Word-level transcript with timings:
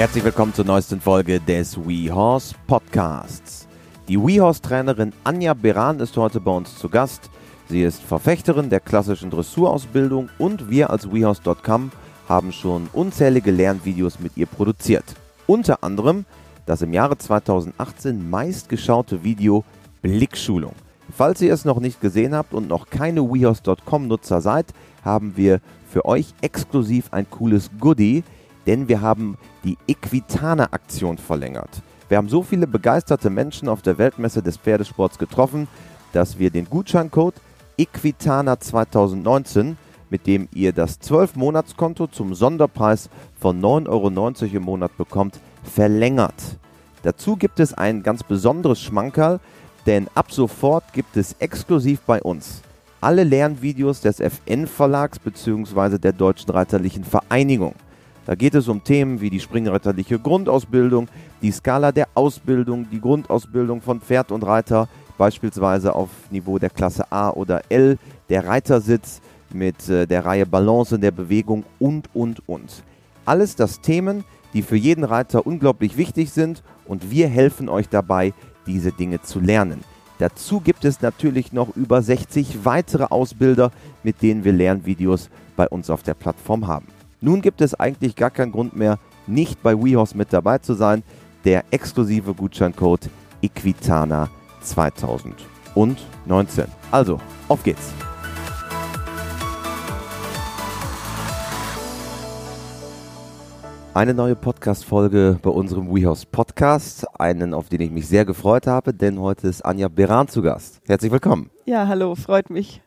Herzlich 0.00 0.24
willkommen 0.24 0.54
zur 0.54 0.64
neuesten 0.64 0.98
Folge 0.98 1.40
des 1.40 1.76
WeHorse 1.76 2.54
Podcasts. 2.66 3.68
Die 4.08 4.16
WeHorse-Trainerin 4.18 5.12
Anja 5.24 5.52
Beran 5.52 6.00
ist 6.00 6.16
heute 6.16 6.40
bei 6.40 6.52
uns 6.52 6.74
zu 6.78 6.88
Gast. 6.88 7.28
Sie 7.68 7.82
ist 7.82 8.00
Verfechterin 8.02 8.70
der 8.70 8.80
klassischen 8.80 9.28
Dressurausbildung 9.28 10.30
und 10.38 10.70
wir 10.70 10.88
als 10.88 11.12
WeHorse.com 11.12 11.92
haben 12.30 12.50
schon 12.50 12.88
unzählige 12.94 13.50
Lernvideos 13.50 14.20
mit 14.20 14.38
ihr 14.38 14.46
produziert. 14.46 15.04
Unter 15.46 15.84
anderem 15.84 16.24
das 16.64 16.80
im 16.80 16.94
Jahre 16.94 17.18
2018 17.18 18.30
meistgeschaute 18.30 19.22
Video 19.22 19.64
Blickschulung. 20.00 20.72
Falls 21.14 21.42
ihr 21.42 21.52
es 21.52 21.66
noch 21.66 21.78
nicht 21.78 22.00
gesehen 22.00 22.34
habt 22.34 22.54
und 22.54 22.68
noch 22.68 22.88
keine 22.88 23.20
WeHorse.com-Nutzer 23.20 24.40
seid, 24.40 24.72
haben 25.04 25.36
wir 25.36 25.60
für 25.90 26.06
euch 26.06 26.32
exklusiv 26.40 27.12
ein 27.12 27.28
cooles 27.28 27.70
Goodie, 27.78 28.24
denn 28.70 28.86
wir 28.86 29.00
haben 29.00 29.36
die 29.64 29.76
Equitana-Aktion 29.88 31.18
verlängert. 31.18 31.82
Wir 32.08 32.18
haben 32.18 32.28
so 32.28 32.44
viele 32.44 32.68
begeisterte 32.68 33.28
Menschen 33.28 33.68
auf 33.68 33.82
der 33.82 33.98
Weltmesse 33.98 34.44
des 34.44 34.58
Pferdesports 34.58 35.18
getroffen, 35.18 35.66
dass 36.12 36.38
wir 36.38 36.50
den 36.50 36.66
Gutscheincode 36.66 37.34
Equitana 37.76 38.60
2019, 38.60 39.76
mit 40.08 40.28
dem 40.28 40.48
ihr 40.54 40.72
das 40.72 41.00
12-Monats-Konto 41.00 42.06
zum 42.06 42.32
Sonderpreis 42.32 43.10
von 43.40 43.60
9,90 43.60 43.88
Euro 43.88 44.56
im 44.56 44.62
Monat 44.62 44.96
bekommt, 44.96 45.40
verlängert. 45.64 46.40
Dazu 47.02 47.34
gibt 47.34 47.58
es 47.58 47.74
ein 47.74 48.04
ganz 48.04 48.22
besonderes 48.22 48.80
Schmankerl, 48.80 49.40
denn 49.84 50.06
ab 50.14 50.30
sofort 50.30 50.92
gibt 50.92 51.16
es 51.16 51.34
exklusiv 51.40 52.02
bei 52.02 52.22
uns 52.22 52.62
alle 53.00 53.24
Lernvideos 53.24 54.02
des 54.02 54.20
FN 54.20 54.66
Verlags 54.66 55.18
bzw. 55.18 55.96
der 55.96 56.12
Deutschen 56.12 56.50
Reiterlichen 56.50 57.02
Vereinigung. 57.02 57.74
Da 58.30 58.36
geht 58.36 58.54
es 58.54 58.68
um 58.68 58.84
Themen 58.84 59.20
wie 59.20 59.28
die 59.28 59.40
springreiterliche 59.40 60.20
Grundausbildung, 60.20 61.08
die 61.42 61.50
Skala 61.50 61.90
der 61.90 62.06
Ausbildung, 62.14 62.86
die 62.88 63.00
Grundausbildung 63.00 63.80
von 63.80 64.00
Pferd 64.00 64.30
und 64.30 64.44
Reiter, 64.44 64.88
beispielsweise 65.18 65.96
auf 65.96 66.10
Niveau 66.30 66.56
der 66.56 66.70
Klasse 66.70 67.10
A 67.10 67.30
oder 67.30 67.62
L, 67.70 67.98
der 68.28 68.46
Reitersitz 68.46 69.20
mit 69.52 69.88
äh, 69.88 70.06
der 70.06 70.24
Reihe 70.24 70.46
Balance 70.46 70.94
in 70.94 71.00
der 71.00 71.10
Bewegung 71.10 71.64
und, 71.80 72.08
und, 72.14 72.48
und. 72.48 72.84
Alles 73.24 73.56
das 73.56 73.80
Themen, 73.80 74.22
die 74.54 74.62
für 74.62 74.76
jeden 74.76 75.02
Reiter 75.02 75.44
unglaublich 75.44 75.96
wichtig 75.96 76.30
sind 76.30 76.62
und 76.86 77.10
wir 77.10 77.26
helfen 77.26 77.68
euch 77.68 77.88
dabei, 77.88 78.32
diese 78.64 78.92
Dinge 78.92 79.20
zu 79.22 79.40
lernen. 79.40 79.82
Dazu 80.18 80.60
gibt 80.60 80.84
es 80.84 81.02
natürlich 81.02 81.52
noch 81.52 81.74
über 81.74 82.00
60 82.00 82.64
weitere 82.64 83.06
Ausbilder, 83.10 83.72
mit 84.04 84.22
denen 84.22 84.44
wir 84.44 84.52
Lernvideos 84.52 85.30
bei 85.56 85.66
uns 85.66 85.90
auf 85.90 86.04
der 86.04 86.14
Plattform 86.14 86.68
haben. 86.68 86.86
Nun 87.22 87.42
gibt 87.42 87.60
es 87.60 87.74
eigentlich 87.74 88.16
gar 88.16 88.30
keinen 88.30 88.50
Grund 88.50 88.74
mehr, 88.74 88.98
nicht 89.26 89.62
bei 89.62 89.76
WeHorse 89.76 90.16
mit 90.16 90.32
dabei 90.32 90.56
zu 90.58 90.72
sein. 90.72 91.02
Der 91.44 91.64
exklusive 91.70 92.32
Gutscheincode 92.32 93.10
Equitana 93.42 94.30
2019. 94.62 96.64
Also, 96.90 97.20
auf 97.48 97.62
geht's! 97.62 97.92
Eine 103.92 104.14
neue 104.14 104.36
Podcast-Folge 104.36 105.38
bei 105.42 105.50
unserem 105.50 105.94
WeHouse 105.94 106.24
Podcast. 106.24 107.04
Einen, 107.20 107.52
auf 107.52 107.68
den 107.68 107.82
ich 107.82 107.90
mich 107.90 108.08
sehr 108.08 108.24
gefreut 108.24 108.66
habe, 108.66 108.94
denn 108.94 109.20
heute 109.20 109.48
ist 109.48 109.62
Anja 109.62 109.88
Beran 109.88 110.28
zu 110.28 110.40
Gast. 110.40 110.80
Herzlich 110.86 111.12
willkommen. 111.12 111.50
Ja, 111.66 111.86
hallo, 111.86 112.14
freut 112.14 112.48
mich. 112.50 112.80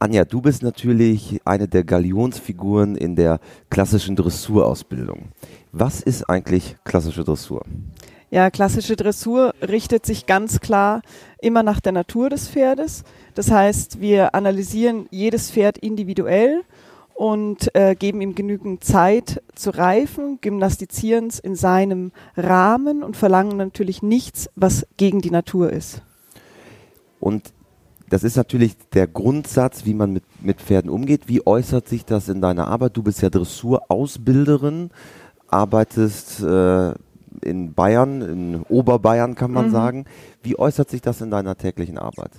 Anja, 0.00 0.24
du 0.24 0.40
bist 0.40 0.62
natürlich 0.62 1.40
eine 1.44 1.66
der 1.66 1.82
Galionsfiguren 1.82 2.94
in 2.94 3.16
der 3.16 3.40
klassischen 3.68 4.14
Dressurausbildung. 4.14 5.30
Was 5.72 6.02
ist 6.02 6.30
eigentlich 6.30 6.76
klassische 6.84 7.24
Dressur? 7.24 7.64
Ja, 8.30 8.50
klassische 8.50 8.94
Dressur 8.94 9.54
richtet 9.60 10.06
sich 10.06 10.26
ganz 10.26 10.60
klar 10.60 11.02
immer 11.40 11.64
nach 11.64 11.80
der 11.80 11.90
Natur 11.90 12.30
des 12.30 12.48
Pferdes. 12.48 13.02
Das 13.34 13.50
heißt, 13.50 14.00
wir 14.00 14.36
analysieren 14.36 15.06
jedes 15.10 15.50
Pferd 15.50 15.78
individuell 15.78 16.62
und 17.14 17.74
äh, 17.74 17.96
geben 17.96 18.20
ihm 18.20 18.36
genügend 18.36 18.84
Zeit 18.84 19.42
zu 19.56 19.70
reifen, 19.70 20.38
gymnastizieren 20.40 21.26
es 21.26 21.40
in 21.40 21.56
seinem 21.56 22.12
Rahmen 22.36 23.02
und 23.02 23.16
verlangen 23.16 23.56
natürlich 23.56 24.02
nichts, 24.02 24.48
was 24.54 24.86
gegen 24.96 25.20
die 25.22 25.32
Natur 25.32 25.72
ist. 25.72 26.02
Und 27.18 27.52
das 28.10 28.22
ist 28.22 28.36
natürlich 28.36 28.76
der 28.94 29.06
Grundsatz, 29.06 29.84
wie 29.84 29.94
man 29.94 30.12
mit, 30.12 30.24
mit 30.42 30.60
Pferden 30.60 30.90
umgeht. 30.90 31.28
Wie 31.28 31.46
äußert 31.46 31.88
sich 31.88 32.04
das 32.04 32.28
in 32.28 32.40
deiner 32.40 32.68
Arbeit? 32.68 32.96
Du 32.96 33.02
bist 33.02 33.22
ja 33.22 33.30
Dressurausbilderin, 33.30 34.90
arbeitest 35.48 36.40
äh, 36.40 36.94
in 37.42 37.74
Bayern, 37.74 38.22
in 38.22 38.62
Oberbayern 38.68 39.34
kann 39.34 39.52
man 39.52 39.66
mhm. 39.66 39.72
sagen. 39.72 40.04
Wie 40.42 40.58
äußert 40.58 40.90
sich 40.90 41.02
das 41.02 41.20
in 41.20 41.30
deiner 41.30 41.56
täglichen 41.56 41.98
Arbeit? 41.98 42.30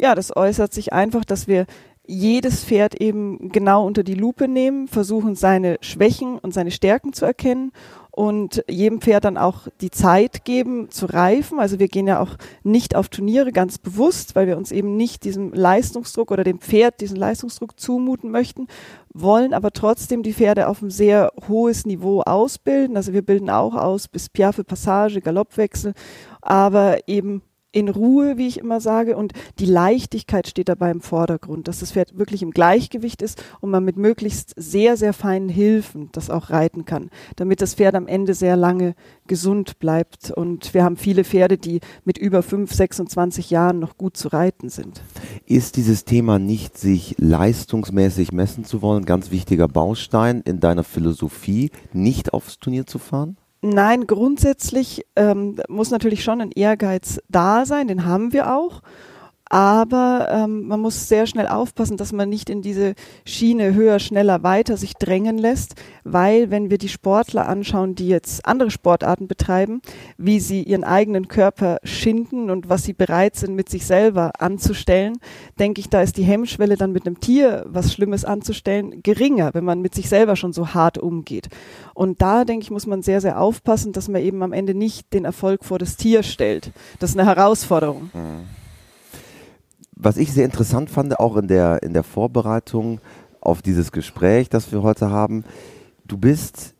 Ja, 0.00 0.14
das 0.14 0.36
äußert 0.36 0.72
sich 0.72 0.92
einfach, 0.92 1.24
dass 1.24 1.48
wir 1.48 1.66
jedes 2.06 2.64
Pferd 2.64 2.94
eben 2.94 3.50
genau 3.50 3.86
unter 3.86 4.02
die 4.02 4.14
Lupe 4.14 4.48
nehmen, 4.48 4.88
versuchen 4.88 5.34
seine 5.34 5.76
Schwächen 5.82 6.38
und 6.38 6.54
seine 6.54 6.70
Stärken 6.70 7.12
zu 7.12 7.26
erkennen 7.26 7.72
und 8.18 8.64
jedem 8.68 9.00
Pferd 9.00 9.26
dann 9.26 9.36
auch 9.36 9.68
die 9.80 9.92
Zeit 9.92 10.44
geben 10.44 10.90
zu 10.90 11.06
reifen. 11.06 11.60
Also 11.60 11.78
wir 11.78 11.86
gehen 11.86 12.08
ja 12.08 12.18
auch 12.18 12.34
nicht 12.64 12.96
auf 12.96 13.08
Turniere 13.08 13.52
ganz 13.52 13.78
bewusst, 13.78 14.34
weil 14.34 14.48
wir 14.48 14.56
uns 14.56 14.72
eben 14.72 14.96
nicht 14.96 15.22
diesem 15.22 15.52
Leistungsdruck 15.52 16.32
oder 16.32 16.42
dem 16.42 16.58
Pferd 16.58 17.00
diesen 17.00 17.16
Leistungsdruck 17.16 17.78
zumuten 17.78 18.32
möchten, 18.32 18.66
wollen 19.14 19.54
aber 19.54 19.70
trotzdem 19.70 20.24
die 20.24 20.32
Pferde 20.32 20.66
auf 20.66 20.82
ein 20.82 20.90
sehr 20.90 21.30
hohes 21.46 21.86
Niveau 21.86 22.22
ausbilden. 22.22 22.96
Also 22.96 23.12
wir 23.12 23.22
bilden 23.22 23.50
auch 23.50 23.76
aus 23.76 24.08
bis 24.08 24.28
Piaffe, 24.28 24.64
Passage, 24.64 25.20
Galoppwechsel, 25.20 25.94
aber 26.42 27.06
eben 27.06 27.42
in 27.78 27.88
Ruhe, 27.88 28.36
wie 28.36 28.46
ich 28.46 28.58
immer 28.58 28.80
sage, 28.80 29.16
und 29.16 29.32
die 29.58 29.66
Leichtigkeit 29.66 30.48
steht 30.48 30.68
dabei 30.68 30.90
im 30.90 31.00
Vordergrund, 31.00 31.68
dass 31.68 31.80
das 31.80 31.92
Pferd 31.92 32.18
wirklich 32.18 32.42
im 32.42 32.50
Gleichgewicht 32.50 33.22
ist 33.22 33.42
und 33.60 33.70
man 33.70 33.84
mit 33.84 33.96
möglichst 33.96 34.54
sehr, 34.56 34.96
sehr 34.96 35.12
feinen 35.12 35.48
Hilfen 35.48 36.08
das 36.12 36.30
auch 36.30 36.50
reiten 36.50 36.84
kann, 36.84 37.10
damit 37.36 37.62
das 37.62 37.74
Pferd 37.74 37.94
am 37.94 38.06
Ende 38.06 38.34
sehr 38.34 38.56
lange 38.56 38.94
gesund 39.26 39.78
bleibt. 39.78 40.30
Und 40.30 40.74
wir 40.74 40.84
haben 40.84 40.96
viele 40.96 41.24
Pferde, 41.24 41.58
die 41.58 41.80
mit 42.04 42.18
über 42.18 42.42
5, 42.42 42.72
26 42.72 43.50
Jahren 43.50 43.78
noch 43.78 43.96
gut 43.96 44.16
zu 44.16 44.28
reiten 44.28 44.68
sind. 44.68 45.02
Ist 45.46 45.76
dieses 45.76 46.04
Thema 46.04 46.38
nicht, 46.38 46.76
sich 46.76 47.14
leistungsmäßig 47.18 48.32
messen 48.32 48.64
zu 48.64 48.82
wollen, 48.82 49.04
ganz 49.04 49.30
wichtiger 49.30 49.68
Baustein 49.68 50.42
in 50.42 50.60
deiner 50.60 50.84
Philosophie, 50.84 51.70
nicht 51.92 52.32
aufs 52.32 52.58
Turnier 52.58 52.86
zu 52.86 52.98
fahren? 52.98 53.36
Nein, 53.60 54.06
grundsätzlich 54.06 55.04
ähm, 55.16 55.56
muss 55.68 55.90
natürlich 55.90 56.22
schon 56.22 56.40
ein 56.40 56.52
Ehrgeiz 56.52 57.20
da 57.28 57.66
sein, 57.66 57.88
den 57.88 58.04
haben 58.04 58.32
wir 58.32 58.54
auch. 58.54 58.82
Aber 59.50 60.28
ähm, 60.30 60.66
man 60.66 60.80
muss 60.80 61.08
sehr 61.08 61.26
schnell 61.26 61.48
aufpassen, 61.48 61.96
dass 61.96 62.12
man 62.12 62.28
nicht 62.28 62.50
in 62.50 62.60
diese 62.60 62.94
Schiene 63.24 63.74
höher, 63.74 63.98
schneller, 63.98 64.42
weiter 64.42 64.76
sich 64.76 64.94
drängen 64.94 65.38
lässt, 65.38 65.74
weil 66.04 66.50
wenn 66.50 66.70
wir 66.70 66.78
die 66.78 66.88
Sportler 66.88 67.48
anschauen, 67.48 67.94
die 67.94 68.08
jetzt 68.08 68.44
andere 68.44 68.70
Sportarten 68.70 69.26
betreiben, 69.26 69.80
wie 70.18 70.40
sie 70.40 70.62
ihren 70.62 70.84
eigenen 70.84 71.28
Körper 71.28 71.78
schinden 71.82 72.50
und 72.50 72.68
was 72.68 72.84
sie 72.84 72.92
bereit 72.92 73.36
sind, 73.36 73.54
mit 73.54 73.70
sich 73.70 73.86
selber 73.86 74.32
anzustellen, 74.38 75.18
denke 75.58 75.80
ich, 75.80 75.88
da 75.88 76.02
ist 76.02 76.18
die 76.18 76.24
Hemmschwelle 76.24 76.76
dann 76.76 76.92
mit 76.92 77.06
einem 77.06 77.20
Tier 77.20 77.64
was 77.66 77.92
Schlimmes 77.92 78.24
anzustellen 78.24 79.02
geringer, 79.02 79.54
wenn 79.54 79.64
man 79.64 79.80
mit 79.80 79.94
sich 79.94 80.08
selber 80.08 80.36
schon 80.36 80.52
so 80.52 80.74
hart 80.74 80.98
umgeht. 80.98 81.48
Und 81.94 82.20
da, 82.20 82.44
denke 82.44 82.64
ich, 82.64 82.70
muss 82.70 82.86
man 82.86 83.02
sehr, 83.02 83.20
sehr 83.20 83.40
aufpassen, 83.40 83.92
dass 83.92 84.08
man 84.08 84.22
eben 84.22 84.42
am 84.42 84.52
Ende 84.52 84.74
nicht 84.74 85.12
den 85.14 85.24
Erfolg 85.24 85.64
vor 85.64 85.78
das 85.78 85.96
Tier 85.96 86.22
stellt. 86.22 86.70
Das 86.98 87.10
ist 87.10 87.18
eine 87.18 87.28
Herausforderung. 87.28 88.10
Mhm 88.12 88.57
was 90.00 90.16
ich 90.16 90.32
sehr 90.32 90.44
interessant 90.44 90.90
fand, 90.90 91.18
auch 91.18 91.36
in 91.36 91.48
der, 91.48 91.82
in 91.82 91.92
der 91.92 92.04
Vorbereitung 92.04 93.00
auf 93.40 93.62
dieses 93.62 93.92
Gespräch, 93.92 94.48
das 94.48 94.70
wir 94.72 94.82
heute 94.82 95.10
haben, 95.10 95.44
du 96.06 96.16
bist 96.16 96.74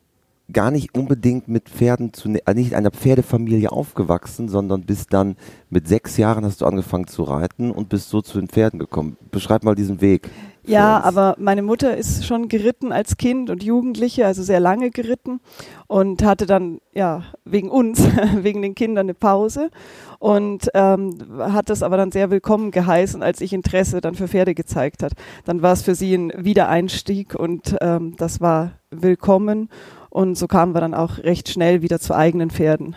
gar 0.50 0.70
nicht 0.70 0.94
unbedingt 0.94 1.48
mit 1.48 1.68
Pferden 1.68 2.14
zu, 2.14 2.30
ne, 2.30 2.40
nicht 2.54 2.74
einer 2.74 2.90
Pferdefamilie 2.90 3.70
aufgewachsen, 3.70 4.48
sondern 4.48 4.82
bist 4.82 5.12
dann 5.12 5.36
mit 5.68 5.86
sechs 5.86 6.16
Jahren 6.16 6.44
hast 6.44 6.62
du 6.62 6.66
angefangen 6.66 7.06
zu 7.06 7.22
reiten 7.24 7.70
und 7.70 7.90
bist 7.90 8.08
so 8.08 8.22
zu 8.22 8.38
den 8.38 8.48
Pferden 8.48 8.78
gekommen. 8.78 9.18
Beschreib 9.30 9.62
mal 9.62 9.74
diesen 9.74 10.00
Weg. 10.00 10.30
Ja, 10.68 11.00
aber 11.00 11.34
meine 11.38 11.62
Mutter 11.62 11.96
ist 11.96 12.26
schon 12.26 12.48
geritten 12.48 12.92
als 12.92 13.16
Kind 13.16 13.48
und 13.48 13.62
Jugendliche, 13.62 14.26
also 14.26 14.42
sehr 14.42 14.60
lange 14.60 14.90
geritten 14.90 15.40
und 15.86 16.22
hatte 16.22 16.44
dann 16.44 16.80
ja 16.92 17.22
wegen 17.46 17.70
uns, 17.70 18.06
wegen 18.36 18.60
den 18.60 18.74
Kindern 18.74 19.06
eine 19.06 19.14
Pause 19.14 19.70
und 20.18 20.68
ähm, 20.74 21.16
hat 21.38 21.70
das 21.70 21.82
aber 21.82 21.96
dann 21.96 22.12
sehr 22.12 22.30
willkommen 22.30 22.70
geheißen, 22.70 23.22
als 23.22 23.40
ich 23.40 23.54
Interesse 23.54 24.02
dann 24.02 24.14
für 24.14 24.28
Pferde 24.28 24.54
gezeigt 24.54 25.02
hat. 25.02 25.12
Dann 25.46 25.62
war 25.62 25.72
es 25.72 25.82
für 25.82 25.94
sie 25.94 26.14
ein 26.14 26.32
Wiedereinstieg 26.36 27.34
und 27.34 27.76
ähm, 27.80 28.14
das 28.18 28.42
war 28.42 28.72
willkommen 28.90 29.70
und 30.10 30.36
so 30.36 30.46
kamen 30.48 30.74
wir 30.74 30.82
dann 30.82 30.92
auch 30.92 31.16
recht 31.16 31.48
schnell 31.48 31.80
wieder 31.80 31.98
zu 31.98 32.14
eigenen 32.14 32.50
Pferden. 32.50 32.94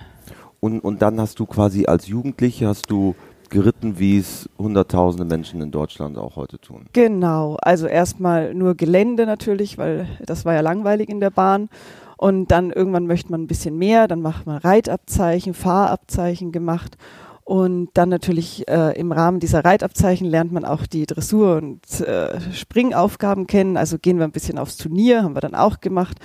Und, 0.60 0.82
und 0.82 1.02
dann 1.02 1.22
hast 1.22 1.40
du 1.40 1.46
quasi 1.46 1.86
als 1.86 2.08
Jugendliche 2.08 2.68
hast 2.68 2.92
du 2.92 3.16
geritten, 3.52 4.00
wie 4.00 4.18
es 4.18 4.50
hunderttausende 4.58 5.26
Menschen 5.26 5.62
in 5.62 5.70
Deutschland 5.70 6.18
auch 6.18 6.36
heute 6.36 6.60
tun. 6.60 6.88
Genau, 6.94 7.58
also 7.62 7.86
erstmal 7.86 8.56
nur 8.56 8.74
Gelände 8.74 9.28
natürlich, 9.28 9.78
weil 9.78 10.08
das 10.26 10.46
war 10.46 10.56
ja 10.56 10.62
langweilig 10.62 11.10
in 11.10 11.20
der 11.20 11.30
Bahn. 11.30 11.70
Und 12.18 12.52
dann 12.52 12.72
irgendwann 12.72 13.08
möchte 13.08 13.32
man 13.32 13.44
ein 13.44 13.48
bisschen 13.48 13.78
mehr, 13.78 14.08
dann 14.08 14.22
macht 14.22 14.46
man 14.46 14.58
Reitabzeichen, 14.58 15.54
Fahrabzeichen 15.54 16.52
gemacht. 16.52 16.98
Und 17.44 17.90
dann 17.96 18.10
natürlich 18.10 18.68
äh, 18.70 18.98
im 18.98 19.12
Rahmen 19.12 19.40
dieser 19.40 19.66
Reitabzeichen 19.66 20.28
lernt 20.28 20.52
man 20.52 20.64
auch 20.64 20.86
die 20.86 21.06
Dressur- 21.06 21.58
und 21.58 22.00
äh, 22.02 22.40
Springaufgaben 22.54 23.48
kennen. 23.48 23.76
Also 23.76 23.98
gehen 23.98 24.20
wir 24.20 24.26
ein 24.26 24.32
bisschen 24.32 24.58
aufs 24.58 24.78
Turnier, 24.78 25.24
haben 25.24 25.36
wir 25.36 25.42
dann 25.42 25.56
auch 25.56 25.82
gemacht. 25.82 26.18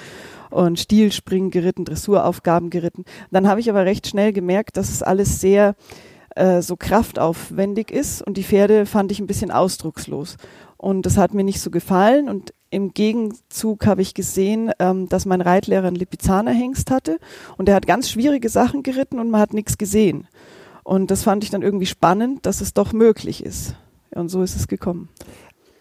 Und 0.51 0.79
Stilspringen 0.79 1.51
geritten, 1.51 1.85
Dressuraufgaben 1.85 2.71
geritten. 2.71 3.05
Dann 3.31 3.49
habe 3.49 3.61
ich 3.61 3.69
aber 3.69 3.85
recht 3.85 4.07
schnell 4.07 4.33
gemerkt, 4.33 4.77
dass 4.77 4.91
es 4.91 5.03
alles 5.03 5.41
sehr 5.41 5.75
äh, 6.37 6.63
so 6.63 6.77
kraftaufwendig 6.77 7.91
ist 7.91 8.23
und 8.23 8.37
die 8.37 8.45
Pferde 8.45 8.87
fand 8.87 9.11
ich 9.11 9.21
ein 9.21 9.27
bisschen 9.27 9.51
ausdruckslos. 9.51 10.37
Und 10.77 11.07
das 11.07 11.17
hat 11.17 11.35
mir 11.35 11.45
nicht 11.45 11.61
so 11.61 11.71
gefallen 11.71 12.29
und 12.29 12.53
im 12.71 12.93
Gegenzug 12.93 13.87
habe 13.87 14.03
ich 14.03 14.13
gesehen, 14.13 14.71
ähm, 14.79 15.09
dass 15.09 15.25
mein 15.25 15.41
Reitlehrer 15.41 15.87
einen 15.87 15.97
Lipizzaner-Hengst 15.97 16.91
hatte 16.91 17.19
und 17.57 17.69
er 17.69 17.75
hat 17.75 17.87
ganz 17.87 18.11
schwierige 18.11 18.49
Sachen 18.49 18.83
geritten 18.83 19.19
und 19.19 19.31
man 19.31 19.41
hat 19.41 19.55
nichts 19.55 19.79
gesehen. 19.79 20.29
Und 20.85 21.11
das 21.11 21.23
fand 21.23 21.43
ich 21.43 21.51
dann 21.51 21.63
irgendwie 21.63 21.87
spannend, 21.87 22.47
dass 22.47 22.61
es 22.61 22.75
doch 22.75 22.93
möglich 22.93 23.45
ist. 23.45 23.75
Und 24.15 24.29
so 24.29 24.43
ist 24.43 24.55
es 24.57 24.69
gekommen. 24.69 25.09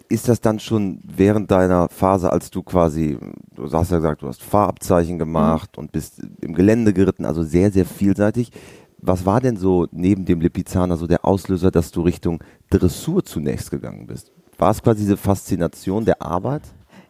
Ist 0.07 0.27
das 0.29 0.39
dann 0.39 0.59
schon 0.59 0.99
während 1.03 1.51
deiner 1.51 1.89
Phase, 1.89 2.31
als 2.31 2.49
du 2.49 2.63
quasi, 2.63 3.17
du 3.53 3.71
hast 3.71 3.91
ja 3.91 3.97
gesagt, 3.97 4.21
du 4.21 4.27
hast 4.27 4.41
Fahrabzeichen 4.41 5.19
gemacht 5.19 5.71
mhm. 5.75 5.83
und 5.83 5.91
bist 5.91 6.21
im 6.41 6.53
Gelände 6.53 6.93
geritten, 6.93 7.25
also 7.25 7.43
sehr, 7.43 7.71
sehr 7.71 7.85
vielseitig. 7.85 8.51
Was 9.07 9.23
war 9.23 9.39
denn 9.39 9.55
so 9.55 9.87
neben 9.91 10.25
dem 10.25 10.41
Lipizzaner 10.41 10.97
so 10.97 11.05
der 11.05 11.25
Auslöser, 11.25 11.69
dass 11.69 11.91
du 11.91 12.01
Richtung 12.01 12.43
Dressur 12.71 13.23
zunächst 13.23 13.69
gegangen 13.69 14.07
bist? 14.07 14.31
War 14.57 14.71
es 14.71 14.81
quasi 14.81 15.01
diese 15.01 15.17
Faszination 15.17 16.05
der 16.05 16.23
Arbeit? 16.23 16.63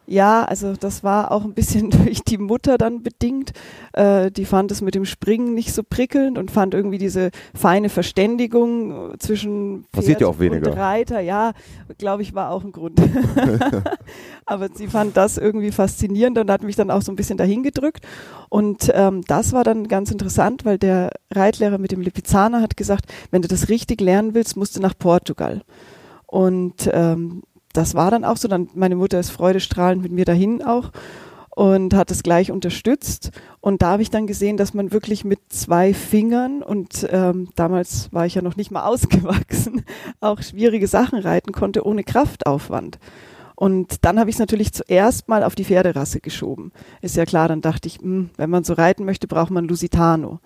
Ja, 0.06 0.44
also 0.44 0.74
das 0.74 1.02
war 1.02 1.32
auch 1.32 1.44
ein 1.44 1.54
bisschen 1.54 1.90
durch 2.04 2.20
die 2.22 2.38
Mutter 2.38 2.78
dann 2.78 3.02
bedingt. 3.02 3.52
Äh, 3.92 4.30
die 4.30 4.44
fand 4.44 4.70
es 4.70 4.80
mit 4.80 4.94
dem 4.94 5.04
Springen 5.04 5.54
nicht 5.54 5.72
so 5.72 5.82
prickelnd 5.82 6.38
und 6.38 6.50
fand 6.50 6.74
irgendwie 6.74 6.98
diese 6.98 7.30
feine 7.54 7.88
Verständigung 7.88 9.14
zwischen 9.18 9.84
Pferd 9.92 10.20
ja 10.20 10.28
auch 10.28 10.38
weniger. 10.38 10.70
und 10.70 10.78
Reiter, 10.78 11.20
ja, 11.20 11.52
glaube 11.98 12.22
ich, 12.22 12.34
war 12.34 12.50
auch 12.50 12.64
ein 12.64 12.72
Grund. 12.72 13.00
Aber 14.46 14.68
sie 14.72 14.86
fand 14.86 15.16
das 15.16 15.38
irgendwie 15.38 15.72
faszinierend 15.72 16.38
und 16.38 16.50
hat 16.50 16.62
mich 16.62 16.76
dann 16.76 16.90
auch 16.90 17.02
so 17.02 17.10
ein 17.10 17.16
bisschen 17.16 17.38
dahin 17.38 17.62
gedrückt. 17.62 18.06
Und 18.48 18.90
ähm, 18.94 19.22
das 19.26 19.52
war 19.52 19.64
dann 19.64 19.88
ganz 19.88 20.10
interessant, 20.12 20.64
weil 20.64 20.78
der 20.78 21.10
Reitlehrer 21.32 21.78
mit 21.78 21.90
dem 21.90 22.00
Lipizzaner 22.00 22.62
hat 22.62 22.76
gesagt, 22.76 23.06
wenn 23.32 23.42
du 23.42 23.48
das 23.48 23.68
richtig 23.68 24.00
lernen 24.00 24.34
willst, 24.34 24.56
musst 24.56 24.76
du 24.76 24.80
nach 24.80 24.94
Portugal. 24.96 25.62
Und 26.26 26.88
ähm, 26.92 27.42
das 27.76 27.94
war 27.94 28.10
dann 28.10 28.24
auch 28.24 28.36
so. 28.36 28.48
Dann 28.48 28.68
meine 28.74 28.96
Mutter 28.96 29.20
ist 29.20 29.30
freudestrahlend 29.30 30.02
mit 30.02 30.12
mir 30.12 30.24
dahin 30.24 30.62
auch 30.62 30.90
und 31.56 31.94
hat 31.94 32.10
es 32.10 32.22
gleich 32.22 32.52
unterstützt. 32.52 33.30
Und 33.60 33.80
da 33.82 33.92
habe 33.92 34.02
ich 34.02 34.10
dann 34.10 34.26
gesehen, 34.26 34.58
dass 34.58 34.74
man 34.74 34.92
wirklich 34.92 35.24
mit 35.24 35.40
zwei 35.48 35.94
Fingern 35.94 36.62
und 36.62 37.06
ähm, 37.10 37.48
damals 37.56 38.12
war 38.12 38.26
ich 38.26 38.34
ja 38.34 38.42
noch 38.42 38.56
nicht 38.56 38.70
mal 38.70 38.84
ausgewachsen, 38.86 39.82
auch 40.20 40.42
schwierige 40.42 40.86
Sachen 40.86 41.18
reiten 41.18 41.52
konnte 41.52 41.84
ohne 41.84 42.04
Kraftaufwand. 42.04 42.98
Und 43.54 44.04
dann 44.04 44.20
habe 44.20 44.28
ich 44.28 44.36
es 44.36 44.40
natürlich 44.40 44.74
zuerst 44.74 45.28
mal 45.28 45.42
auf 45.42 45.54
die 45.54 45.64
Pferderasse 45.64 46.20
geschoben. 46.20 46.72
Ist 47.00 47.16
ja 47.16 47.24
klar, 47.24 47.48
dann 47.48 47.62
dachte 47.62 47.88
ich, 47.88 48.02
mh, 48.02 48.04
hm, 48.04 48.30
wenn 48.36 48.50
man 48.50 48.64
so 48.64 48.74
reiten 48.74 49.06
möchte, 49.06 49.26
braucht 49.26 49.50
man 49.50 49.66
Lusitano. 49.66 50.40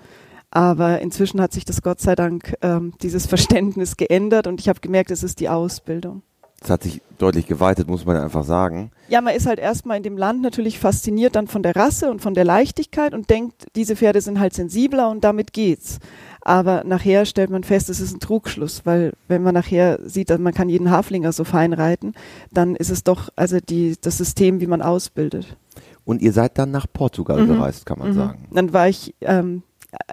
Aber 0.52 1.00
inzwischen 1.00 1.40
hat 1.40 1.52
sich 1.52 1.64
das 1.64 1.82
Gott 1.82 2.00
sei 2.00 2.14
Dank 2.14 2.56
ähm, 2.62 2.94
dieses 3.02 3.26
Verständnis 3.26 3.96
geändert 3.96 4.46
und 4.46 4.60
ich 4.60 4.68
habe 4.68 4.80
gemerkt, 4.80 5.10
es 5.10 5.24
ist 5.24 5.40
die 5.40 5.48
Ausbildung. 5.48 6.22
Es 6.62 6.68
hat 6.68 6.82
sich 6.82 7.00
deutlich 7.18 7.46
geweitet, 7.46 7.88
muss 7.88 8.04
man 8.04 8.16
einfach 8.16 8.44
sagen. 8.44 8.90
Ja, 9.08 9.20
man 9.20 9.34
ist 9.34 9.46
halt 9.46 9.58
erstmal 9.58 9.96
in 9.96 10.02
dem 10.02 10.18
Land 10.18 10.42
natürlich 10.42 10.78
fasziniert 10.78 11.34
dann 11.36 11.46
von 11.46 11.62
der 11.62 11.74
Rasse 11.74 12.10
und 12.10 12.20
von 12.20 12.34
der 12.34 12.44
Leichtigkeit 12.44 13.14
und 13.14 13.30
denkt, 13.30 13.66
diese 13.76 13.96
Pferde 13.96 14.20
sind 14.20 14.40
halt 14.40 14.52
sensibler 14.52 15.10
und 15.10 15.24
damit 15.24 15.52
geht's. 15.52 15.98
Aber 16.42 16.84
nachher 16.84 17.26
stellt 17.26 17.50
man 17.50 17.64
fest, 17.64 17.88
es 17.90 18.00
ist 18.00 18.14
ein 18.14 18.20
Trugschluss, 18.20 18.82
weil 18.84 19.12
wenn 19.28 19.42
man 19.42 19.54
nachher 19.54 20.00
sieht, 20.04 20.30
dass 20.30 20.38
man 20.38 20.54
kann 20.54 20.68
jeden 20.68 20.90
Haflinger 20.90 21.32
so 21.32 21.44
fein 21.44 21.72
reiten, 21.72 22.14
dann 22.50 22.76
ist 22.76 22.90
es 22.90 23.04
doch 23.04 23.28
also 23.36 23.58
die, 23.60 23.96
das 24.00 24.18
System, 24.18 24.60
wie 24.60 24.66
man 24.66 24.82
ausbildet. 24.82 25.56
Und 26.04 26.22
ihr 26.22 26.32
seid 26.32 26.58
dann 26.58 26.70
nach 26.70 26.86
Portugal 26.90 27.42
mhm. 27.42 27.54
gereist, 27.54 27.86
kann 27.86 27.98
man 27.98 28.08
mhm. 28.08 28.14
sagen. 28.14 28.48
Dann 28.50 28.72
war 28.72 28.88
ich 28.88 29.14
ähm, 29.20 29.62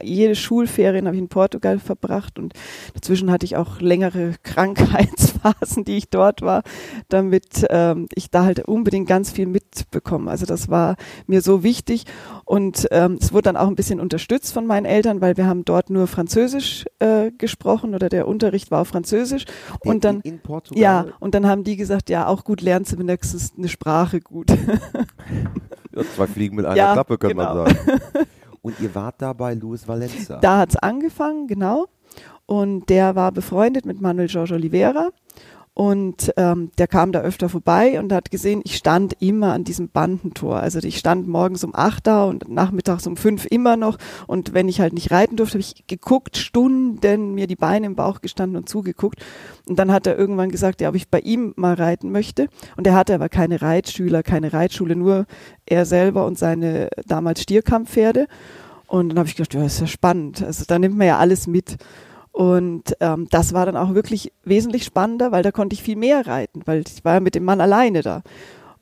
jede 0.01 0.35
Schulferien 0.35 1.05
habe 1.05 1.15
ich 1.15 1.21
in 1.21 1.29
Portugal 1.29 1.79
verbracht 1.79 2.39
und 2.39 2.53
dazwischen 2.93 3.31
hatte 3.31 3.45
ich 3.45 3.55
auch 3.55 3.79
längere 3.79 4.33
Krankheitsphasen, 4.43 5.83
die 5.83 5.97
ich 5.97 6.09
dort 6.09 6.41
war, 6.41 6.63
damit 7.09 7.65
ähm, 7.69 8.07
ich 8.13 8.29
da 8.31 8.43
halt 8.43 8.67
unbedingt 8.67 9.07
ganz 9.07 9.31
viel 9.31 9.45
mitbekomme. 9.45 10.29
Also 10.29 10.45
das 10.45 10.69
war 10.69 10.95
mir 11.27 11.41
so 11.41 11.63
wichtig 11.63 12.05
und 12.45 12.87
ähm, 12.91 13.17
es 13.21 13.33
wurde 13.33 13.43
dann 13.43 13.57
auch 13.57 13.67
ein 13.67 13.75
bisschen 13.75 13.99
unterstützt 13.99 14.53
von 14.53 14.65
meinen 14.65 14.85
Eltern, 14.85 15.21
weil 15.21 15.37
wir 15.37 15.45
haben 15.45 15.65
dort 15.65 15.89
nur 15.89 16.07
Französisch 16.07 16.85
äh, 16.99 17.31
gesprochen 17.31 17.95
oder 17.95 18.09
der 18.09 18.27
Unterricht 18.27 18.71
war 18.71 18.81
auf 18.81 18.89
Französisch 18.89 19.45
in, 19.83 19.91
und 19.91 20.03
dann 20.05 20.21
in, 20.21 20.33
in 20.33 20.39
Portugal. 20.39 20.81
ja 20.81 21.05
und 21.19 21.35
dann 21.35 21.47
haben 21.47 21.63
die 21.63 21.77
gesagt, 21.77 22.09
ja 22.09 22.27
auch 22.27 22.43
gut 22.43 22.61
lernst 22.61 22.93
du 22.93 22.99
wenigstens 22.99 23.53
eine 23.57 23.69
Sprache 23.69 24.21
gut. 24.21 24.49
ja, 24.49 26.01
zwei 26.15 26.27
Fliegen 26.27 26.55
mit 26.55 26.65
einer 26.65 26.75
ja, 26.75 26.93
Klappe, 26.93 27.17
kann 27.17 27.31
genau. 27.31 27.55
man 27.55 27.67
sagen. 27.67 28.27
Und 28.67 28.79
ihr 28.79 28.93
wart 28.93 29.21
da 29.21 29.33
bei 29.33 29.53
Luis 29.53 29.87
Valenza. 29.87 30.37
Da 30.41 30.59
hat 30.59 30.69
es 30.69 30.75
angefangen, 30.75 31.47
genau. 31.47 31.87
Und 32.45 32.89
der 32.89 33.15
war 33.15 33.31
befreundet 33.31 33.85
mit 33.85 34.01
Manuel 34.01 34.29
Jorge 34.29 34.53
Oliveira. 34.53 35.09
Und 35.77 36.33
ähm, 36.37 36.71
der 36.79 36.87
kam 36.87 37.11
da 37.11 37.21
öfter 37.21 37.49
vorbei 37.49 37.99
und 37.99 38.11
hat 38.11 38.31
gesehen, 38.31 38.61
ich 38.63 38.77
stand 38.77 39.13
immer 39.19 39.53
an 39.53 39.63
diesem 39.63 39.89
Bandentor. 39.89 40.55
Also 40.57 40.79
ich 40.79 40.97
stand 40.97 41.27
morgens 41.27 41.63
um 41.63 41.75
acht 41.75 42.07
da 42.07 42.23
und 42.23 42.49
nachmittags 42.49 43.05
um 43.05 43.15
fünf 43.15 43.45
immer 43.45 43.77
noch. 43.77 43.99
Und 44.25 44.55
wenn 44.55 44.69
ich 44.69 44.81
halt 44.81 44.93
nicht 44.93 45.11
reiten 45.11 45.35
durfte, 45.35 45.53
habe 45.53 45.59
ich 45.59 45.85
geguckt, 45.85 46.35
Stunden 46.37 47.35
mir 47.35 47.45
die 47.45 47.55
Beine 47.55 47.85
im 47.85 47.93
Bauch 47.95 48.21
gestanden 48.21 48.57
und 48.57 48.67
zugeguckt. 48.67 49.23
Und 49.69 49.77
dann 49.77 49.91
hat 49.91 50.07
er 50.07 50.17
irgendwann 50.17 50.49
gesagt, 50.49 50.81
ja, 50.81 50.89
ob 50.89 50.95
ich 50.95 51.09
bei 51.09 51.19
ihm 51.19 51.53
mal 51.57 51.75
reiten 51.75 52.11
möchte. 52.11 52.47
Und 52.75 52.87
er 52.87 52.95
hatte 52.95 53.13
aber 53.13 53.29
keine 53.29 53.61
Reitschüler, 53.61 54.23
keine 54.23 54.53
Reitschule, 54.53 54.95
nur 54.95 55.27
er 55.67 55.85
selber 55.85 56.25
und 56.25 56.39
seine 56.39 56.89
damals 57.05 57.43
Stierkampfpferde. 57.43 58.25
Und 58.87 59.09
dann 59.09 59.19
habe 59.19 59.29
ich 59.29 59.35
gedacht, 59.35 59.53
ja, 59.53 59.63
ist 59.63 59.79
ja 59.79 59.85
spannend. 59.85 60.41
Also 60.41 60.63
da 60.67 60.79
nimmt 60.79 60.97
man 60.97 61.05
ja 61.05 61.19
alles 61.19 61.45
mit. 61.45 61.77
Und 62.37 62.95
ähm, 62.99 63.27
das 63.31 63.53
war 63.53 63.65
dann 63.65 63.75
auch 63.75 63.95
wirklich 63.95 64.31
wesentlich 64.43 64.83
spannender, 64.83 65.31
weil 65.31 65.41
da 65.41 65.51
konnte 65.51 65.73
ich 65.73 65.81
viel 65.81 65.95
mehr 65.95 66.27
reiten, 66.27 66.61
weil 66.65 66.83
ich 66.85 67.03
war 67.03 67.15
ja 67.15 67.19
mit 67.19 67.33
dem 67.33 67.43
Mann 67.43 67.59
alleine 67.59 68.03
da. 68.03 68.21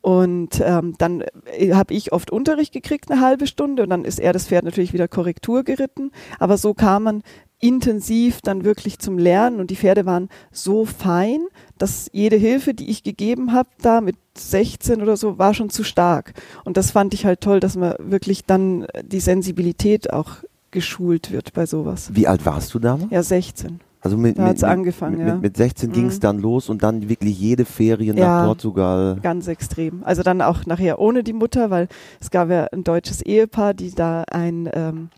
Und 0.02 0.62
ähm, 0.62 0.96
dann 0.98 1.24
äh, 1.58 1.72
habe 1.72 1.94
ich 1.94 2.12
oft 2.12 2.32
Unterricht 2.32 2.74
gekriegt, 2.74 3.10
eine 3.10 3.22
halbe 3.22 3.48
Stunde, 3.48 3.84
und 3.84 3.92
dann 3.92 4.04
ist 4.04 4.20
er 4.20 4.34
das 4.34 4.48
Pferd 4.48 4.66
natürlich 4.66 4.92
wieder 4.92 5.08
Korrektur 5.08 5.64
geritten. 5.64 6.12
Aber 6.38 6.58
so 6.58 6.74
kam 6.74 7.04
man 7.04 7.24
intensiv 7.62 8.42
dann 8.42 8.66
wirklich 8.66 9.00
zum 9.00 9.18
Lernen 9.18 9.62
und 9.62 9.72
die 9.72 9.78
Pferde 9.78 10.06
waren 10.06 10.28
so 10.52 10.84
fein, 10.84 11.40
dass 11.78 12.10
jede 12.12 12.36
Hilfe, 12.36 12.74
die 12.74 12.90
ich 12.90 13.04
gegeben 13.04 13.54
habe, 13.54 13.70
da 13.82 14.02
mit 14.02 14.18
16 14.38 15.02
oder 15.02 15.16
so, 15.16 15.38
war 15.38 15.54
schon 15.54 15.70
zu 15.70 15.86
stark. 15.86 16.34
Und 16.66 16.76
das 16.76 16.92
fand 16.92 17.14
ich 17.14 17.26
halt 17.26 17.40
toll, 17.40 17.62
dass 17.62 17.78
man 17.78 17.96
wirklich 18.00 18.44
dann 18.44 18.86
die 19.02 19.22
Sensibilität 19.22 20.12
auch 20.12 20.44
geschult 20.76 21.32
wird 21.32 21.54
bei 21.54 21.66
sowas. 21.66 22.12
Wie 22.14 22.28
alt 22.28 22.46
warst 22.46 22.72
du 22.76 22.80
damals? 22.80 23.10
Ja, 23.10 23.24
16. 23.24 23.80
Also 24.02 24.18
mit, 24.18 24.38
da 24.38 24.50
mit, 24.50 24.64
angefangen, 24.64 25.18
mit, 25.18 25.28
ja. 25.28 25.34
mit, 25.34 25.42
mit 25.42 25.58
16 25.58 25.90
mhm. 25.90 25.94
ging 25.94 26.06
es 26.06 26.20
dann 26.20 26.38
los 26.38 26.70
und 26.70 26.84
dann 26.84 27.10
wirklich 27.10 27.40
jede 27.40 27.66
Ferien 27.66 28.16
ja, 28.16 28.42
nach 28.42 28.46
Portugal. 28.46 29.18
Ganz 29.24 29.48
extrem. 29.48 30.04
Also 30.04 30.22
dann 30.22 30.44
auch 30.44 30.68
nachher 30.68 31.00
ohne 31.00 31.24
die 31.24 31.34
Mutter, 31.34 31.72
weil 31.72 31.88
es 32.22 32.30
gab 32.30 32.52
ja 32.52 32.66
ein 32.66 32.84
deutsches 32.84 33.24
Ehepaar, 33.24 33.74
die 33.74 33.96
da 33.96 34.24
ein 34.30 34.70
ähm, 34.72 35.10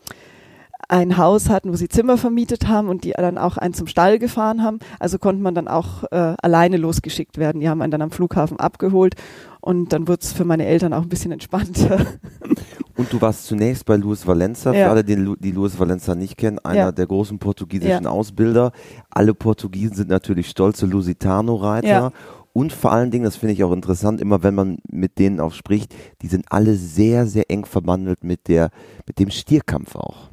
ein 0.89 1.17
Haus 1.17 1.49
hatten, 1.49 1.71
wo 1.71 1.75
sie 1.75 1.89
Zimmer 1.89 2.17
vermietet 2.17 2.67
haben 2.67 2.87
und 2.87 3.03
die 3.03 3.11
dann 3.11 3.37
auch 3.37 3.57
einen 3.57 3.73
zum 3.73 3.87
Stall 3.87 4.19
gefahren 4.19 4.63
haben. 4.63 4.79
Also 4.99 5.19
konnte 5.19 5.41
man 5.41 5.53
dann 5.53 5.67
auch 5.67 6.03
äh, 6.11 6.35
alleine 6.41 6.77
losgeschickt 6.77 7.37
werden. 7.37 7.59
Die 7.59 7.67
haben 7.67 7.81
einen 7.81 7.91
dann 7.91 8.01
am 8.01 8.11
Flughafen 8.11 8.57
abgeholt 8.57 9.15
und 9.59 9.91
dann 9.91 10.07
wurde 10.07 10.21
es 10.21 10.31
für 10.31 10.45
meine 10.45 10.65
Eltern 10.65 10.93
auch 10.93 11.01
ein 11.01 11.09
bisschen 11.09 11.31
entspannter. 11.31 12.05
Und 12.97 13.13
du 13.13 13.21
warst 13.21 13.45
zunächst 13.45 13.85
bei 13.85 13.95
Luis 13.95 14.25
Valenza, 14.25 14.73
ja. 14.73 14.85
für 14.85 14.91
alle, 14.91 15.03
die, 15.03 15.35
die 15.39 15.51
Luis 15.51 15.79
Valenza 15.79 16.15
nicht 16.15 16.35
kennen, 16.35 16.57
einer 16.59 16.75
ja. 16.75 16.91
der 16.91 17.05
großen 17.05 17.37
portugiesischen 17.37 18.05
ja. 18.05 18.09
Ausbilder. 18.09 18.71
Alle 19.11 19.35
Portugiesen 19.35 19.95
sind 19.95 20.09
natürlich 20.09 20.49
stolze 20.49 20.87
Lusitano-Reiter. 20.87 22.11
Und 22.53 22.73
vor 22.73 22.91
allen 22.91 23.11
Dingen, 23.11 23.23
das 23.25 23.35
finde 23.35 23.53
ich 23.53 23.63
auch 23.63 23.71
interessant, 23.71 24.19
immer 24.19 24.41
wenn 24.41 24.55
man 24.55 24.79
mit 24.89 25.19
denen 25.19 25.39
auch 25.39 25.53
spricht, 25.53 25.93
die 26.23 26.27
sind 26.27 26.45
alle 26.49 26.73
sehr, 26.73 27.27
sehr 27.27 27.51
eng 27.51 27.65
verbandelt 27.65 28.23
mit 28.23 28.47
der, 28.47 28.71
mit 29.05 29.19
dem 29.19 29.29
Stierkampf 29.29 29.95
auch. 29.95 30.31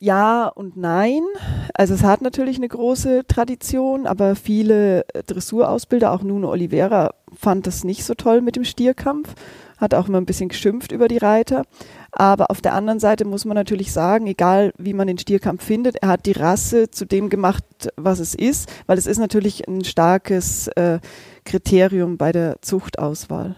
Ja 0.00 0.46
und 0.46 0.76
nein. 0.76 1.22
Also 1.74 1.94
es 1.94 2.02
hat 2.02 2.20
natürlich 2.20 2.58
eine 2.58 2.68
große 2.68 3.22
Tradition, 3.26 4.06
aber 4.06 4.36
viele 4.36 5.06
Dressurausbilder, 5.26 6.12
auch 6.12 6.22
Nuno 6.22 6.50
Oliveira, 6.50 7.14
fand 7.34 7.66
das 7.66 7.82
nicht 7.82 8.04
so 8.04 8.14
toll 8.14 8.42
mit 8.42 8.54
dem 8.54 8.64
Stierkampf, 8.64 9.34
hat 9.78 9.94
auch 9.94 10.08
immer 10.08 10.18
ein 10.18 10.26
bisschen 10.26 10.48
geschimpft 10.48 10.92
über 10.92 11.08
die 11.08 11.18
Reiter. 11.18 11.64
Aber 12.12 12.50
auf 12.50 12.60
der 12.60 12.74
anderen 12.74 13.00
Seite 13.00 13.24
muss 13.24 13.44
man 13.44 13.54
natürlich 13.54 13.92
sagen, 13.92 14.26
egal 14.26 14.72
wie 14.76 14.92
man 14.92 15.06
den 15.06 15.18
Stierkampf 15.18 15.64
findet, 15.64 15.96
er 16.02 16.08
hat 16.08 16.26
die 16.26 16.32
Rasse 16.32 16.90
zu 16.90 17.06
dem 17.06 17.30
gemacht, 17.30 17.64
was 17.96 18.18
es 18.18 18.34
ist, 18.34 18.70
weil 18.86 18.98
es 18.98 19.06
ist 19.06 19.18
natürlich 19.18 19.66
ein 19.66 19.84
starkes 19.84 20.68
äh, 20.68 20.98
Kriterium 21.44 22.16
bei 22.16 22.32
der 22.32 22.60
Zuchtauswahl. 22.60 23.56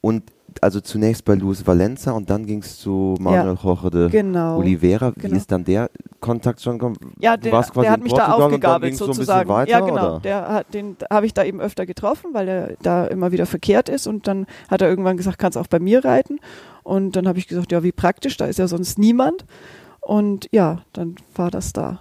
Und 0.00 0.24
also 0.62 0.80
zunächst 0.80 1.24
bei 1.24 1.34
Luis 1.34 1.66
Valenza 1.66 2.12
und 2.12 2.30
dann 2.30 2.46
ging 2.46 2.60
es 2.60 2.78
zu 2.78 3.14
Manuel 3.20 3.54
ja, 3.54 3.60
Jorge 3.62 3.90
de 3.90 4.08
genau, 4.10 4.58
Oliveira. 4.58 5.12
Wie 5.14 5.20
genau. 5.20 5.36
ist 5.36 5.50
dann 5.50 5.64
der 5.64 5.90
Kontakt 6.20 6.60
schon 6.60 6.78
gekommen? 6.78 6.96
Ja, 7.18 7.36
der, 7.36 7.50
der 7.50 7.90
hat 7.90 8.02
mich 8.02 8.12
da 8.12 8.32
aufgegabelt 8.32 8.96
sozusagen. 8.96 9.48
So 9.48 9.54
weiter, 9.54 9.70
ja, 9.70 9.80
genau. 9.80 10.16
Oder? 10.16 10.20
Der 10.20 10.48
hat, 10.48 10.74
den 10.74 10.96
habe 11.10 11.26
ich 11.26 11.34
da 11.34 11.44
eben 11.44 11.60
öfter 11.60 11.86
getroffen, 11.86 12.34
weil 12.34 12.48
er 12.48 12.76
da 12.82 13.06
immer 13.06 13.32
wieder 13.32 13.46
verkehrt 13.46 13.88
ist 13.88 14.06
und 14.06 14.26
dann 14.26 14.46
hat 14.68 14.82
er 14.82 14.88
irgendwann 14.88 15.16
gesagt, 15.16 15.38
kannst 15.38 15.58
auch 15.58 15.66
bei 15.66 15.78
mir 15.78 16.04
reiten. 16.04 16.40
Und 16.82 17.16
dann 17.16 17.28
habe 17.28 17.38
ich 17.38 17.46
gesagt, 17.46 17.70
ja, 17.72 17.82
wie 17.82 17.92
praktisch, 17.92 18.36
da 18.36 18.46
ist 18.46 18.58
ja 18.58 18.66
sonst 18.66 18.98
niemand. 18.98 19.44
Und 20.00 20.48
ja, 20.52 20.82
dann 20.92 21.16
war 21.34 21.50
das 21.50 21.72
da. 21.72 22.00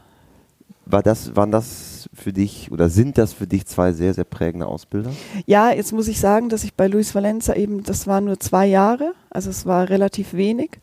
War 0.89 1.03
das, 1.03 1.35
waren 1.35 1.51
das 1.51 2.09
für 2.13 2.31
dich 2.31 2.71
oder 2.71 2.89
sind 2.89 3.17
das 3.17 3.33
für 3.33 3.47
dich 3.47 3.65
zwei 3.65 3.91
sehr, 3.91 4.13
sehr 4.13 4.23
prägende 4.23 4.67
Ausbilder? 4.67 5.11
Ja, 5.45 5.71
jetzt 5.71 5.91
muss 5.91 6.07
ich 6.07 6.19
sagen, 6.19 6.49
dass 6.49 6.63
ich 6.63 6.73
bei 6.75 6.87
Luis 6.87 7.13
Valenza 7.13 7.53
eben, 7.55 7.83
das 7.83 8.07
waren 8.07 8.25
nur 8.25 8.39
zwei 8.39 8.65
Jahre, 8.67 9.13
also 9.29 9.49
es 9.49 9.65
war 9.65 9.89
relativ 9.89 10.33
wenig. 10.33 10.79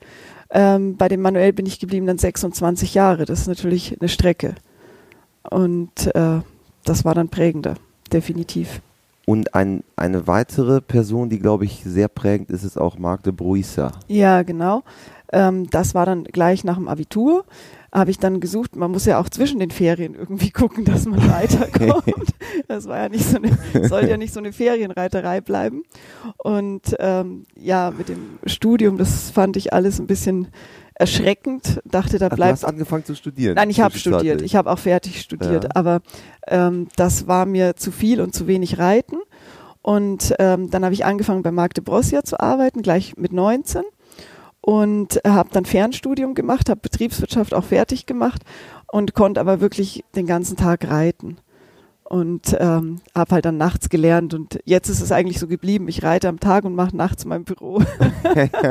Ähm, 0.50 0.96
bei 0.96 1.08
dem 1.08 1.23
Manuel 1.23 1.52
bin 1.52 1.66
ich 1.66 1.80
geblieben 1.80 2.06
dann 2.06 2.18
26 2.18 2.94
Jahre. 2.94 3.25
Das 3.25 3.40
ist 3.40 3.49
natürlich 3.49 3.96
eine 4.00 4.08
Strecke. 4.08 4.54
Und 5.50 6.14
äh, 6.14 6.40
das 6.84 7.04
war 7.04 7.14
dann 7.14 7.28
prägender, 7.28 7.75
definitiv. 8.12 8.80
Und 9.26 9.54
ein, 9.54 9.82
eine 9.96 10.26
weitere 10.26 10.80
Person, 10.80 11.30
die, 11.30 11.38
glaube 11.38 11.64
ich, 11.64 11.82
sehr 11.84 12.08
prägend 12.08 12.50
ist, 12.50 12.62
ist 12.62 12.78
auch 12.78 12.99
Marc 12.99 13.23
de 13.23 13.32
Bruissa. 13.32 13.92
Ja, 14.06 14.42
genau. 14.42 14.82
Ähm, 15.32 15.68
das 15.70 15.94
war 15.94 16.04
dann 16.04 16.25
gleich 16.25 16.62
nach 16.62 16.76
dem 16.76 16.88
Abitur 16.88 17.44
habe 17.95 18.11
ich 18.11 18.19
dann 18.19 18.41
gesucht, 18.41 18.75
man 18.75 18.91
muss 18.91 19.07
ja 19.07 19.21
auch 19.21 19.29
zwischen 19.29 19.61
den 19.61 19.71
Ferien 19.71 20.15
irgendwie 20.15 20.51
gucken, 20.51 20.85
dass 20.85 21.07
man 21.07 21.21
weiterkommt. 21.31 22.35
das 22.69 22.87
war 22.87 22.99
ja 22.99 23.09
nicht 23.09 23.25
so 23.25 23.37
eine, 23.37 23.89
sollte 23.89 24.11
ja 24.11 24.17
nicht 24.17 24.35
so 24.35 24.41
eine 24.41 24.53
Ferienreiterei 24.53 25.41
bleiben. 25.41 25.85
Und 26.39 26.97
ähm, 26.99 27.47
ja, 27.57 27.93
mit 27.97 28.09
dem 28.09 28.41
Studium, 28.47 28.99
das 28.99 29.31
fand 29.31 29.57
ich 29.57 29.73
alles 29.73 30.01
ein 30.01 30.09
bisschen 30.09 30.49
erschreckend. 30.95 31.81
Dachte, 31.85 32.19
da 32.19 32.27
also 32.27 32.37
bleibt. 32.37 32.63
Du 32.63 32.67
hast 32.67 32.73
angefangen 32.73 33.05
zu 33.05 33.15
studieren. 33.15 33.55
Nein, 33.55 33.71
ich 33.71 33.81
habe 33.81 33.97
studiert. 33.97 34.43
Ich 34.43 34.57
habe 34.57 34.73
auch 34.73 34.79
fertig 34.79 35.21
studiert. 35.21 35.65
Ja. 35.65 35.71
Aber 35.75 36.01
ähm, 36.49 36.89
das 36.97 37.29
war 37.29 37.47
mir 37.47 37.77
zu 37.77 37.93
viel 37.93 38.21
und 38.21 38.35
zu 38.35 38.49
wenig 38.49 38.79
Reiten. 38.79 39.19
Und 39.83 40.35
ähm, 40.39 40.71
dann 40.71 40.83
habe 40.83 40.95
ich 40.95 41.05
angefangen 41.05 41.43
bei 41.43 41.53
Marc 41.53 41.75
de 41.75 41.85
Brossia 41.85 42.25
zu 42.25 42.41
arbeiten, 42.41 42.83
gleich 42.83 43.17
mit 43.17 43.33
19 43.33 43.83
und 44.64 45.21
habe 45.26 45.50
dann 45.52 45.66
Fernstudium 45.66 46.35
gemacht, 46.35 46.71
habe 46.71 46.80
Betriebswirtschaft 46.80 47.52
auch 47.52 47.64
fertig 47.64 48.06
gemacht 48.06 48.40
und 48.90 49.12
konnte 49.12 49.38
aber 49.38 49.61
wirklich 49.61 50.04
den 50.16 50.26
ganzen 50.26 50.56
Tag 50.56 50.88
reiten 50.88 51.37
und 52.04 52.56
ähm, 52.59 53.00
habe 53.14 53.35
halt 53.35 53.44
dann 53.44 53.59
nachts 53.59 53.90
gelernt 53.90 54.33
und 54.33 54.59
jetzt 54.64 54.88
ist 54.88 55.02
es 55.02 55.12
eigentlich 55.12 55.38
so 55.38 55.49
geblieben. 55.49 55.87
Ich 55.88 56.02
reite 56.02 56.28
am 56.28 56.40
Tag 56.40 56.64
und 56.64 56.75
mache 56.75 56.97
nachts 56.97 57.26
mein 57.26 57.44
Büro. 57.44 57.83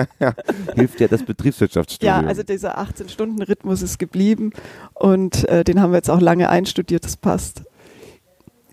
Hilft 0.76 1.00
ja 1.00 1.08
das 1.08 1.22
Betriebswirtschaftsstudium. 1.22 2.24
Ja, 2.24 2.28
also 2.28 2.42
dieser 2.42 2.80
18-Stunden-Rhythmus 2.80 3.84
ist 3.84 4.00
geblieben 4.00 4.52
und 4.96 5.48
äh, 5.48 5.64
den 5.64 5.80
haben 5.80 5.92
wir 5.92 5.98
jetzt 5.98 6.10
auch 6.10 6.22
lange 6.22 6.50
einstudiert, 6.50 7.06
das 7.06 7.18
passt 7.18 7.66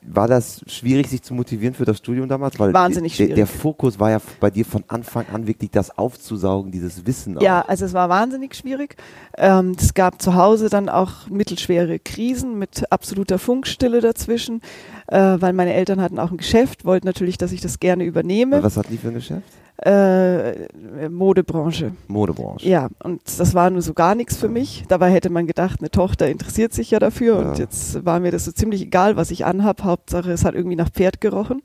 war 0.02 0.28
das 0.28 0.62
schwierig, 0.66 1.08
sich 1.08 1.22
zu 1.22 1.34
motivieren 1.34 1.74
für 1.74 1.84
das 1.84 1.98
Studium 1.98 2.28
damals? 2.28 2.58
Weil 2.58 2.72
Wahnsinnig 2.72 3.16
der, 3.16 3.24
schwierig. 3.24 3.34
Der 3.36 3.46
Fokus 3.46 3.98
war 3.98 4.10
ja 4.10 4.18
bei 4.40 4.50
dir 4.50 4.64
von 4.64 4.84
Anfang 4.88 5.26
an 5.32 5.46
wirklich 5.46 5.70
das 5.70 5.96
aufzusaugen, 5.96 6.72
dieses 6.72 7.06
Wissen. 7.06 7.36
Auch. 7.38 7.42
Ja, 7.42 7.62
also 7.62 7.84
es 7.84 7.92
war 7.92 8.08
wahnsinnig 8.08 8.54
schwierig. 8.54 8.96
Ähm, 9.36 9.76
es 9.78 9.94
gab 9.94 10.22
zu 10.22 10.34
Hause 10.34 10.68
dann 10.68 10.88
auch 10.88 11.28
mittelschwere 11.28 11.98
Krisen 11.98 12.58
mit 12.58 12.90
absoluter 12.90 13.38
Funkstille 13.38 14.00
dazwischen, 14.00 14.62
äh, 15.10 15.40
weil 15.40 15.52
meine 15.52 15.74
Eltern 15.74 16.00
hatten 16.00 16.18
auch 16.18 16.30
ein 16.30 16.36
Geschäft, 16.36 16.84
wollten 16.84 17.06
natürlich, 17.06 17.36
dass 17.36 17.52
ich 17.52 17.60
das 17.60 17.80
gerne 17.80 18.04
übernehme. 18.04 18.62
Was 18.62 18.76
hatten 18.76 18.92
die 18.92 18.98
für 18.98 19.08
ein 19.08 19.14
Geschäft? 19.14 19.42
Äh, 19.82 20.68
Modebranche. 21.08 21.92
Modebranche. 22.06 22.68
Ja, 22.68 22.88
und 23.02 23.22
das 23.24 23.54
war 23.54 23.70
nur 23.70 23.82
so 23.82 23.94
gar 23.94 24.14
nichts 24.14 24.36
für 24.36 24.48
mich. 24.48 24.84
Dabei 24.88 25.10
hätte 25.10 25.30
man 25.30 25.46
gedacht, 25.46 25.80
eine 25.80 25.90
Tochter 25.90 26.28
interessiert 26.28 26.74
sich 26.74 26.90
ja 26.90 26.98
dafür 26.98 27.40
ja. 27.40 27.48
und 27.48 27.58
jetzt 27.58 28.04
war 28.04 28.20
mir 28.20 28.30
das 28.30 28.44
so 28.44 28.52
ziemlich 28.52 28.82
egal, 28.82 29.16
was 29.16 29.30
ich 29.30 29.46
anhab. 29.46 29.82
Hauptsache, 29.82 30.30
es 30.30 30.44
hat 30.44 30.54
irgendwie 30.54 30.76
nach 30.76 30.90
Pferd 30.90 31.20
gerochen. 31.20 31.62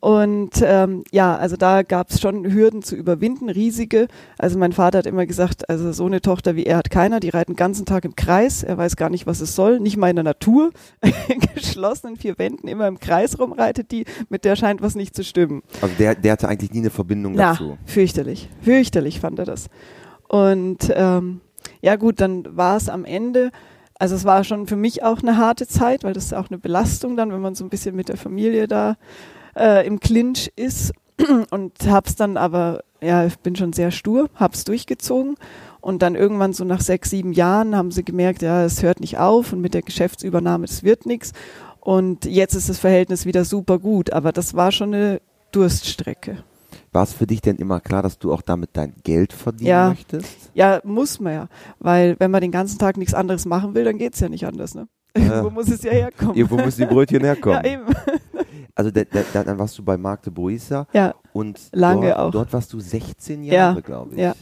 Und 0.00 0.62
ähm, 0.62 1.04
ja, 1.12 1.36
also 1.36 1.56
da 1.56 1.82
gab 1.82 2.08
es 2.08 2.22
schon 2.22 2.50
Hürden 2.50 2.82
zu 2.82 2.96
überwinden, 2.96 3.50
riesige. 3.50 4.08
Also 4.38 4.58
mein 4.58 4.72
Vater 4.72 4.98
hat 4.98 5.06
immer 5.06 5.26
gesagt, 5.26 5.68
also 5.68 5.92
so 5.92 6.06
eine 6.06 6.22
Tochter 6.22 6.56
wie 6.56 6.64
er 6.64 6.78
hat 6.78 6.90
keiner, 6.90 7.20
die 7.20 7.28
reiten 7.28 7.52
den 7.52 7.56
ganzen 7.56 7.84
Tag 7.84 8.06
im 8.06 8.16
Kreis, 8.16 8.62
er 8.62 8.78
weiß 8.78 8.96
gar 8.96 9.10
nicht, 9.10 9.26
was 9.26 9.40
es 9.40 9.54
soll, 9.54 9.78
nicht 9.78 9.98
mal 9.98 10.08
in 10.08 10.16
der 10.16 10.24
Natur, 10.24 10.70
in 11.28 11.40
geschlossenen 11.54 12.16
vier 12.16 12.38
Wänden, 12.38 12.66
immer 12.66 12.88
im 12.88 12.98
Kreis 12.98 13.38
rumreitet 13.38 13.90
die, 13.90 14.06
mit 14.30 14.46
der 14.46 14.56
scheint 14.56 14.80
was 14.80 14.94
nicht 14.94 15.14
zu 15.14 15.22
stimmen. 15.22 15.62
Also 15.82 15.94
der, 15.98 16.14
der 16.14 16.32
hatte 16.32 16.48
eigentlich 16.48 16.72
nie 16.72 16.78
eine 16.80 16.90
Verbindung 16.90 17.34
Na, 17.36 17.52
dazu. 17.52 17.76
fürchterlich, 17.84 18.48
fürchterlich 18.62 19.20
fand 19.20 19.38
er 19.38 19.44
das. 19.44 19.66
Und 20.28 20.90
ähm, 20.94 21.42
ja 21.82 21.96
gut, 21.96 22.20
dann 22.22 22.56
war 22.56 22.78
es 22.78 22.88
am 22.88 23.04
Ende, 23.04 23.50
also 23.98 24.14
es 24.14 24.24
war 24.24 24.44
schon 24.44 24.66
für 24.66 24.76
mich 24.76 25.02
auch 25.02 25.20
eine 25.20 25.36
harte 25.36 25.66
Zeit, 25.66 26.04
weil 26.04 26.14
das 26.14 26.24
ist 26.24 26.34
auch 26.34 26.48
eine 26.48 26.58
Belastung 26.58 27.18
dann, 27.18 27.32
wenn 27.32 27.42
man 27.42 27.54
so 27.54 27.64
ein 27.64 27.68
bisschen 27.70 27.94
mit 27.94 28.08
der 28.08 28.16
Familie 28.16 28.66
da 28.66 28.96
äh, 29.60 29.86
im 29.86 30.00
Clinch 30.00 30.50
ist 30.56 30.92
und 31.50 31.72
hab's 31.86 32.16
dann 32.16 32.36
aber, 32.36 32.82
ja, 33.00 33.26
ich 33.26 33.38
bin 33.38 33.54
schon 33.54 33.72
sehr 33.72 33.90
stur, 33.90 34.30
hab's 34.34 34.64
durchgezogen 34.64 35.36
und 35.80 36.02
dann 36.02 36.14
irgendwann 36.14 36.52
so 36.52 36.64
nach 36.64 36.80
sechs, 36.80 37.10
sieben 37.10 37.32
Jahren 37.32 37.76
haben 37.76 37.90
sie 37.90 38.04
gemerkt, 38.04 38.42
ja, 38.42 38.64
es 38.64 38.82
hört 38.82 39.00
nicht 39.00 39.18
auf 39.18 39.52
und 39.52 39.60
mit 39.60 39.74
der 39.74 39.82
Geschäftsübernahme, 39.82 40.66
das 40.66 40.82
wird 40.82 41.06
nichts 41.06 41.32
und 41.80 42.24
jetzt 42.24 42.54
ist 42.54 42.68
das 42.68 42.78
Verhältnis 42.78 43.26
wieder 43.26 43.44
super 43.44 43.78
gut, 43.78 44.12
aber 44.12 44.32
das 44.32 44.54
war 44.54 44.72
schon 44.72 44.94
eine 44.94 45.20
Durststrecke. 45.52 46.42
War 46.92 47.04
es 47.04 47.12
für 47.12 47.26
dich 47.26 47.40
denn 47.40 47.56
immer 47.56 47.80
klar, 47.80 48.02
dass 48.02 48.18
du 48.18 48.32
auch 48.32 48.42
damit 48.42 48.70
dein 48.72 48.94
Geld 49.04 49.32
verdienen 49.32 49.68
ja. 49.68 49.88
möchtest? 49.90 50.50
Ja, 50.54 50.80
muss 50.84 51.20
man 51.20 51.32
ja, 51.32 51.48
weil 51.78 52.16
wenn 52.18 52.30
man 52.30 52.40
den 52.40 52.50
ganzen 52.50 52.78
Tag 52.78 52.96
nichts 52.96 53.14
anderes 53.14 53.46
machen 53.46 53.74
will, 53.74 53.84
dann 53.84 53.98
geht's 53.98 54.20
ja 54.20 54.28
nicht 54.28 54.46
anders, 54.46 54.74
ne? 54.74 54.88
Irgendwo 55.14 55.50
muss 55.50 55.68
es 55.70 55.82
ja 55.82 55.90
herkommen. 55.92 56.34
Irgendwo 56.34 56.56
müssen 56.56 56.80
die 56.82 56.86
Brötchen 56.86 57.20
herkommen. 57.24 57.60
ja, 57.64 57.70
eben. 57.72 57.84
Also 58.74 58.90
da, 58.90 59.02
da, 59.32 59.42
dann 59.44 59.58
warst 59.58 59.76
du 59.78 59.82
bei 59.84 59.96
Marc 59.96 60.22
de 60.22 60.32
Boissa 60.32 60.86
ja, 60.92 61.14
und 61.32 61.58
lange 61.72 62.06
dort, 62.08 62.18
auch. 62.18 62.30
dort 62.30 62.52
warst 62.52 62.72
du 62.72 62.80
16 62.80 63.42
Jahre, 63.44 63.74
Ja, 63.74 63.80
glaube 63.80 64.14
ich. 64.14 64.20
ja. 64.20 64.34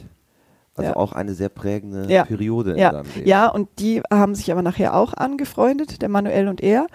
Also 0.77 0.91
Ja. 0.91 0.97
auch 0.97 1.13
eine 1.13 1.35
sehr 1.35 1.49
prägende 1.49 2.13
Ja, 2.13 2.25
Periode 2.25 2.73
in 2.73 2.79
Ja, 2.79 2.93
deinem 2.93 3.07
Leben. 3.17 3.27
ja, 3.29 3.49
und 3.49 3.69
die 3.81 4.01
haben 4.13 4.35
sich 4.37 4.53
aber 4.53 4.63
nachher 4.63 4.95
auch 4.95 5.13
angefreundet, 5.15 6.03
der 6.03 6.09
Manuel 6.09 6.47
und 6.49 6.63
er. 6.63 6.87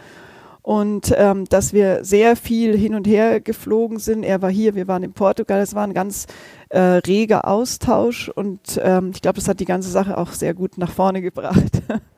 Und 0.61 1.13
ähm, 1.17 1.43
dass 1.49 1.73
wir 1.73 2.05
sehr 2.05 2.37
viel 2.37 2.77
hin 2.77 2.95
und 2.95 3.05
her 3.05 3.41
geflogen 3.41 3.99
sind. 3.99 4.23
Er 4.23 4.41
war 4.41 4.49
hier, 4.49 4.75
wir 4.75 4.87
waren 4.87 5.03
in 5.03 5.11
Portugal. 5.11 5.59
Es 5.59 5.75
war 5.75 5.83
ein 5.85 5.93
ganz 5.93 6.25
äh, 6.69 6.79
reger 6.79 7.45
Austausch 7.49 8.29
und 8.29 8.79
ähm, 8.81 9.11
ich 9.13 9.21
glaube, 9.21 9.35
das 9.39 9.49
hat 9.49 9.59
die 9.59 9.65
ganze 9.65 9.89
Sache 9.89 10.17
auch 10.17 10.31
sehr 10.31 10.53
gut 10.53 10.77
nach 10.77 10.91
vorne 10.91 11.21
gebracht. 11.21 11.81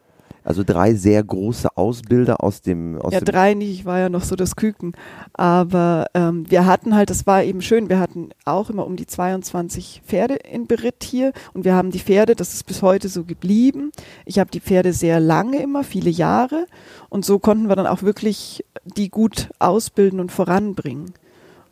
Also 0.45 0.63
drei 0.63 0.93
sehr 0.93 1.23
große 1.23 1.75
Ausbilder 1.75 2.43
aus 2.43 2.61
dem 2.61 3.01
aus 3.01 3.13
ja, 3.13 3.19
dem 3.19 3.25
drei 3.25 3.55
nicht, 3.55 3.79
ich 3.79 3.85
war 3.85 3.97
ja 3.97 4.09
noch 4.09 4.23
so 4.23 4.35
das 4.35 4.55
Küken. 4.55 4.93
Aber 5.33 6.05
ähm, 6.13 6.45
wir 6.49 6.67
hatten 6.67 6.95
halt, 6.95 7.09
das 7.09 7.25
war 7.25 7.43
eben 7.43 7.63
schön, 7.63 7.89
wir 7.89 7.99
hatten 7.99 8.29
auch 8.45 8.69
immer 8.69 8.85
um 8.85 8.95
die 8.95 9.07
22 9.07 10.03
Pferde 10.05 10.35
in 10.35 10.67
Beritt 10.67 11.03
hier 11.03 11.33
und 11.53 11.65
wir 11.65 11.73
haben 11.73 11.89
die 11.89 11.99
Pferde, 11.99 12.35
das 12.35 12.53
ist 12.53 12.67
bis 12.67 12.83
heute 12.83 13.09
so 13.09 13.23
geblieben. 13.23 13.91
Ich 14.25 14.37
habe 14.37 14.51
die 14.51 14.59
Pferde 14.59 14.93
sehr 14.93 15.19
lange 15.19 15.57
immer, 15.57 15.83
viele 15.83 16.11
Jahre 16.11 16.67
und 17.09 17.25
so 17.25 17.39
konnten 17.39 17.67
wir 17.67 17.75
dann 17.75 17.87
auch 17.87 18.03
wirklich 18.03 18.63
die 18.83 19.09
gut 19.09 19.49
ausbilden 19.57 20.19
und 20.19 20.31
voranbringen. 20.31 21.13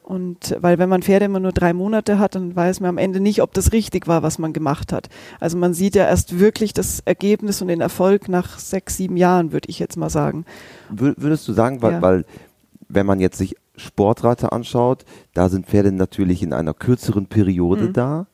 Und 0.03 0.55
weil 0.59 0.77
wenn 0.79 0.89
man 0.89 1.01
Pferde 1.01 1.25
immer 1.25 1.39
nur 1.39 1.53
drei 1.53 1.71
Monate 1.73 2.19
hat, 2.19 2.35
dann 2.35 2.55
weiß 2.55 2.81
man 2.81 2.89
am 2.89 2.97
Ende 2.97 3.19
nicht, 3.19 3.41
ob 3.41 3.53
das 3.53 3.71
richtig 3.71 4.07
war, 4.07 4.21
was 4.21 4.37
man 4.37 4.51
gemacht 4.53 4.91
hat. 4.91 5.07
Also 5.39 5.57
man 5.57 5.73
sieht 5.73 5.95
ja 5.95 6.05
erst 6.05 6.39
wirklich 6.39 6.73
das 6.73 6.99
Ergebnis 7.05 7.61
und 7.61 7.69
den 7.69 7.79
Erfolg 7.81 8.27
nach 8.27 8.59
sechs, 8.59 8.97
sieben 8.97 9.15
Jahren, 9.17 9.53
würde 9.53 9.69
ich 9.69 9.79
jetzt 9.79 9.95
mal 9.97 10.09
sagen. 10.09 10.45
Wür- 10.93 11.15
Würdest 11.17 11.47
du 11.47 11.53
sagen, 11.53 11.81
weil, 11.81 11.93
Ja. 11.93 12.01
weil 12.01 12.25
wenn 12.89 13.05
man 13.05 13.19
jetzt 13.21 13.37
sich 13.37 13.55
Sportreiter 13.75 14.51
anschaut, 14.53 15.05
da 15.33 15.49
sind 15.49 15.65
Pferde 15.67 15.91
natürlich 15.91 16.43
in 16.43 16.53
einer 16.53 16.73
kürzeren 16.73 17.25
Periode 17.27 17.85
Mhm. 17.85 17.93
da. 17.93 18.27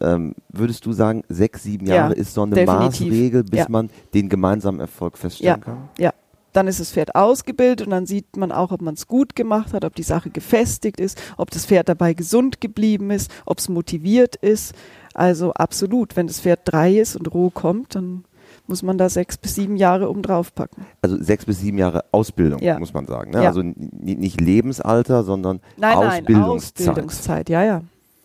Ähm, 0.00 0.34
würdest 0.48 0.84
du 0.86 0.92
sagen, 0.92 1.22
sechs, 1.28 1.62
sieben 1.62 1.86
Ja, 1.86 1.94
Jahre 1.94 2.14
ist 2.14 2.34
so 2.34 2.42
eine 2.42 2.56
definitiv. 2.56 3.06
Maßregel, 3.06 3.44
bis 3.44 3.60
Ja. 3.60 3.66
man 3.68 3.90
den 4.14 4.28
gemeinsamen 4.28 4.80
Erfolg 4.80 5.16
feststellen 5.16 5.58
Ja. 5.60 5.64
kann? 5.64 5.88
Ja, 5.98 6.12
dann 6.52 6.68
ist 6.68 6.80
das 6.80 6.92
Pferd 6.92 7.14
ausgebildet 7.14 7.86
und 7.86 7.90
dann 7.90 8.06
sieht 8.06 8.36
man 8.36 8.52
auch, 8.52 8.72
ob 8.72 8.82
man 8.82 8.94
es 8.94 9.06
gut 9.06 9.34
gemacht 9.34 9.72
hat, 9.72 9.84
ob 9.84 9.94
die 9.94 10.02
Sache 10.02 10.30
gefestigt 10.30 11.00
ist, 11.00 11.20
ob 11.36 11.50
das 11.50 11.66
Pferd 11.66 11.88
dabei 11.88 12.14
gesund 12.14 12.60
geblieben 12.60 13.10
ist, 13.10 13.30
ob 13.46 13.58
es 13.58 13.68
motiviert 13.68 14.36
ist. 14.36 14.74
Also 15.14 15.52
absolut, 15.52 16.16
wenn 16.16 16.26
das 16.26 16.40
Pferd 16.40 16.60
drei 16.64 16.94
ist 16.98 17.16
und 17.16 17.32
roh 17.32 17.50
kommt, 17.50 17.94
dann 17.94 18.24
muss 18.66 18.82
man 18.82 18.96
da 18.96 19.08
sechs 19.08 19.36
bis 19.38 19.54
sieben 19.54 19.76
Jahre 19.76 20.08
oben 20.08 20.22
drauf 20.22 20.54
packen. 20.54 20.86
Also 21.02 21.20
sechs 21.22 21.44
bis 21.44 21.60
sieben 21.60 21.78
Jahre 21.78 22.04
Ausbildung, 22.12 22.60
Ja. 22.60 22.78
muss 22.78 22.94
man 22.94 23.06
sagen. 23.06 23.32
Ne? 23.32 23.42
Ja. 23.42 23.48
Also 23.48 23.62
nicht 23.62 24.40
Lebensalter, 24.40 25.24
sondern 25.24 25.60
Nein, 25.76 25.98
nein, 25.98 26.20
Ausbildungszeit. 26.20 26.88
Ausbildungszeit, 26.88 27.48
ja, 27.48 27.64
ja. 27.64 27.82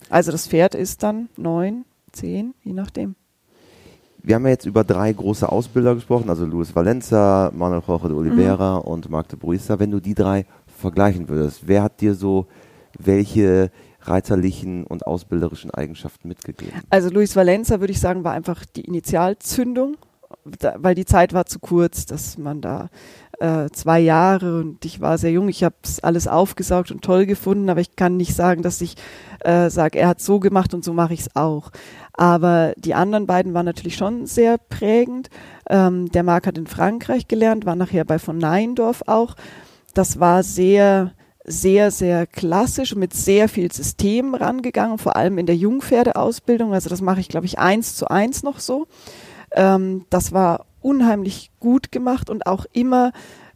Also 0.09 0.31
das 0.31 0.47
Pferd 0.47 0.75
ist 0.75 1.03
dann 1.03 1.29
neun, 1.37 1.85
zehn, 2.11 2.53
je 2.63 2.73
nachdem. 2.73 3.15
Wir 4.27 4.35
haben 4.35 4.43
ja 4.43 4.49
jetzt 4.49 4.65
über 4.65 4.83
drei 4.83 5.13
große 5.13 5.49
Ausbilder 5.49 5.95
gesprochen, 5.95 6.29
also 6.29 6.43
Luis 6.43 6.75
Valenza, 6.75 7.49
Manuel 7.55 7.81
Jorge 7.87 8.09
de 8.09 8.17
Oliveira 8.17 8.75
und 8.75 9.09
Marc 9.09 9.29
de 9.29 9.39
Bruissa. 9.39 9.79
Wenn 9.79 9.89
du 9.89 10.01
die 10.01 10.15
drei 10.15 10.45
vergleichen 10.65 11.29
würdest, 11.29 11.65
wer 11.65 11.81
hat 11.81 12.01
dir 12.01 12.13
so 12.13 12.45
welche 12.99 13.71
reiterlichen 14.01 14.83
und 14.83 15.07
ausbilderischen 15.07 15.71
Eigenschaften 15.71 16.27
mitgegeben? 16.27 16.73
Also 16.89 17.09
Luis 17.09 17.37
Valenza, 17.37 17.79
würde 17.79 17.93
ich 17.93 18.01
sagen, 18.01 18.25
war 18.25 18.33
einfach 18.33 18.65
die 18.65 18.81
Initialzündung, 18.81 19.95
da, 20.45 20.75
weil 20.77 20.95
die 20.95 21.05
Zeit 21.05 21.33
war 21.33 21.45
zu 21.45 21.59
kurz, 21.59 22.05
dass 22.05 22.37
man 22.37 22.61
da 22.61 22.89
äh, 23.39 23.69
zwei 23.71 23.99
Jahre 23.99 24.59
und 24.59 24.83
ich 24.83 24.99
war 24.99 25.17
sehr 25.17 25.31
jung, 25.31 25.47
ich 25.49 25.63
habe 25.63 25.75
es 25.83 25.99
alles 25.99 26.27
aufgesaugt 26.27 26.91
und 26.91 27.03
toll 27.03 27.25
gefunden, 27.25 27.69
aber 27.69 27.81
ich 27.81 27.95
kann 27.95 28.17
nicht 28.17 28.35
sagen, 28.35 28.63
dass 28.63 28.81
ich 28.81 28.95
äh, 29.41 29.69
sage, 29.69 29.99
er 29.99 30.07
hat 30.07 30.21
so 30.21 30.39
gemacht 30.39 30.73
und 30.73 30.83
so 30.83 30.93
mache 30.93 31.13
ich 31.13 31.21
es 31.21 31.35
auch. 31.35 31.71
Aber 32.13 32.73
die 32.77 32.95
anderen 32.95 33.27
beiden 33.27 33.53
waren 33.53 33.65
natürlich 33.65 33.95
schon 33.95 34.25
sehr 34.25 34.57
prägend. 34.57 35.29
Ähm, 35.69 36.11
der 36.11 36.23
Marc 36.23 36.47
hat 36.47 36.57
in 36.57 36.67
Frankreich 36.67 37.27
gelernt, 37.27 37.65
war 37.65 37.75
nachher 37.75 38.05
bei 38.05 38.17
von 38.17 38.37
Neindorf 38.37 39.03
auch. 39.05 39.35
Das 39.93 40.19
war 40.19 40.41
sehr, 40.41 41.13
sehr, 41.43 41.91
sehr 41.91 42.25
klassisch 42.25 42.93
und 42.93 42.99
mit 42.99 43.13
sehr 43.13 43.47
viel 43.49 43.71
System 43.71 44.33
rangegangen, 44.33 44.97
vor 44.97 45.15
allem 45.15 45.37
in 45.37 45.45
der 45.45 45.55
Jungpferdeausbildung. 45.55 46.73
Also 46.73 46.89
das 46.89 47.01
mache 47.01 47.19
ich, 47.19 47.29
glaube 47.29 47.45
ich, 47.45 47.59
eins 47.59 47.95
zu 47.95 48.09
eins 48.09 48.41
noch 48.41 48.59
so. 48.59 48.87
Ähm, 49.51 50.05
das 50.09 50.31
war 50.31 50.65
unheimlich 50.81 51.51
gut 51.59 51.91
gemacht 51.91 52.29
und 52.29 52.45
auch 52.45 52.65
immer 52.73 53.11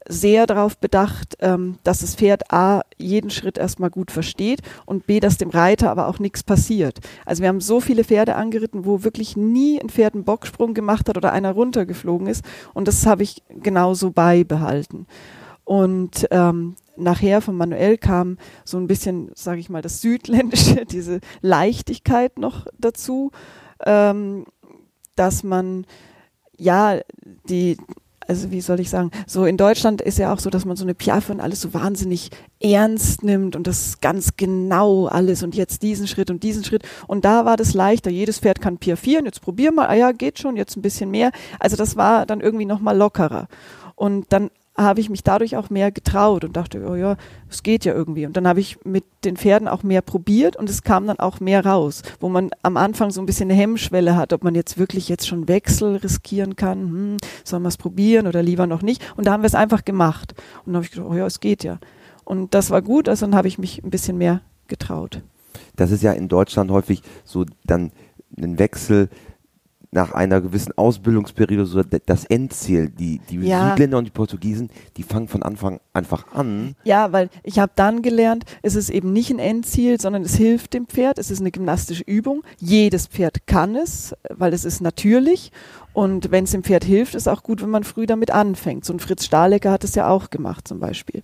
sehr 0.07 0.47
darauf 0.47 0.77
bedacht, 0.77 1.37
ähm, 1.39 1.77
dass 1.83 1.99
das 1.99 2.15
Pferd 2.15 2.51
A 2.51 2.81
jeden 2.97 3.29
Schritt 3.29 3.57
erstmal 3.57 3.89
gut 3.89 4.11
versteht 4.11 4.61
und 4.85 5.05
B, 5.05 5.19
dass 5.19 5.37
dem 5.37 5.49
Reiter 5.49 5.91
aber 5.91 6.07
auch 6.07 6.19
nichts 6.19 6.43
passiert. 6.43 6.99
Also 7.25 7.41
wir 7.41 7.49
haben 7.49 7.61
so 7.61 7.79
viele 7.79 8.03
Pferde 8.03 8.35
angeritten, 8.35 8.85
wo 8.85 9.03
wirklich 9.03 9.37
nie 9.37 9.79
ein 9.79 9.89
Pferd 9.89 10.15
einen 10.15 10.23
Bocksprung 10.23 10.73
gemacht 10.73 11.07
hat 11.07 11.17
oder 11.17 11.31
einer 11.31 11.51
runtergeflogen 11.51 12.27
ist 12.27 12.43
und 12.73 12.87
das 12.87 13.05
habe 13.05 13.23
ich 13.23 13.43
genauso 13.49 14.11
beibehalten. 14.11 15.05
Und 15.63 16.27
ähm, 16.31 16.75
nachher 16.97 17.41
von 17.41 17.55
Manuel 17.55 17.97
kam 17.97 18.37
so 18.65 18.77
ein 18.77 18.87
bisschen, 18.87 19.31
sage 19.35 19.59
ich 19.59 19.69
mal, 19.69 19.81
das 19.81 20.01
Südländische, 20.01 20.85
diese 20.89 21.19
Leichtigkeit 21.41 22.39
noch 22.39 22.65
dazu, 22.77 23.31
ähm, 23.85 24.45
dass 25.21 25.43
man 25.43 25.85
ja 26.57 26.99
die 27.47 27.77
also 28.27 28.49
wie 28.51 28.61
soll 28.61 28.79
ich 28.79 28.89
sagen, 28.89 29.11
so 29.27 29.45
in 29.45 29.57
Deutschland 29.57 29.99
ist 29.99 30.17
ja 30.17 30.31
auch 30.31 30.39
so, 30.39 30.49
dass 30.49 30.63
man 30.63 30.77
so 30.77 30.85
eine 30.85 30.93
Piaffe 30.93 31.33
und 31.33 31.41
alles 31.41 31.59
so 31.59 31.73
wahnsinnig 31.73 32.29
ernst 32.61 33.23
nimmt 33.23 33.57
und 33.57 33.67
das 33.67 33.99
ganz 33.99 34.37
genau 34.37 35.07
alles 35.07 35.43
und 35.43 35.53
jetzt 35.53 35.81
diesen 35.81 36.07
Schritt 36.07 36.29
und 36.29 36.41
diesen 36.41 36.63
Schritt. 36.63 36.83
Und 37.07 37.25
da 37.25 37.45
war 37.45 37.57
das 37.57 37.73
leichter. 37.73 38.09
Jedes 38.09 38.39
Pferd 38.39 38.61
kann 38.61 38.77
piaffieren, 38.77 39.25
jetzt 39.25 39.41
probier 39.41 39.73
mal, 39.73 39.87
ah 39.87 39.95
ja, 39.95 40.11
geht 40.13 40.39
schon, 40.39 40.55
jetzt 40.55 40.77
ein 40.77 40.81
bisschen 40.81 41.11
mehr. 41.11 41.31
Also 41.59 41.75
das 41.75 41.97
war 41.97 42.25
dann 42.25 42.39
irgendwie 42.39 42.65
nochmal 42.65 42.95
lockerer. 42.95 43.47
Und 43.95 44.27
dann 44.29 44.49
habe 44.77 45.01
ich 45.01 45.09
mich 45.09 45.23
dadurch 45.23 45.57
auch 45.57 45.69
mehr 45.69 45.91
getraut 45.91 46.43
und 46.43 46.55
dachte, 46.55 46.85
oh 46.89 46.95
ja, 46.95 47.17
es 47.49 47.61
geht 47.61 47.83
ja 47.85 47.93
irgendwie. 47.93 48.25
Und 48.25 48.37
dann 48.37 48.47
habe 48.47 48.59
ich 48.59 48.83
mit 48.85 49.03
den 49.25 49.35
Pferden 49.35 49.67
auch 49.67 49.83
mehr 49.83 50.01
probiert 50.01 50.55
und 50.55 50.69
es 50.69 50.83
kam 50.83 51.07
dann 51.07 51.19
auch 51.19 51.39
mehr 51.39 51.65
raus, 51.65 52.03
wo 52.19 52.29
man 52.29 52.51
am 52.61 52.77
Anfang 52.77 53.11
so 53.11 53.21
ein 53.21 53.25
bisschen 53.25 53.51
eine 53.51 53.59
Hemmschwelle 53.59 54.15
hat, 54.15 54.33
ob 54.33 54.43
man 54.43 54.55
jetzt 54.55 54.77
wirklich 54.77 55.09
jetzt 55.09 55.27
schon 55.27 55.47
Wechsel 55.47 55.97
riskieren 55.97 56.55
kann, 56.55 56.79
hm, 56.79 57.17
sollen 57.43 57.63
wir 57.63 57.69
es 57.69 57.77
probieren 57.77 58.27
oder 58.27 58.41
lieber 58.41 58.65
noch 58.65 58.81
nicht. 58.81 59.01
Und 59.17 59.27
da 59.27 59.33
haben 59.33 59.43
wir 59.43 59.47
es 59.47 59.55
einfach 59.55 59.83
gemacht. 59.83 60.33
Und 60.65 60.67
dann 60.67 60.75
habe 60.75 60.85
ich 60.85 60.91
gedacht, 60.91 61.07
oh 61.09 61.15
ja, 61.15 61.25
es 61.25 61.39
geht 61.39 61.63
ja. 61.63 61.79
Und 62.23 62.53
das 62.53 62.69
war 62.69 62.81
gut, 62.81 63.09
also 63.09 63.25
dann 63.25 63.35
habe 63.35 63.47
ich 63.47 63.57
mich 63.57 63.83
ein 63.83 63.89
bisschen 63.89 64.17
mehr 64.17 64.41
getraut. 64.67 65.21
Das 65.75 65.91
ist 65.91 66.01
ja 66.01 66.13
in 66.13 66.29
Deutschland 66.29 66.71
häufig 66.71 67.01
so 67.25 67.45
dann 67.65 67.91
ein 68.37 68.57
Wechsel 68.57 69.09
nach 69.91 70.13
einer 70.13 70.39
gewissen 70.39 70.77
Ausbildungsperiode 70.77 71.65
so 71.65 71.83
das 71.83 72.25
Endziel. 72.25 72.89
Die, 72.89 73.19
die 73.29 73.39
ja. 73.39 73.69
Südländer 73.69 73.97
und 73.97 74.05
die 74.05 74.11
Portugiesen, 74.11 74.69
die 74.95 75.03
fangen 75.03 75.27
von 75.27 75.43
Anfang 75.43 75.81
einfach 75.93 76.33
an. 76.33 76.75
Ja, 76.83 77.11
weil 77.11 77.29
ich 77.43 77.59
habe 77.59 77.73
dann 77.75 78.01
gelernt, 78.01 78.45
es 78.61 78.75
ist 78.75 78.89
eben 78.89 79.11
nicht 79.11 79.29
ein 79.31 79.39
Endziel, 79.39 79.99
sondern 79.99 80.23
es 80.23 80.35
hilft 80.35 80.73
dem 80.73 80.87
Pferd. 80.87 81.19
Es 81.19 81.29
ist 81.29 81.41
eine 81.41 81.51
gymnastische 81.51 82.03
Übung. 82.05 82.43
Jedes 82.57 83.07
Pferd 83.07 83.45
kann 83.47 83.75
es, 83.75 84.15
weil 84.29 84.53
es 84.53 84.63
ist 84.63 84.81
natürlich. 84.81 85.51
Und 85.93 86.31
wenn 86.31 86.45
es 86.45 86.51
dem 86.51 86.63
Pferd 86.63 86.85
hilft, 86.85 87.15
ist 87.15 87.27
auch 87.27 87.43
gut, 87.43 87.61
wenn 87.61 87.69
man 87.69 87.83
früh 87.83 88.05
damit 88.05 88.31
anfängt. 88.31 88.85
So 88.85 88.93
ein 88.93 88.99
Fritz 88.99 89.25
Stahlecker 89.25 89.71
hat 89.71 89.83
es 89.83 89.95
ja 89.95 90.07
auch 90.07 90.29
gemacht 90.29 90.67
zum 90.67 90.79
Beispiel. 90.79 91.21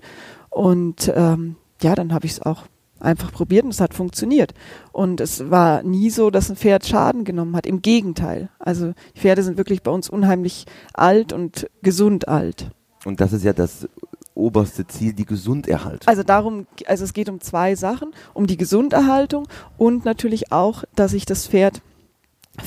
Und 0.49 1.11
ähm, 1.15 1.55
ja, 1.81 1.95
dann 1.95 2.13
habe 2.13 2.25
ich 2.25 2.33
es 2.33 2.41
auch 2.41 2.63
einfach 2.99 3.31
probiert 3.31 3.65
und 3.65 3.71
es 3.71 3.81
hat 3.81 3.93
funktioniert. 3.93 4.53
Und 4.91 5.21
es 5.21 5.49
war 5.49 5.83
nie 5.83 6.09
so, 6.09 6.29
dass 6.29 6.49
ein 6.49 6.55
Pferd 6.55 6.85
Schaden 6.85 7.23
genommen 7.23 7.55
hat. 7.55 7.65
Im 7.65 7.81
Gegenteil. 7.81 8.49
Also 8.59 8.93
die 9.15 9.19
Pferde 9.19 9.43
sind 9.43 9.57
wirklich 9.57 9.83
bei 9.83 9.91
uns 9.91 10.09
unheimlich 10.09 10.65
alt 10.93 11.33
und 11.33 11.67
gesund 11.81 12.27
alt. 12.27 12.71
Und 13.05 13.21
das 13.21 13.33
ist 13.33 13.43
ja 13.43 13.53
das 13.53 13.87
oberste 14.33 14.85
Ziel, 14.85 15.13
die 15.13 15.25
Gesunderhaltung. 15.25 16.07
Also 16.07 16.23
darum, 16.23 16.67
also 16.85 17.03
es 17.03 17.13
geht 17.13 17.29
um 17.29 17.41
zwei 17.41 17.75
Sachen, 17.75 18.11
um 18.33 18.47
die 18.47 18.57
Gesunderhaltung 18.57 19.47
und 19.77 20.05
natürlich 20.05 20.51
auch, 20.51 20.83
dass 20.95 21.13
ich 21.13 21.25
das 21.25 21.47
Pferd 21.47 21.81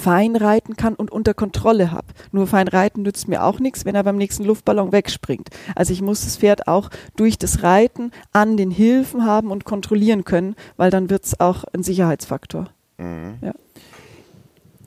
fein 0.00 0.36
reiten 0.36 0.76
kann 0.76 0.94
und 0.94 1.10
unter 1.10 1.34
Kontrolle 1.34 1.92
habe. 1.92 2.06
Nur 2.32 2.46
fein 2.46 2.68
reiten 2.68 3.02
nützt 3.02 3.28
mir 3.28 3.44
auch 3.44 3.60
nichts, 3.60 3.84
wenn 3.84 3.94
er 3.94 4.02
beim 4.02 4.16
nächsten 4.16 4.44
Luftballon 4.44 4.92
wegspringt. 4.92 5.50
Also 5.76 5.92
ich 5.92 6.02
muss 6.02 6.24
das 6.24 6.38
Pferd 6.38 6.66
auch 6.68 6.90
durch 7.16 7.38
das 7.38 7.62
Reiten 7.62 8.10
an 8.32 8.56
den 8.56 8.70
Hilfen 8.70 9.24
haben 9.24 9.50
und 9.50 9.64
kontrollieren 9.64 10.24
können, 10.24 10.56
weil 10.76 10.90
dann 10.90 11.10
wird 11.10 11.24
es 11.24 11.38
auch 11.38 11.64
ein 11.72 11.82
Sicherheitsfaktor. 11.82 12.68
Mhm. 12.98 13.34
Ja. 13.42 13.52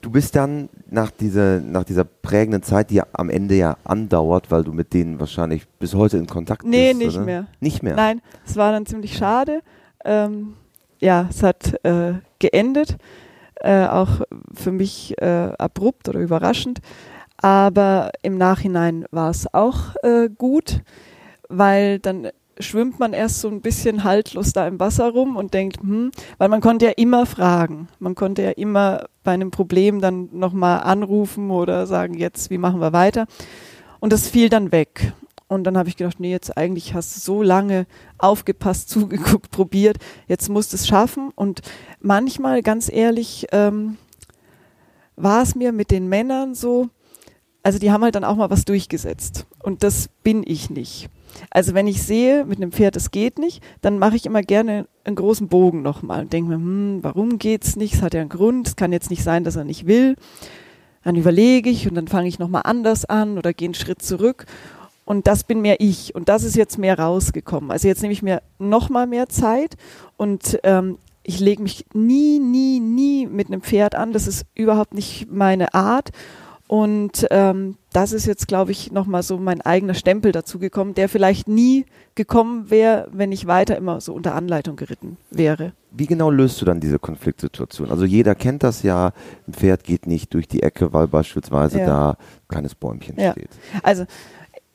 Du 0.02 0.10
bist 0.10 0.36
dann 0.36 0.68
nach 0.90 1.12
dieser, 1.12 1.62
nach 1.62 1.86
dieser 1.86 2.04
prägenden 2.04 2.62
Zeit, 2.62 2.90
die 2.90 3.02
am 3.14 3.30
Ende 3.30 3.56
ja 3.56 3.78
andauert, 3.86 4.52
weil 4.52 4.66
du 4.66 4.74
mit 4.74 4.94
denen 4.94 5.18
wahrscheinlich 5.20 5.66
bis 5.80 5.94
heute 5.94 6.18
in 6.18 6.28
Kontakt 6.28 6.66
nee, 6.66 6.90
bist. 6.90 7.00
Nee, 7.00 7.06
nicht 7.06 7.16
oder? 7.16 7.26
mehr. 7.26 7.48
Nicht 7.62 7.84
mehr? 7.84 7.96
Nein, 7.96 8.22
es 8.46 8.58
war 8.58 8.74
dann 8.74 8.86
ziemlich 8.86 9.16
schade. 9.16 9.62
Ähm, 10.04 10.56
ja, 11.00 11.28
es 11.30 11.42
hat 11.42 11.80
äh, 11.86 12.16
geendet 12.40 12.98
äh, 13.64 13.88
auch 13.88 14.22
für 14.54 14.72
mich 14.72 15.16
äh, 15.20 15.52
abrupt 15.58 16.10
oder 16.10 16.20
überraschend. 16.20 16.80
Aber 17.38 18.12
im 18.22 18.38
Nachhinein 18.38 19.06
war 19.12 19.30
es 19.30 19.54
auch 19.54 19.96
äh, 20.04 20.30
gut, 20.30 20.82
weil 21.50 22.00
dann 22.00 22.30
schwimmt 22.60 23.00
man 23.00 23.14
erst 23.14 23.42
so 23.42 23.48
ein 23.48 23.62
bisschen 23.62 24.04
haltlos 24.04 24.54
da 24.54 24.68
im 24.68 24.80
Wasser 24.80 25.10
rum 25.10 25.36
und 25.36 25.54
denkt, 25.54 25.82
hm, 25.82 26.12
weil 26.38 26.50
man 26.50 26.62
konnte 26.62 26.86
ja 26.86 26.92
immer 26.92 27.26
fragen. 27.26 27.88
Man 28.00 28.16
konnte 28.16 28.44
ja 28.44 28.52
immer 28.52 29.06
bei 29.24 29.32
einem 29.32 29.52
Problem 29.52 30.02
dann 30.02 30.30
nochmal 30.32 30.82
anrufen 30.84 31.50
oder 31.52 31.88
sagen, 31.88 32.14
jetzt, 32.14 32.50
wie 32.50 32.58
machen 32.58 32.80
wir 32.80 32.94
weiter? 32.94 33.26
Und 34.00 34.14
das 34.14 34.28
fiel 34.28 34.50
dann 34.50 34.72
weg. 34.72 35.14
Und 35.54 35.64
dann 35.66 35.78
habe 35.78 35.90
ich 35.90 35.98
gedacht, 35.98 36.20
nee, 36.20 36.32
jetzt 36.32 36.58
eigentlich 36.58 36.94
hast 36.94 37.16
du 37.16 37.20
so 37.20 37.42
lange 37.44 37.86
aufgepasst, 38.18 38.90
zugeguckt, 38.90 39.52
probiert, 39.52 39.98
jetzt 40.28 40.50
musst 40.50 40.74
du 40.74 40.78
es 40.78 40.88
schaffen. 40.88 41.32
Und 41.36 41.62
manchmal, 42.02 42.62
ganz 42.62 42.92
ehrlich, 42.92 43.48
ähm, 43.52 43.98
war 45.16 45.44
es 45.44 45.56
mir 45.56 45.72
mit 45.72 45.92
den 45.92 46.10
Männern 46.10 46.56
so, 46.56 46.90
also 47.62 47.80
die 47.80 47.92
haben 47.92 48.04
halt 48.04 48.16
dann 48.16 48.24
auch 48.24 48.36
mal 48.36 48.50
was 48.50 48.66
durchgesetzt. 48.66 49.46
Und 49.62 49.84
das 49.84 50.10
bin 50.24 50.44
ich 50.46 50.70
nicht. 50.70 51.10
Also 51.50 51.74
wenn 51.74 51.88
ich 51.88 52.04
sehe, 52.04 52.46
mit 52.46 52.58
einem 52.58 52.72
Pferd, 52.72 52.96
es 52.96 53.12
geht 53.12 53.40
nicht, 53.40 53.64
dann 53.82 54.00
mache 54.00 54.16
ich 54.16 54.26
immer 54.26 54.42
gerne 54.42 54.88
einen 55.04 55.16
großen 55.16 55.48
Bogen 55.48 55.82
nochmal 55.82 56.22
und 56.22 56.34
denke 56.34 56.50
mir, 56.50 56.56
hm, 56.56 57.00
warum 57.02 57.40
geht's 57.40 57.76
nicht? 57.76 57.96
Es 57.96 58.02
hat 58.02 58.14
ja 58.14 58.22
einen 58.22 58.30
Grund. 58.30 58.68
Es 58.68 58.76
kann 58.76 58.92
jetzt 58.92 59.10
nicht 59.10 59.24
sein, 59.24 59.44
dass 59.44 59.56
er 59.56 59.64
nicht 59.64 59.88
will. 59.88 60.16
Dann 61.04 61.16
überlege 61.16 61.70
ich 61.70 61.88
und 61.88 61.96
dann 61.96 62.08
fange 62.08 62.28
ich 62.28 62.40
nochmal 62.40 62.62
anders 62.66 63.06
an 63.06 63.38
oder 63.38 63.54
gehe 63.54 63.68
einen 63.68 63.74
Schritt 63.74 64.02
zurück. 64.02 64.46
Und 65.06 65.28
das 65.28 65.44
bin 65.44 65.62
mehr 65.62 65.80
ich. 65.80 66.16
Und 66.16 66.30
das 66.30 66.44
ist 66.44 66.56
jetzt 66.56 66.78
mehr 66.78 66.98
rausgekommen. 66.98 67.72
Also 67.72 67.88
jetzt 67.88 68.02
nehme 68.02 68.14
ich 68.14 68.22
mir 68.22 68.42
noch 68.60 68.90
mal 68.90 69.08
mehr 69.08 69.28
Zeit 69.28 69.76
und 70.18 70.60
ähm, 70.64 70.98
ich 71.24 71.40
lege 71.40 71.62
mich 71.62 71.86
nie, 71.94 72.40
nie, 72.40 72.80
nie 72.80 73.26
mit 73.28 73.48
einem 73.48 73.62
Pferd 73.62 73.96
an. 73.96 74.14
Das 74.14 74.28
ist 74.28 74.46
überhaupt 74.56 74.94
nicht 74.94 75.32
meine 75.32 75.74
Art. 75.74 76.12
Und 76.68 77.28
ähm, 77.30 77.76
das 77.92 78.14
ist 78.14 78.26
jetzt, 78.26 78.48
glaube 78.48 78.72
ich, 78.72 78.92
nochmal 78.92 79.22
so 79.22 79.38
mein 79.38 79.62
eigener 79.62 79.94
Stempel 79.94 80.32
dazu 80.32 80.60
gekommen, 80.60 80.96
der 80.96 81.08
vielleicht 81.08 81.48
nie 81.48 81.86
gekommen 82.16 82.70
wäre, 82.72 83.08
wenn 83.12 83.32
ich 83.32 83.48
weiter 83.48 83.78
immer 83.78 84.02
so 84.02 84.14
unter 84.14 84.34
Anleitung 84.34 84.76
geritten 84.76 85.18
wäre. 85.30 85.74
Wie 85.92 86.08
genau 86.08 86.32
löst 86.32 86.60
du 86.62 86.66
dann 86.66 86.80
diese 86.80 87.00
Konfliktsituation? 87.00 87.92
Also 87.92 88.06
jeder 88.06 88.34
kennt 88.34 88.64
das 88.64 88.82
ja, 88.82 89.12
ein 89.48 89.54
Pferd 89.54 89.84
geht 89.84 90.08
nicht 90.08 90.34
durch 90.34 90.48
die 90.48 90.64
Ecke, 90.64 90.94
weil 90.94 91.08
beispielsweise 91.08 91.80
ja. 91.80 91.86
da 91.86 92.10
ein 92.12 92.48
kleines 92.48 92.74
Bäumchen 92.76 93.20
ja. 93.20 93.34
steht. 93.34 93.52
Also 93.84 94.06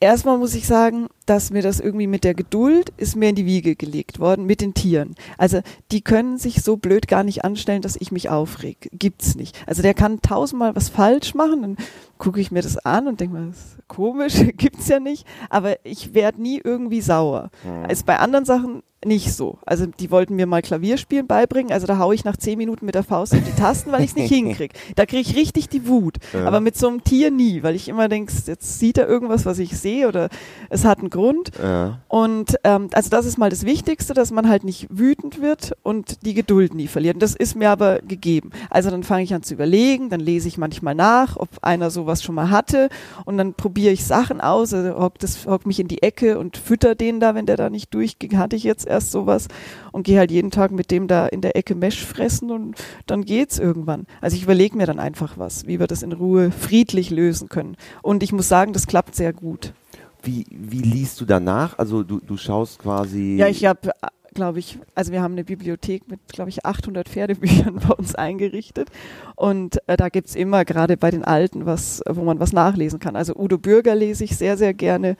Erstmal 0.00 0.38
muss 0.38 0.54
ich 0.54 0.66
sagen, 0.66 1.08
dass 1.26 1.50
mir 1.50 1.60
das 1.60 1.80
irgendwie 1.80 2.06
mit 2.06 2.22
der 2.22 2.34
Geduld 2.34 2.92
ist 2.96 3.16
mir 3.16 3.30
in 3.30 3.34
die 3.34 3.46
Wiege 3.46 3.74
gelegt 3.74 4.20
worden 4.20 4.46
mit 4.46 4.60
den 4.60 4.72
Tieren. 4.72 5.16
Also 5.38 5.60
die 5.90 6.02
können 6.02 6.38
sich 6.38 6.62
so 6.62 6.76
blöd 6.76 7.08
gar 7.08 7.24
nicht 7.24 7.44
anstellen, 7.44 7.82
dass 7.82 7.96
ich 7.96 8.12
mich 8.12 8.28
aufreg. 8.28 8.88
Gibt's 8.92 9.34
nicht. 9.34 9.58
Also 9.66 9.82
der 9.82 9.94
kann 9.94 10.22
tausendmal 10.22 10.76
was 10.76 10.88
falsch 10.88 11.34
machen, 11.34 11.62
dann 11.62 11.76
gucke 12.18 12.40
ich 12.40 12.50
mir 12.50 12.62
das 12.62 12.76
an 12.78 13.08
und 13.08 13.20
denke 13.20 13.36
mir, 13.36 13.46
das 13.46 13.56
ist 13.56 13.88
komisch, 13.88 14.34
gibt's 14.56 14.88
ja 14.88 15.00
nicht. 15.00 15.26
Aber 15.50 15.76
ich 15.84 16.14
werde 16.14 16.42
nie 16.42 16.60
irgendwie 16.62 17.00
sauer. 17.00 17.50
Mhm. 17.64 17.86
Also 17.86 18.04
bei 18.04 18.18
anderen 18.18 18.44
Sachen 18.44 18.82
nicht 19.04 19.32
so. 19.32 19.58
Also 19.64 19.86
die 19.86 20.10
wollten 20.10 20.34
mir 20.34 20.46
mal 20.46 20.60
Klavierspielen 20.60 21.26
beibringen, 21.28 21.72
also 21.72 21.86
da 21.86 21.98
haue 21.98 22.14
ich 22.14 22.24
nach 22.24 22.36
zehn 22.36 22.58
Minuten 22.58 22.84
mit 22.84 22.96
der 22.96 23.04
Faust 23.04 23.32
auf 23.32 23.44
die 23.44 23.54
Tasten, 23.54 23.92
weil 23.92 24.02
ich 24.02 24.10
es 24.10 24.16
nicht 24.16 24.28
hinkriege. 24.34 24.74
Da 24.96 25.06
kriege 25.06 25.20
ich 25.20 25.36
richtig 25.36 25.68
die 25.68 25.86
Wut. 25.86 26.16
Ja. 26.32 26.46
Aber 26.46 26.60
mit 26.60 26.76
so 26.76 26.88
einem 26.88 27.04
Tier 27.04 27.30
nie, 27.30 27.62
weil 27.62 27.76
ich 27.76 27.88
immer 27.88 28.08
denke, 28.08 28.32
jetzt 28.46 28.78
sieht 28.80 28.98
er 28.98 29.06
irgendwas, 29.06 29.46
was 29.46 29.60
ich 29.60 29.78
sehe 29.78 30.08
oder 30.08 30.28
es 30.68 30.84
hat 30.84 30.98
einen 30.98 31.10
Grund. 31.10 31.52
Ja. 31.62 32.00
Und 32.08 32.56
ähm, 32.64 32.90
also 32.92 33.08
das 33.08 33.24
ist 33.24 33.38
mal 33.38 33.50
das 33.50 33.64
Wichtigste, 33.64 34.14
dass 34.14 34.32
man 34.32 34.48
halt 34.48 34.64
nicht 34.64 34.88
wütend 34.90 35.40
wird 35.40 35.76
und 35.84 36.26
die 36.26 36.34
Geduld 36.34 36.74
nie 36.74 36.88
verliert. 36.88 37.14
Und 37.14 37.22
das 37.22 37.36
ist 37.36 37.54
mir 37.54 37.70
aber 37.70 38.00
gegeben. 38.00 38.50
Also 38.68 38.90
dann 38.90 39.04
fange 39.04 39.22
ich 39.22 39.32
an 39.32 39.44
zu 39.44 39.54
überlegen, 39.54 40.10
dann 40.10 40.20
lese 40.20 40.48
ich 40.48 40.58
manchmal 40.58 40.96
nach, 40.96 41.36
ob 41.36 41.50
einer 41.62 41.90
sowas 42.08 42.22
schon 42.22 42.34
mal 42.34 42.50
hatte 42.50 42.88
und 43.26 43.36
dann 43.36 43.52
probiere 43.52 43.92
ich 43.92 44.04
Sachen 44.04 44.40
aus, 44.40 44.72
also 44.72 44.98
hock, 44.98 45.18
das, 45.18 45.46
hock 45.46 45.66
mich 45.66 45.78
in 45.78 45.88
die 45.88 46.02
Ecke 46.02 46.38
und 46.38 46.56
fütter 46.56 46.94
den 46.94 47.20
da, 47.20 47.34
wenn 47.34 47.44
der 47.44 47.56
da 47.56 47.68
nicht 47.68 47.92
durchging, 47.92 48.38
hatte 48.38 48.56
ich 48.56 48.64
jetzt 48.64 48.86
erst 48.86 49.12
sowas 49.12 49.48
und 49.92 50.04
gehe 50.04 50.18
halt 50.18 50.30
jeden 50.30 50.50
Tag 50.50 50.70
mit 50.70 50.90
dem 50.90 51.06
da 51.06 51.26
in 51.26 51.42
der 51.42 51.54
Ecke 51.54 51.74
Mesh 51.74 52.02
fressen 52.04 52.50
und 52.50 52.76
dann 53.06 53.24
geht's 53.24 53.58
irgendwann. 53.58 54.06
Also 54.22 54.36
ich 54.36 54.42
überlege 54.42 54.76
mir 54.76 54.86
dann 54.86 54.98
einfach 54.98 55.36
was, 55.36 55.66
wie 55.66 55.78
wir 55.78 55.86
das 55.86 56.02
in 56.02 56.12
Ruhe 56.12 56.50
friedlich 56.50 57.10
lösen 57.10 57.48
können. 57.48 57.76
Und 58.02 58.22
ich 58.22 58.32
muss 58.32 58.48
sagen, 58.48 58.72
das 58.72 58.86
klappt 58.86 59.14
sehr 59.14 59.34
gut. 59.34 59.74
Wie, 60.22 60.46
wie 60.50 60.80
liest 60.80 61.20
du 61.20 61.26
danach? 61.26 61.78
Also 61.78 62.02
du, 62.02 62.20
du 62.20 62.36
schaust 62.36 62.78
quasi. 62.78 63.36
Ja, 63.38 63.48
ich 63.48 63.64
habe, 63.66 63.92
glaube 64.34 64.58
ich, 64.58 64.78
also 64.94 65.12
wir 65.12 65.22
haben 65.22 65.32
eine 65.32 65.44
Bibliothek 65.44 66.08
mit, 66.08 66.20
glaube 66.28 66.50
ich, 66.50 66.64
800 66.64 67.08
Pferdebüchern 67.08 67.76
bei 67.88 67.94
uns 67.94 68.14
eingerichtet. 68.14 68.90
Und 69.36 69.78
äh, 69.86 69.96
da 69.96 70.08
gibt's 70.08 70.34
immer, 70.34 70.64
gerade 70.64 70.96
bei 70.96 71.10
den 71.10 71.24
Alten, 71.24 71.66
was, 71.66 72.02
wo 72.08 72.22
man 72.22 72.40
was 72.40 72.52
nachlesen 72.52 72.98
kann. 72.98 73.16
Also 73.16 73.34
Udo 73.36 73.58
Bürger 73.58 73.94
lese 73.94 74.24
ich 74.24 74.36
sehr, 74.36 74.56
sehr 74.56 74.74
gerne. 74.74 75.16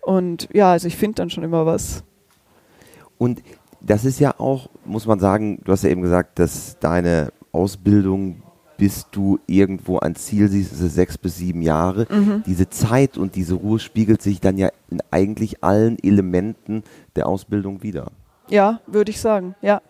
Und 0.00 0.48
ja, 0.52 0.72
also 0.72 0.88
ich 0.88 0.96
finde 0.96 1.16
dann 1.16 1.30
schon 1.30 1.44
immer 1.44 1.66
was. 1.66 2.04
Und 3.18 3.42
das 3.80 4.04
ist 4.04 4.20
ja 4.20 4.34
auch, 4.38 4.68
muss 4.84 5.06
man 5.06 5.20
sagen, 5.20 5.60
du 5.64 5.72
hast 5.72 5.84
ja 5.84 5.90
eben 5.90 6.02
gesagt, 6.02 6.38
dass 6.38 6.78
deine 6.80 7.32
Ausbildung, 7.52 8.42
bis 8.76 9.06
du 9.10 9.38
irgendwo 9.46 9.98
ein 9.98 10.14
Ziel 10.14 10.48
siehst, 10.48 10.72
ist 10.72 10.80
es 10.80 10.94
sechs 10.94 11.18
bis 11.18 11.36
sieben 11.36 11.60
Jahre. 11.60 12.06
Mhm. 12.10 12.42
Diese 12.46 12.70
Zeit 12.70 13.18
und 13.18 13.36
diese 13.36 13.54
Ruhe 13.54 13.78
spiegelt 13.78 14.22
sich 14.22 14.40
dann 14.40 14.56
ja 14.56 14.70
in 14.90 15.02
eigentlich 15.10 15.62
allen 15.62 15.98
Elementen 16.02 16.82
der 17.16 17.26
Ausbildung 17.26 17.82
wieder. 17.82 18.10
Ja, 18.50 18.80
würde 18.86 19.10
ich 19.10 19.20
sagen, 19.20 19.54
ja. 19.62 19.80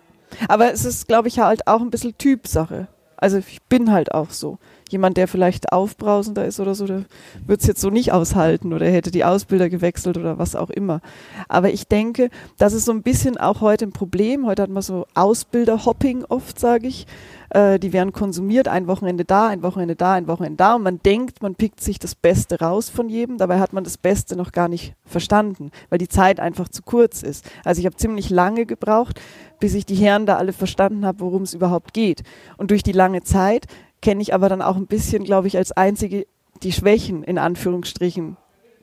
Aber 0.48 0.72
es 0.72 0.84
ist, 0.84 1.08
glaube 1.08 1.28
ich, 1.28 1.38
halt 1.38 1.66
auch 1.66 1.80
ein 1.80 1.90
bisschen 1.90 2.16
Typsache. 2.16 2.88
Also 3.16 3.36
ich 3.36 3.60
bin 3.68 3.92
halt 3.92 4.12
auch 4.12 4.30
so. 4.30 4.58
Jemand, 4.88 5.16
der 5.18 5.28
vielleicht 5.28 5.72
aufbrausender 5.72 6.46
ist 6.46 6.58
oder 6.58 6.74
so, 6.74 6.86
der 6.86 7.04
wird 7.46 7.60
es 7.60 7.66
jetzt 7.66 7.80
so 7.80 7.90
nicht 7.90 8.12
aushalten 8.12 8.72
oder 8.72 8.86
hätte 8.86 9.10
die 9.10 9.24
Ausbilder 9.24 9.68
gewechselt 9.68 10.16
oder 10.16 10.38
was 10.38 10.56
auch 10.56 10.70
immer. 10.70 11.00
Aber 11.48 11.70
ich 11.70 11.86
denke, 11.86 12.30
das 12.58 12.72
ist 12.72 12.86
so 12.86 12.92
ein 12.92 13.02
bisschen 13.02 13.36
auch 13.36 13.60
heute 13.60 13.86
ein 13.86 13.92
Problem. 13.92 14.46
Heute 14.46 14.62
hat 14.62 14.70
man 14.70 14.82
so 14.82 15.06
Ausbilder-Hopping 15.14 16.24
oft, 16.28 16.58
sage 16.58 16.88
ich. 16.88 17.06
Äh, 17.50 17.78
die 17.78 17.92
werden 17.92 18.12
konsumiert, 18.12 18.68
ein 18.68 18.86
Wochenende 18.86 19.24
da, 19.24 19.48
ein 19.48 19.62
Wochenende 19.62 19.96
da, 19.96 20.14
ein 20.14 20.28
Wochenende 20.28 20.56
da 20.56 20.76
und 20.76 20.82
man 20.82 21.02
denkt, 21.02 21.42
man 21.42 21.56
pickt 21.56 21.80
sich 21.80 21.98
das 21.98 22.14
Beste 22.14 22.60
raus 22.60 22.88
von 22.88 23.08
jedem. 23.08 23.38
Dabei 23.38 23.58
hat 23.58 23.72
man 23.72 23.84
das 23.84 23.98
Beste 23.98 24.36
noch 24.36 24.52
gar 24.52 24.68
nicht 24.68 24.94
verstanden, 25.04 25.70
weil 25.88 25.98
die 25.98 26.08
Zeit 26.08 26.40
einfach 26.40 26.68
zu 26.68 26.82
kurz 26.82 27.22
ist. 27.22 27.48
Also 27.64 27.80
ich 27.80 27.86
habe 27.86 27.96
ziemlich 27.96 28.30
lange 28.30 28.66
gebraucht, 28.66 29.20
bis 29.58 29.74
ich 29.74 29.84
die 29.84 29.96
Herren 29.96 30.26
da 30.26 30.36
alle 30.36 30.52
verstanden 30.52 31.04
habe, 31.04 31.20
worum 31.20 31.42
es 31.42 31.54
überhaupt 31.54 31.92
geht. 31.92 32.22
Und 32.56 32.70
durch 32.70 32.82
die 32.82 32.92
lange 32.92 33.22
Zeit 33.22 33.66
kenne 34.00 34.22
ich 34.22 34.32
aber 34.32 34.48
dann 34.48 34.62
auch 34.62 34.76
ein 34.76 34.86
bisschen, 34.86 35.24
glaube 35.24 35.48
ich, 35.48 35.56
als 35.56 35.72
einzige 35.72 36.26
die 36.62 36.72
Schwächen 36.72 37.22
in 37.24 37.38
Anführungsstrichen 37.38 38.36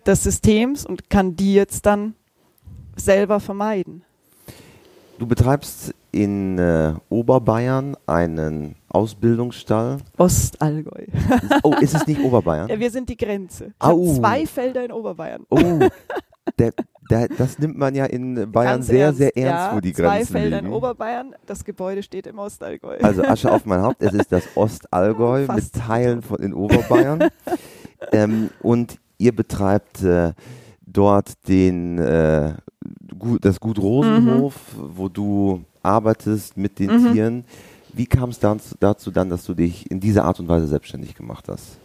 des 0.05 0.23
Systems 0.23 0.85
und 0.85 1.09
kann 1.09 1.35
die 1.35 1.53
jetzt 1.53 1.85
dann 1.85 2.15
selber 2.95 3.39
vermeiden. 3.39 4.03
Du 5.17 5.25
betreibst 5.25 5.93
in 6.11 6.59
äh, 6.59 6.93
Oberbayern 7.09 7.97
einen 8.05 8.75
Ausbildungsstall. 8.89 9.97
Ostallgäu. 10.17 11.05
Oh, 11.63 11.73
ist 11.81 11.95
es 11.95 12.05
nicht 12.05 12.21
Oberbayern? 12.21 12.67
Ja, 12.69 12.79
wir 12.79 12.91
sind 12.91 13.09
die 13.09 13.17
Grenze. 13.17 13.73
Habe 13.81 14.05
zwei 14.15 14.45
Felder 14.45 14.85
in 14.85 14.91
Oberbayern. 14.91 15.43
Oh, 15.49 15.57
der, 16.59 16.73
der, 17.09 17.27
das 17.29 17.57
nimmt 17.57 17.77
man 17.77 17.95
ja 17.95 18.05
in 18.05 18.51
Bayern 18.51 18.75
Ganz 18.75 18.87
sehr, 18.87 19.11
sehr 19.13 19.35
ernst, 19.35 19.71
ja, 19.71 19.75
wo 19.75 19.79
die 19.79 19.93
zwei 19.93 20.17
Grenzen 20.17 20.31
Felder 20.33 20.57
liegen. 20.57 20.67
in 20.67 20.73
Oberbayern, 20.73 21.35
das 21.47 21.63
Gebäude 21.65 22.03
steht 22.03 22.27
im 22.27 22.37
Ostallgäu. 22.37 22.97
Also 23.01 23.23
Asche 23.23 23.51
auf 23.51 23.65
mein 23.65 23.81
Haupt, 23.81 24.01
es 24.03 24.13
ist 24.13 24.31
das 24.31 24.43
Ostallgäu 24.55 25.45
Fast. 25.47 25.75
mit 25.75 25.83
Teilen 25.83 26.21
von 26.21 26.37
in 26.39 26.53
Oberbayern. 26.53 27.29
ähm, 28.11 28.49
und 28.61 28.99
ihr 29.17 29.35
betreibt 29.35 30.03
äh, 30.03 30.33
dort 30.85 31.47
den, 31.47 31.97
äh, 31.97 32.53
das 33.41 33.59
Gut 33.59 33.79
Rosenhof, 33.79 34.53
wo 34.75 35.09
du 35.09 35.63
arbeitest 35.83 36.57
mit 36.57 36.79
den 36.79 36.91
Mhm. 36.91 37.13
Tieren. 37.13 37.45
Wie 37.93 38.05
kam 38.05 38.29
es 38.29 38.39
dann, 38.39 38.59
dazu 38.79 39.11
dann, 39.11 39.29
dass 39.29 39.45
du 39.45 39.53
dich 39.53 39.89
in 39.89 39.99
dieser 39.99 40.25
Art 40.25 40.39
und 40.39 40.47
Weise 40.47 40.67
selbstständig 40.67 41.15
gemacht 41.15 41.45
hast? 41.47 41.77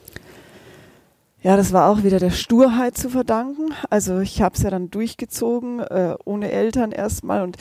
Ja, 1.42 1.56
das 1.56 1.72
war 1.72 1.90
auch 1.90 2.04
wieder 2.04 2.20
der 2.20 2.30
Sturheit 2.30 2.96
zu 2.96 3.08
verdanken. 3.08 3.72
Also 3.90 4.20
ich 4.20 4.40
habe 4.42 4.54
es 4.54 4.62
ja 4.62 4.70
dann 4.70 4.90
durchgezogen, 4.90 5.80
äh, 5.80 6.14
ohne 6.24 6.52
Eltern 6.52 6.92
erstmal. 6.92 7.42
Und 7.42 7.56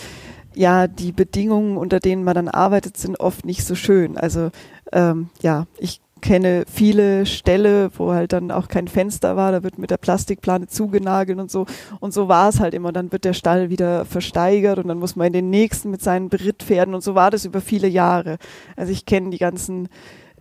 ja, 0.53 0.87
die 0.87 1.11
Bedingungen, 1.11 1.77
unter 1.77 1.99
denen 1.99 2.23
man 2.23 2.35
dann 2.35 2.47
arbeitet, 2.47 2.97
sind 2.97 3.19
oft 3.19 3.45
nicht 3.45 3.65
so 3.65 3.73
schön. 3.73 4.17
Also 4.17 4.51
ähm, 4.91 5.29
ja, 5.41 5.65
ich 5.79 6.01
kenne 6.21 6.63
viele 6.71 7.25
Ställe, 7.25 7.89
wo 7.97 8.13
halt 8.13 8.33
dann 8.33 8.51
auch 8.51 8.67
kein 8.67 8.87
Fenster 8.87 9.35
war, 9.35 9.51
da 9.51 9.63
wird 9.63 9.77
mit 9.77 9.91
der 9.91 9.97
Plastikplane 9.97 10.67
zugenagelt 10.67 11.39
und 11.39 11.51
so. 11.51 11.65
Und 11.99 12.13
so 12.13 12.27
war 12.27 12.49
es 12.49 12.59
halt 12.59 12.73
immer. 12.73 12.91
Dann 12.91 13.11
wird 13.11 13.25
der 13.25 13.33
Stall 13.33 13.69
wieder 13.69 14.05
versteigert 14.05 14.77
und 14.77 14.87
dann 14.87 14.99
muss 14.99 15.15
man 15.15 15.27
in 15.27 15.33
den 15.33 15.49
nächsten 15.49 15.91
mit 15.91 16.01
seinen 16.01 16.29
Berittpferden. 16.29 16.93
Und 16.93 17.01
so 17.01 17.15
war 17.15 17.31
das 17.31 17.45
über 17.45 17.61
viele 17.61 17.87
Jahre. 17.87 18.37
Also 18.75 18.91
ich 18.91 19.05
kenne 19.05 19.31
die 19.31 19.37
ganzen 19.37 19.89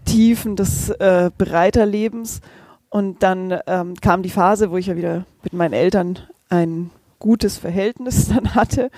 Tiefen 0.05 0.57
des 0.57 0.91
äh, 0.91 1.31
Bereiterlebens. 1.37 2.41
Und 2.89 3.23
dann 3.23 3.59
ähm, 3.67 3.95
kam 4.01 4.23
die 4.23 4.31
Phase, 4.31 4.71
wo 4.71 4.77
ich 4.77 4.87
ja 4.87 4.97
wieder 4.97 5.25
mit 5.43 5.53
meinen 5.53 5.73
Eltern 5.73 6.19
ein 6.49 6.91
gutes 7.21 7.57
Verhältnis 7.57 8.29
dann 8.35 8.55
hatte 8.55 8.91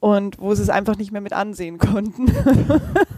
und 0.00 0.38
wo 0.38 0.54
sie 0.54 0.62
es 0.62 0.70
einfach 0.70 0.96
nicht 0.96 1.12
mehr 1.12 1.20
mit 1.20 1.32
ansehen 1.32 1.78
konnten. 1.78 2.26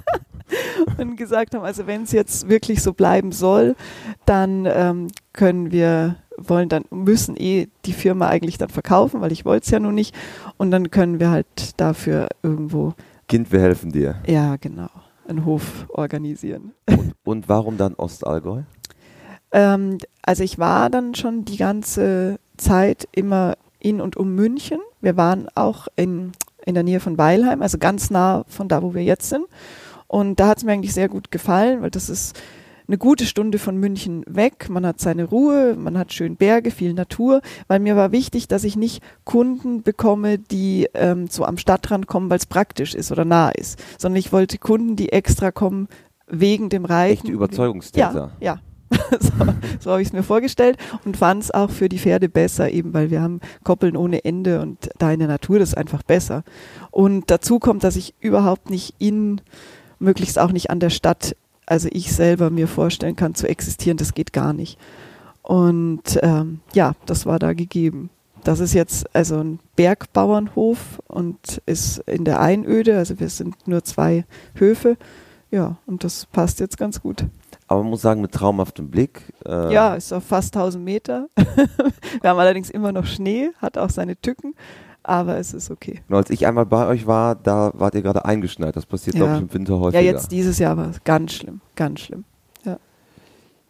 und 0.98 1.16
gesagt 1.16 1.54
haben, 1.54 1.64
also 1.64 1.86
wenn 1.86 2.02
es 2.02 2.12
jetzt 2.12 2.48
wirklich 2.48 2.82
so 2.82 2.92
bleiben 2.92 3.32
soll, 3.32 3.76
dann 4.24 4.66
ähm, 4.66 5.08
können 5.32 5.70
wir, 5.70 6.16
wollen 6.36 6.68
dann, 6.68 6.84
müssen 6.90 7.36
eh 7.36 7.68
die 7.84 7.92
Firma 7.92 8.28
eigentlich 8.28 8.58
dann 8.58 8.68
verkaufen, 8.68 9.20
weil 9.20 9.32
ich 9.32 9.44
wollte 9.44 9.64
es 9.64 9.70
ja 9.70 9.80
nun 9.80 9.94
nicht. 9.94 10.14
Und 10.56 10.70
dann 10.70 10.90
können 10.90 11.20
wir 11.20 11.30
halt 11.30 11.46
dafür 11.76 12.28
irgendwo, 12.42 12.94
Kind, 13.28 13.50
wir 13.50 13.60
helfen 13.60 13.90
dir. 13.90 14.16
ja 14.26 14.56
genau, 14.56 14.90
einen 15.26 15.44
Hof 15.44 15.86
organisieren. 15.88 16.72
Und 17.24 17.48
warum 17.48 17.76
dann 17.76 17.94
Ostallgäu? 17.94 18.62
Ähm, 19.52 19.98
also 20.22 20.44
ich 20.44 20.58
war 20.58 20.90
dann 20.90 21.14
schon 21.14 21.44
die 21.44 21.56
ganze 21.56 22.38
Zeit 22.56 23.08
immer 23.12 23.54
in 23.78 24.00
und 24.00 24.16
um 24.16 24.34
München. 24.34 24.78
Wir 25.00 25.16
waren 25.16 25.48
auch 25.54 25.88
in, 25.96 26.32
in 26.64 26.74
der 26.74 26.82
Nähe 26.82 27.00
von 27.00 27.18
Weilheim, 27.18 27.62
also 27.62 27.78
ganz 27.78 28.10
nah 28.10 28.44
von 28.48 28.68
da, 28.68 28.82
wo 28.82 28.94
wir 28.94 29.02
jetzt 29.02 29.28
sind. 29.28 29.46
Und 30.08 30.40
da 30.40 30.48
hat 30.48 30.58
es 30.58 30.64
mir 30.64 30.72
eigentlich 30.72 30.94
sehr 30.94 31.08
gut 31.08 31.30
gefallen, 31.30 31.82
weil 31.82 31.90
das 31.90 32.08
ist 32.08 32.40
eine 32.88 32.98
gute 32.98 33.26
Stunde 33.26 33.58
von 33.58 33.76
München 33.76 34.24
weg. 34.28 34.68
Man 34.68 34.86
hat 34.86 35.00
seine 35.00 35.24
Ruhe, 35.24 35.74
man 35.76 35.98
hat 35.98 36.12
schön 36.12 36.36
Berge, 36.36 36.70
viel 36.70 36.94
Natur, 36.94 37.40
weil 37.66 37.80
mir 37.80 37.96
war 37.96 38.12
wichtig, 38.12 38.46
dass 38.48 38.64
ich 38.64 38.76
nicht 38.76 39.02
Kunden 39.24 39.82
bekomme, 39.82 40.38
die 40.38 40.88
ähm, 40.94 41.26
so 41.26 41.44
am 41.44 41.58
Stadtrand 41.58 42.06
kommen, 42.06 42.30
weil 42.30 42.38
es 42.38 42.46
praktisch 42.46 42.94
ist 42.94 43.10
oder 43.10 43.24
nah 43.24 43.50
ist, 43.50 43.82
sondern 43.98 44.18
ich 44.18 44.32
wollte 44.32 44.58
Kunden, 44.58 44.94
die 44.94 45.12
extra 45.12 45.50
kommen 45.50 45.88
wegen 46.28 46.68
dem 46.68 46.84
Reiten. 46.84 47.14
Echte 47.14 47.32
Überzeugungstäter. 47.32 48.32
Ja, 48.40 48.54
ja. 48.54 48.60
so 49.20 49.32
so 49.80 49.90
habe 49.90 50.02
ich 50.02 50.08
es 50.08 50.12
mir 50.12 50.22
vorgestellt 50.22 50.78
und 51.04 51.16
fand 51.16 51.42
es 51.42 51.50
auch 51.50 51.70
für 51.70 51.88
die 51.88 51.98
Pferde 51.98 52.28
besser, 52.28 52.70
eben 52.70 52.94
weil 52.94 53.10
wir 53.10 53.20
haben 53.20 53.40
Koppeln 53.64 53.96
ohne 53.96 54.24
Ende 54.24 54.60
und 54.60 54.90
da 54.98 55.10
in 55.12 55.18
der 55.18 55.28
Natur 55.28 55.58
das 55.58 55.70
ist 55.70 55.76
einfach 55.76 56.04
besser. 56.04 56.44
Und 56.92 57.30
dazu 57.30 57.58
kommt, 57.58 57.82
dass 57.82 57.96
ich 57.96 58.14
überhaupt 58.20 58.70
nicht 58.70 58.94
in, 58.98 59.40
möglichst 59.98 60.38
auch 60.38 60.52
nicht 60.52 60.70
an 60.70 60.80
der 60.80 60.90
Stadt, 60.90 61.37
also 61.66 61.88
ich 61.90 62.12
selber 62.12 62.50
mir 62.50 62.68
vorstellen 62.68 63.16
kann 63.16 63.35
zu 63.35 63.48
existieren, 63.48 63.96
das 63.96 64.14
geht 64.14 64.32
gar 64.32 64.52
nicht. 64.52 64.78
Und 65.42 66.18
ähm, 66.22 66.61
ja, 66.74 66.92
das 67.06 67.26
war 67.26 67.38
da 67.38 67.52
gegeben. 67.52 68.11
Das 68.44 68.61
ist 68.61 68.74
jetzt 68.74 69.14
also 69.14 69.38
ein 69.38 69.59
Bergbauernhof 69.74 71.00
und 71.09 71.62
ist 71.66 71.98
in 72.06 72.24
der 72.24 72.40
Einöde, 72.40 72.96
also 72.96 73.18
wir 73.18 73.28
sind 73.28 73.66
nur 73.66 73.82
zwei 73.85 74.24
Höfe. 74.54 74.96
Ja, 75.50 75.78
und 75.87 76.04
das 76.04 76.26
passt 76.26 76.61
jetzt 76.61 76.78
ganz 76.78 77.00
gut. 77.00 77.24
Aber 77.68 77.82
man 77.82 77.90
muss 77.90 78.02
sagen, 78.02 78.20
mit 78.20 78.32
traumhaftem 78.32 78.90
Blick. 78.90 79.22
Äh, 79.44 79.72
Ja, 79.72 79.94
ist 79.94 80.12
auf 80.12 80.24
fast 80.24 80.54
1000 80.56 80.85
Meter. 80.85 81.28
Wir 82.20 82.30
haben 82.30 82.38
allerdings 82.38 82.70
immer 82.70 82.92
noch 82.92 83.06
Schnee, 83.06 83.50
hat 83.59 83.78
auch 83.78 83.90
seine 83.90 84.16
Tücken, 84.20 84.54
aber 85.08 85.38
es 85.38 85.54
ist 85.54 85.70
okay. 85.70 86.00
Nur 86.08 86.18
als 86.18 86.30
ich 86.30 86.46
einmal 86.46 86.66
bei 86.66 86.86
euch 86.86 87.06
war, 87.06 87.34
da 87.34 87.70
wart 87.74 87.94
ihr 87.94 88.02
gerade 88.02 88.24
eingeschneit. 88.24 88.74
Das 88.76 88.86
passiert, 88.86 89.16
Ja. 89.16 89.24
glaube 89.24 89.36
ich, 89.36 89.42
im 89.42 89.54
Winter 89.54 89.78
häufiger. 89.78 90.02
Ja, 90.02 90.12
jetzt 90.12 90.30
dieses 90.32 90.58
Jahr 90.58 90.76
war 90.76 90.90
es 90.90 91.02
ganz 91.04 91.32
schlimm, 91.32 91.60
ganz 91.74 92.00
schlimm. 92.00 92.24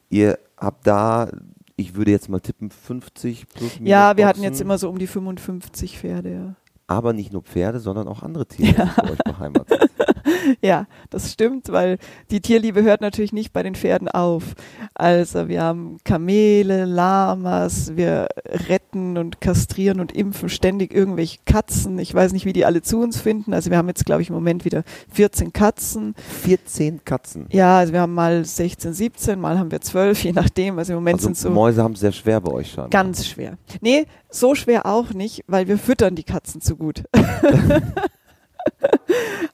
Ihr 0.08 0.38
habt 0.56 0.86
da, 0.86 1.28
ich 1.74 1.96
würde 1.96 2.12
jetzt 2.12 2.28
mal 2.28 2.38
tippen, 2.40 2.70
50 2.70 3.48
plus 3.48 3.74
minus 3.80 3.90
Ja, 3.90 4.16
wir 4.16 4.24
hatten 4.26 4.38
Boxen, 4.38 4.44
jetzt 4.52 4.60
immer 4.60 4.78
so 4.78 4.88
um 4.88 4.98
die 4.98 5.08
55 5.08 5.98
Pferde, 5.98 6.32
ja. 6.32 6.54
Aber 6.86 7.12
nicht 7.12 7.32
nur 7.32 7.42
Pferde, 7.42 7.80
sondern 7.80 8.06
auch 8.06 8.22
andere 8.22 8.46
Tiere 8.46 8.76
Ja. 8.78 8.94
bei 9.02 9.10
euch 9.10 9.18
beheimatet. 9.18 9.90
ja, 10.60 10.86
das 11.10 11.32
stimmt, 11.32 11.70
weil 11.70 11.98
die 12.30 12.40
Tierliebe 12.40 12.82
hört 12.82 13.00
natürlich 13.00 13.32
nicht 13.32 13.52
bei 13.52 13.62
den 13.62 13.74
Pferden 13.74 14.08
auf. 14.08 14.54
Also 14.94 15.48
wir 15.48 15.62
haben 15.62 15.98
Kamele, 16.04 16.84
Lamas, 16.84 17.96
wir 17.96 18.28
retten 18.46 19.18
und 19.18 19.40
kastrieren 19.40 20.00
und 20.00 20.12
impfen 20.12 20.48
ständig 20.48 20.92
irgendwelche 20.92 21.38
Katzen. 21.44 21.98
Ich 21.98 22.14
weiß 22.14 22.32
nicht, 22.32 22.44
wie 22.46 22.52
die 22.52 22.64
alle 22.64 22.82
zu 22.82 23.00
uns 23.00 23.20
finden. 23.20 23.52
Also 23.52 23.70
wir 23.70 23.78
haben 23.78 23.88
jetzt, 23.88 24.06
glaube 24.06 24.22
ich, 24.22 24.28
im 24.28 24.34
Moment 24.34 24.64
wieder 24.64 24.84
14 25.12 25.52
Katzen. 25.52 26.14
14 26.42 27.04
Katzen? 27.04 27.46
Ja, 27.50 27.78
also 27.78 27.92
wir 27.92 28.00
haben 28.00 28.14
mal 28.14 28.44
16, 28.44 28.92
17, 28.92 29.40
mal 29.40 29.58
haben 29.58 29.70
wir 29.70 29.80
12, 29.80 30.24
je 30.24 30.32
nachdem. 30.32 30.78
Also 30.78 30.92
im 30.92 30.98
Moment 30.98 31.16
also 31.16 31.26
sind 31.26 31.36
so... 31.36 31.50
Mäuse 31.50 31.82
haben 31.82 31.92
es 31.92 32.00
sehr 32.00 32.12
schwer 32.12 32.40
bei 32.40 32.52
euch 32.52 32.72
schon. 32.72 32.90
Ganz 32.90 33.26
schwer. 33.26 33.58
Nee, 33.80 34.06
so 34.30 34.54
schwer 34.54 34.86
auch 34.86 35.12
nicht, 35.12 35.44
weil 35.46 35.68
wir 35.68 35.78
füttern 35.78 36.14
die 36.14 36.24
Katzen 36.24 36.60
zu 36.60 36.76
gut. 36.76 37.04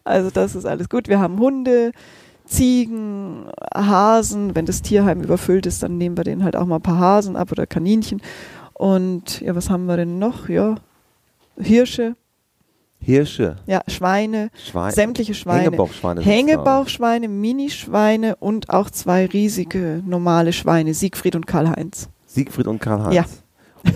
also 0.05 0.31
das 0.31 0.55
ist 0.55 0.67
alles 0.67 0.89
gut. 0.89 1.09
Wir 1.09 1.21
haben 1.21 1.39
Hunde, 1.39 1.93
Ziegen, 2.47 3.47
Hasen. 3.75 4.55
Wenn 4.55 4.67
das 4.67 4.83
Tierheim 4.83 5.23
überfüllt 5.23 5.67
ist, 5.67 5.83
dann 5.83 5.99
nehmen 5.99 6.17
wir 6.17 6.25
denen 6.25 6.45
halt 6.45 6.57
auch 6.57 6.67
mal 6.67 6.77
ein 6.77 6.83
paar 6.83 6.99
Hasen 6.99 7.37
ab 7.37 7.53
oder 7.53 7.67
Kaninchen. 7.67 8.21
Und 8.75 9.41
ja, 9.41 9.55
was 9.55 9.71
haben 9.71 9.87
wir 9.87 9.97
denn 9.97 10.19
noch? 10.19 10.49
Ja, 10.49 10.77
Hirsche. 11.59 12.17
Hirsche. 13.01 13.57
Ja, 13.67 13.83
Schweine, 13.89 14.51
Schweine. 14.55 14.93
sämtliche 14.93 15.35
Schweine. 15.35 15.65
Hängebauchschweine. 15.65 16.21
Hängebauchschweine, 16.21 17.29
Minischweine 17.29 18.37
und 18.37 18.71
auch 18.71 18.91
zwei 18.91 19.27
riesige 19.27 20.03
normale 20.07 20.53
Schweine, 20.53 20.95
Siegfried 20.95 21.35
und 21.35 21.47
Karl-Heinz. 21.47 22.09
Siegfried 22.27 22.69
und 22.69 22.81
Karl-Heinz. 22.81 23.15
Ja. 23.15 23.25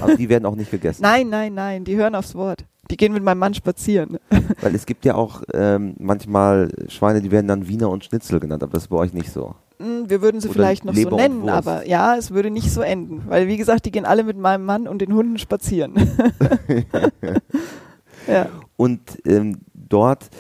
Aber 0.01 0.17
die 0.17 0.29
werden 0.29 0.45
auch 0.45 0.57
nicht 0.57 0.73
gegessen. 0.73 1.03
Nein, 1.03 1.29
nein, 1.29 1.55
nein, 1.55 1.85
die 1.85 1.97
hören 1.97 2.17
aufs 2.17 2.35
Wort. 2.35 2.65
Die 2.91 2.97
gehen 2.97 3.13
mit 3.13 3.23
meinem 3.23 3.39
Mann 3.39 3.55
spazieren. 3.55 4.19
Weil 4.61 4.75
es 4.75 4.87
gibt 4.87 5.05
ja 5.05 5.15
auch 5.15 5.43
ähm, 5.53 5.95
manchmal 5.99 6.71
Schweine, 6.89 7.21
die 7.21 7.31
werden 7.31 7.49
dann 7.49 7.69
Wiener 7.69 7.91
und 7.91 8.05
Schnitzel 8.05 8.41
genannt, 8.41 8.63
aber 8.63 8.73
das 8.73 8.85
ist 8.85 8.89
bei 8.89 8.97
euch 8.97 9.13
nicht 9.13 9.33
so. 9.33 9.55
Hm, 9.79 10.09
Wir 10.09 10.23
würden 10.23 10.41
sie 10.41 10.49
Oder 10.49 10.55
vielleicht 10.55 10.85
noch 10.85 10.95
Leber 10.95 11.11
so 11.11 11.17
nennen, 11.17 11.49
aber 11.49 11.87
ja, 11.87 12.17
es 12.17 12.31
würde 12.31 12.51
nicht 12.51 12.71
so 12.71 12.81
enden. 12.81 13.25
Weil, 13.27 13.49
wie 13.49 13.57
gesagt, 13.57 13.85
die 13.85 13.91
gehen 13.91 14.05
alle 14.05 14.25
mit 14.25 14.39
meinem 14.39 14.65
Mann 14.65 14.89
und 14.89 15.01
den 15.01 15.13
Hunden 15.13 15.39
spazieren. 15.39 15.95
ja. 18.27 18.49
Und 18.77 19.01
ähm, 19.27 19.59
dort 19.75 20.31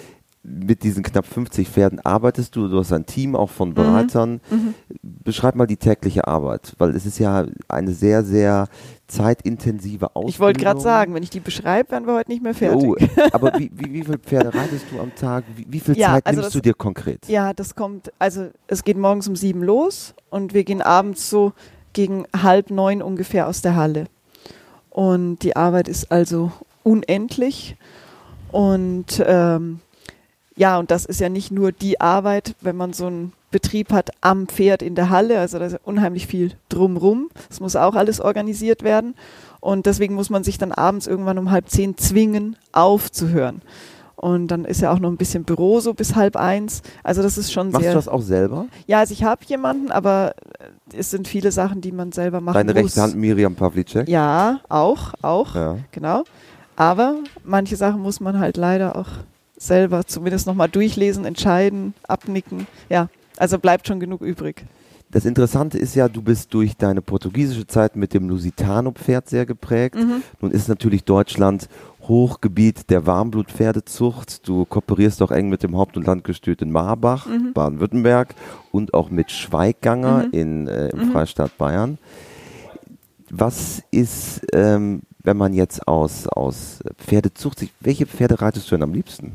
mit 0.48 0.84
diesen 0.84 1.02
knapp 1.02 1.26
50 1.26 1.68
Pferden 1.68 1.98
arbeitest 2.04 2.54
du, 2.54 2.68
du 2.68 2.78
hast 2.78 2.92
ein 2.92 3.04
Team 3.04 3.34
auch 3.34 3.50
von 3.50 3.74
Bereitern. 3.74 4.40
Mhm. 4.48 4.74
Beschreib 5.02 5.56
mal 5.56 5.66
die 5.66 5.76
tägliche 5.76 6.28
Arbeit, 6.28 6.74
weil 6.78 6.90
es 6.90 7.04
ist 7.04 7.18
ja 7.18 7.46
eine 7.66 7.92
sehr, 7.92 8.22
sehr 8.24 8.68
zeitintensive 9.08 10.06
Ausbildung. 10.14 10.28
Ich 10.28 10.38
wollte 10.40 10.60
gerade 10.60 10.80
sagen, 10.80 11.14
wenn 11.14 11.22
ich 11.24 11.30
die 11.30 11.40
beschreibe, 11.40 11.90
wären 11.90 12.06
wir 12.06 12.14
heute 12.14 12.30
nicht 12.30 12.42
mehr 12.42 12.54
fertig. 12.54 12.88
Oh, 12.88 12.96
aber 13.32 13.58
wie, 13.58 13.70
wie, 13.74 13.92
wie 13.92 14.04
viele 14.04 14.18
Pferde 14.18 14.54
reitest 14.54 14.84
du 14.90 15.00
am 15.00 15.12
Tag? 15.16 15.44
Wie, 15.56 15.66
wie 15.68 15.80
viel 15.80 15.96
Ja, 15.98 16.14
Zeit 16.14 16.26
also 16.26 16.40
nimmst 16.40 16.54
das- 16.54 16.62
du 16.62 16.68
dir 16.68 16.74
konkret? 16.74 17.26
Ja, 17.28 17.52
das 17.52 17.74
kommt, 17.74 18.12
also 18.20 18.48
es 18.68 18.84
geht 18.84 18.96
morgens 18.98 19.26
um 19.26 19.34
sieben 19.34 19.62
los 19.64 20.14
und 20.30 20.54
wir 20.54 20.62
gehen 20.62 20.80
abends 20.82 21.28
so 21.28 21.52
gegen 21.92 22.24
halb 22.40 22.70
neun 22.70 23.02
ungefähr 23.02 23.48
aus 23.48 23.62
der 23.62 23.74
Halle. 23.74 24.06
Und 24.90 25.38
die 25.40 25.56
Arbeit 25.56 25.88
ist 25.88 26.12
also 26.12 26.52
unendlich. 26.84 27.76
Und 28.52 29.22
ähm, 29.26 29.80
ja, 30.56 30.78
und 30.78 30.90
das 30.90 31.04
ist 31.04 31.20
ja 31.20 31.28
nicht 31.28 31.50
nur 31.52 31.72
die 31.72 32.00
Arbeit, 32.00 32.54
wenn 32.60 32.76
man 32.76 32.92
so 32.92 33.06
einen 33.06 33.32
Betrieb 33.50 33.92
hat 33.92 34.10
am 34.20 34.48
Pferd 34.48 34.82
in 34.82 34.94
der 34.94 35.08
Halle, 35.10 35.38
also 35.38 35.58
da 35.58 35.66
ist 35.66 35.72
ja 35.72 35.78
unheimlich 35.84 36.26
viel 36.26 36.52
drumrum. 36.68 37.28
Das 37.48 37.60
muss 37.60 37.76
auch 37.76 37.94
alles 37.94 38.20
organisiert 38.20 38.82
werden. 38.82 39.14
Und 39.60 39.86
deswegen 39.86 40.14
muss 40.14 40.30
man 40.30 40.44
sich 40.44 40.58
dann 40.58 40.72
abends 40.72 41.06
irgendwann 41.06 41.38
um 41.38 41.50
halb 41.50 41.68
zehn 41.68 41.96
zwingen, 41.96 42.56
aufzuhören. 42.72 43.62
Und 44.14 44.48
dann 44.48 44.64
ist 44.64 44.80
ja 44.80 44.92
auch 44.92 44.98
noch 44.98 45.10
ein 45.10 45.16
bisschen 45.18 45.44
Büro 45.44 45.80
so 45.80 45.92
bis 45.92 46.14
halb 46.14 46.36
eins. 46.36 46.82
Also 47.02 47.22
das 47.22 47.36
ist 47.36 47.52
schon 47.52 47.70
Machst 47.70 47.82
sehr. 47.84 47.92
du 47.92 47.98
das 47.98 48.08
auch 48.08 48.22
selber? 48.22 48.66
Ja, 48.86 49.00
also 49.00 49.12
ich 49.12 49.24
habe 49.24 49.42
jemanden, 49.46 49.90
aber 49.90 50.34
äh, 50.92 50.96
es 50.98 51.10
sind 51.10 51.28
viele 51.28 51.52
Sachen, 51.52 51.80
die 51.82 51.92
man 51.92 52.12
selber 52.12 52.40
machen 52.40 52.54
Deine 52.56 52.72
muss. 52.80 52.90
rechte 52.92 53.02
Hand 53.02 53.16
Miriam 53.16 53.54
Pavlicek? 53.54 54.08
Ja, 54.08 54.60
auch, 54.70 55.12
auch, 55.22 55.54
Ja. 55.54 55.76
genau. 55.92 56.24
Aber 56.76 57.16
manche 57.44 57.76
Sachen 57.76 58.00
muss 58.00 58.20
man 58.20 58.38
halt 58.38 58.56
leider 58.56 58.96
auch 58.96 59.08
selber 59.56 60.06
zumindest 60.06 60.46
nochmal 60.46 60.68
durchlesen, 60.68 61.24
entscheiden, 61.24 61.94
abnicken. 62.06 62.66
Ja, 62.88 63.08
also 63.36 63.58
bleibt 63.58 63.86
schon 63.86 64.00
genug 64.00 64.20
übrig. 64.22 64.64
Das 65.10 65.24
Interessante 65.24 65.78
ist 65.78 65.94
ja, 65.94 66.08
du 66.08 66.20
bist 66.20 66.52
durch 66.52 66.76
deine 66.76 67.00
portugiesische 67.00 67.66
Zeit 67.66 67.94
mit 67.94 68.12
dem 68.12 68.28
Lusitano-Pferd 68.28 69.28
sehr 69.28 69.46
geprägt. 69.46 69.94
Mhm. 69.94 70.22
Nun 70.40 70.50
ist 70.50 70.68
natürlich 70.68 71.04
Deutschland 71.04 71.68
Hochgebiet 72.02 72.90
der 72.90 73.06
Warmblutpferdezucht. 73.06 74.46
Du 74.48 74.64
kooperierst 74.64 75.22
auch 75.22 75.30
eng 75.30 75.48
mit 75.48 75.62
dem 75.62 75.76
Haupt- 75.76 75.96
und 75.96 76.06
Landgestüt 76.06 76.60
in 76.60 76.72
Marbach, 76.72 77.26
Mhm. 77.26 77.52
Baden-Württemberg 77.52 78.34
und 78.72 78.94
auch 78.94 79.08
mit 79.10 79.30
Schweigganger 79.30 80.24
Mhm. 80.26 80.32
in, 80.32 80.66
äh, 80.68 80.88
im 80.88 81.08
Mhm. 81.08 81.12
Freistaat 81.12 81.56
Bayern. 81.56 81.98
Was 83.30 83.82
ist, 83.90 84.42
ähm, 84.52 85.02
wenn 85.22 85.36
man 85.36 85.52
jetzt 85.52 85.86
aus, 85.88 86.26
aus 86.28 86.80
Pferdezucht 86.98 87.58
sich, 87.60 87.72
welche 87.80 88.06
Pferde 88.06 88.40
reitest 88.40 88.70
du 88.70 88.74
denn 88.76 88.82
am 88.82 88.92
liebsten? 88.92 89.32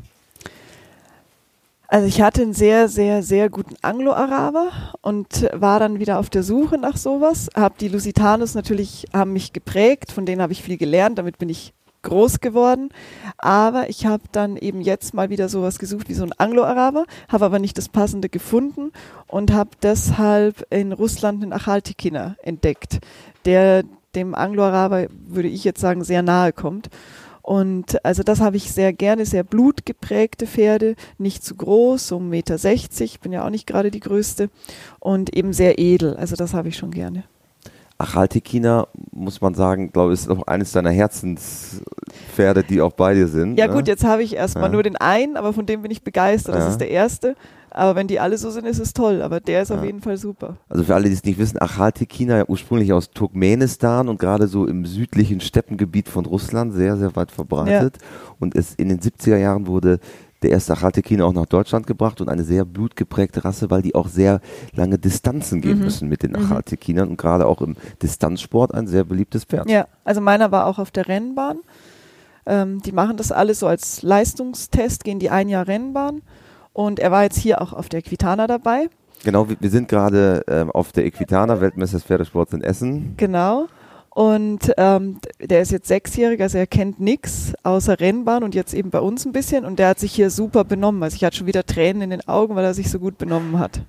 Also 1.92 2.06
ich 2.06 2.22
hatte 2.22 2.40
einen 2.40 2.54
sehr, 2.54 2.88
sehr, 2.88 3.22
sehr 3.22 3.50
guten 3.50 3.74
Anglo-Araber 3.82 4.94
und 5.02 5.46
war 5.52 5.78
dann 5.78 5.98
wieder 5.98 6.18
auf 6.18 6.30
der 6.30 6.42
Suche 6.42 6.78
nach 6.78 6.96
sowas. 6.96 7.50
Hab 7.54 7.76
die 7.76 7.88
Lusitanos 7.88 8.54
natürlich, 8.54 9.08
haben 9.12 9.34
mich 9.34 9.52
geprägt, 9.52 10.10
von 10.10 10.24
denen 10.24 10.40
habe 10.40 10.54
ich 10.54 10.62
viel 10.62 10.78
gelernt, 10.78 11.18
damit 11.18 11.36
bin 11.36 11.50
ich 11.50 11.74
groß 12.00 12.40
geworden. 12.40 12.88
Aber 13.36 13.90
ich 13.90 14.06
habe 14.06 14.22
dann 14.32 14.56
eben 14.56 14.80
jetzt 14.80 15.12
mal 15.12 15.28
wieder 15.28 15.50
sowas 15.50 15.78
gesucht 15.78 16.08
wie 16.08 16.14
so 16.14 16.24
ein 16.24 16.32
Anglo-Araber, 16.32 17.04
habe 17.28 17.44
aber 17.44 17.58
nicht 17.58 17.76
das 17.76 17.90
Passende 17.90 18.30
gefunden 18.30 18.90
und 19.26 19.52
habe 19.52 19.72
deshalb 19.82 20.66
in 20.70 20.92
Russland 20.92 21.42
einen 21.42 21.52
Achaltikiner 21.52 22.36
entdeckt, 22.42 23.00
der 23.44 23.82
dem 24.14 24.34
Anglo-Araber, 24.34 25.08
würde 25.26 25.48
ich 25.48 25.62
jetzt 25.64 25.82
sagen, 25.82 26.04
sehr 26.04 26.22
nahe 26.22 26.54
kommt. 26.54 26.88
Und 27.42 28.04
also 28.04 28.22
das 28.22 28.40
habe 28.40 28.56
ich 28.56 28.72
sehr 28.72 28.92
gerne, 28.92 29.26
sehr 29.26 29.42
blutgeprägte 29.42 30.46
Pferde, 30.46 30.94
nicht 31.18 31.44
zu 31.44 31.56
groß, 31.56 32.06
so 32.08 32.16
1,60 32.18 32.20
Meter, 32.20 33.04
ich 33.04 33.20
bin 33.20 33.32
ja 33.32 33.44
auch 33.44 33.50
nicht 33.50 33.66
gerade 33.66 33.90
die 33.90 34.00
größte 34.00 34.48
und 35.00 35.34
eben 35.36 35.52
sehr 35.52 35.78
edel, 35.80 36.14
also 36.16 36.36
das 36.36 36.54
habe 36.54 36.68
ich 36.68 36.76
schon 36.76 36.92
gerne. 36.92 37.24
Achaltekina, 37.98 38.88
muss 39.12 39.40
man 39.40 39.54
sagen, 39.54 39.92
glaube 39.92 40.12
ich, 40.12 40.20
ist 40.20 40.28
auch 40.28 40.46
eines 40.46 40.72
deiner 40.72 40.90
Herzenspferde, 40.90 42.64
die 42.64 42.80
auch 42.80 42.92
bei 42.92 43.14
dir 43.14 43.28
sind. 43.28 43.58
Ja 43.58 43.68
ne? 43.68 43.74
gut, 43.74 43.88
jetzt 43.88 44.04
habe 44.04 44.22
ich 44.22 44.34
erstmal 44.34 44.64
Ja. 44.64 44.70
nur 44.70 44.82
den 44.82 44.96
einen, 44.96 45.36
aber 45.36 45.52
von 45.52 45.66
dem 45.66 45.82
bin 45.82 45.90
ich 45.90 46.02
begeistert, 46.02 46.54
das 46.54 46.64
Ja. 46.64 46.70
ist 46.70 46.78
der 46.80 46.90
erste. 46.90 47.36
Aber 47.74 47.96
wenn 47.96 48.06
die 48.06 48.20
alle 48.20 48.36
so 48.38 48.50
sind, 48.50 48.66
ist 48.66 48.78
es 48.78 48.92
toll, 48.92 49.22
aber 49.22 49.40
der 49.40 49.62
ist 49.62 49.70
auf 49.70 49.78
Ja. 49.78 49.84
jeden 49.84 50.00
Fall 50.02 50.16
super. 50.18 50.56
Also 50.68 50.84
für 50.84 50.94
alle, 50.94 51.08
die 51.08 51.14
es 51.14 51.24
nicht 51.24 51.38
wissen, 51.38 51.58
Achaltekina 51.60 52.36
ja 52.36 52.44
ursprünglich 52.46 52.92
aus 52.92 53.10
Turkmenistan 53.10 54.08
und 54.08 54.18
gerade 54.18 54.46
so 54.46 54.66
im 54.66 54.84
südlichen 54.84 55.40
Steppengebiet 55.40 56.08
von 56.08 56.26
Russland 56.26 56.72
sehr, 56.74 56.96
sehr 56.96 57.16
weit 57.16 57.30
verbreitet. 57.32 57.96
Und 58.38 58.54
es 58.54 58.74
in 58.74 58.88
den 58.88 59.00
70er 59.00 59.36
Jahren 59.38 59.66
wurde 59.66 60.00
der 60.42 60.50
erste 60.50 60.72
Achaltekina 60.72 61.24
auch 61.24 61.32
nach 61.32 61.46
Deutschland 61.46 61.86
gebracht 61.86 62.20
und 62.20 62.28
eine 62.28 62.42
sehr 62.44 62.64
blutgeprägte 62.64 63.44
Rasse, 63.44 63.70
weil 63.70 63.80
die 63.80 63.94
auch 63.94 64.08
sehr 64.08 64.40
lange 64.74 64.98
Distanzen 64.98 65.60
gehen 65.60 65.78
Mhm. 65.78 65.84
müssen 65.84 66.08
mit 66.08 66.22
den 66.24 66.32
Mhm. 66.32 66.38
Achaltekinern 66.44 67.08
und 67.10 67.16
gerade 67.16 67.46
auch 67.46 67.62
im 67.62 67.76
Distanzsport 68.02 68.74
ein 68.74 68.86
sehr 68.88 69.04
beliebtes 69.04 69.44
Pferd. 69.44 69.70
Ja, 69.70 69.86
also 70.04 70.20
meiner 70.20 70.50
war 70.50 70.66
auch 70.66 70.78
auf 70.80 70.90
der 70.90 71.06
Rennbahn. 71.08 71.58
Ähm, 72.44 72.82
die 72.82 72.90
machen 72.90 73.16
das 73.16 73.30
alles 73.30 73.60
so 73.60 73.68
als 73.68 74.02
Leistungstest, 74.02 75.04
gehen 75.04 75.20
die 75.20 75.30
ein 75.30 75.48
Jahr 75.48 75.68
Rennbahn. 75.68 76.22
Und 76.72 76.98
er 76.98 77.10
war 77.10 77.22
jetzt 77.24 77.38
hier 77.38 77.60
auch 77.60 77.72
auf 77.72 77.88
der 77.88 78.02
Quitana 78.02 78.46
dabei. 78.46 78.88
Genau, 79.24 79.48
wir, 79.48 79.56
wir 79.60 79.70
sind 79.70 79.88
gerade 79.88 80.42
ähm, 80.48 80.70
auf 80.70 80.92
der 80.92 81.06
Equitana, 81.06 81.60
Weltmeister 81.60 81.98
des 81.98 82.04
Pferdesports 82.06 82.52
in 82.52 82.62
Essen. 82.62 83.14
Genau. 83.16 83.66
Und 84.10 84.72
ähm, 84.76 85.18
der 85.40 85.62
ist 85.62 85.70
jetzt 85.70 85.88
sechsjährig, 85.88 86.40
also 86.42 86.58
er 86.58 86.66
kennt 86.66 87.00
nichts 87.00 87.54
außer 87.62 87.98
Rennbahn 87.98 88.42
und 88.42 88.54
jetzt 88.54 88.74
eben 88.74 88.90
bei 88.90 89.00
uns 89.00 89.24
ein 89.24 89.32
bisschen. 89.32 89.64
Und 89.64 89.78
der 89.78 89.88
hat 89.88 89.98
sich 90.00 90.12
hier 90.12 90.28
super 90.28 90.64
benommen. 90.64 91.02
Also 91.02 91.14
ich 91.16 91.24
hatte 91.24 91.38
schon 91.38 91.46
wieder 91.46 91.64
Tränen 91.64 92.02
in 92.02 92.10
den 92.10 92.28
Augen, 92.28 92.54
weil 92.54 92.64
er 92.64 92.74
sich 92.74 92.90
so 92.90 92.98
gut 92.98 93.16
benommen 93.16 93.58
hat. 93.58 93.80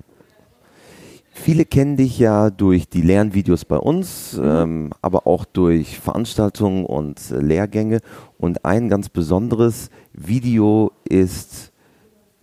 Viele 1.36 1.64
kennen 1.64 1.96
dich 1.96 2.18
ja 2.18 2.48
durch 2.48 2.88
die 2.88 3.02
Lernvideos 3.02 3.64
bei 3.64 3.76
uns, 3.76 4.38
Mhm. 4.38 4.44
ähm, 4.44 4.90
aber 5.02 5.26
auch 5.26 5.44
durch 5.44 5.98
Veranstaltungen 5.98 6.86
und 6.86 7.20
äh, 7.30 7.40
Lehrgänge. 7.40 7.98
Und 8.38 8.64
ein 8.64 8.88
ganz 8.88 9.08
besonderes 9.08 9.90
Video 10.12 10.92
ist 11.04 11.72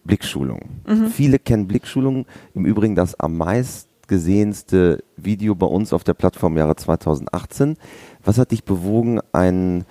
Blickschulung. 0.03 0.81
Mhm. 0.87 1.07
Viele 1.07 1.39
kennen 1.39 1.67
Blickschulung. 1.67 2.25
Im 2.53 2.65
Übrigen 2.65 2.95
das 2.95 3.19
am 3.19 3.37
meistgesehenste 3.37 5.03
Video 5.17 5.55
bei 5.55 5.67
uns 5.67 5.93
auf 5.93 6.03
der 6.03 6.13
Plattform 6.13 6.57
Jahre 6.57 6.75
2018. 6.75 7.77
Was 8.23 8.37
hat 8.37 8.51
dich 8.51 8.63
bewogen, 8.63 9.19
einen, 9.31 9.85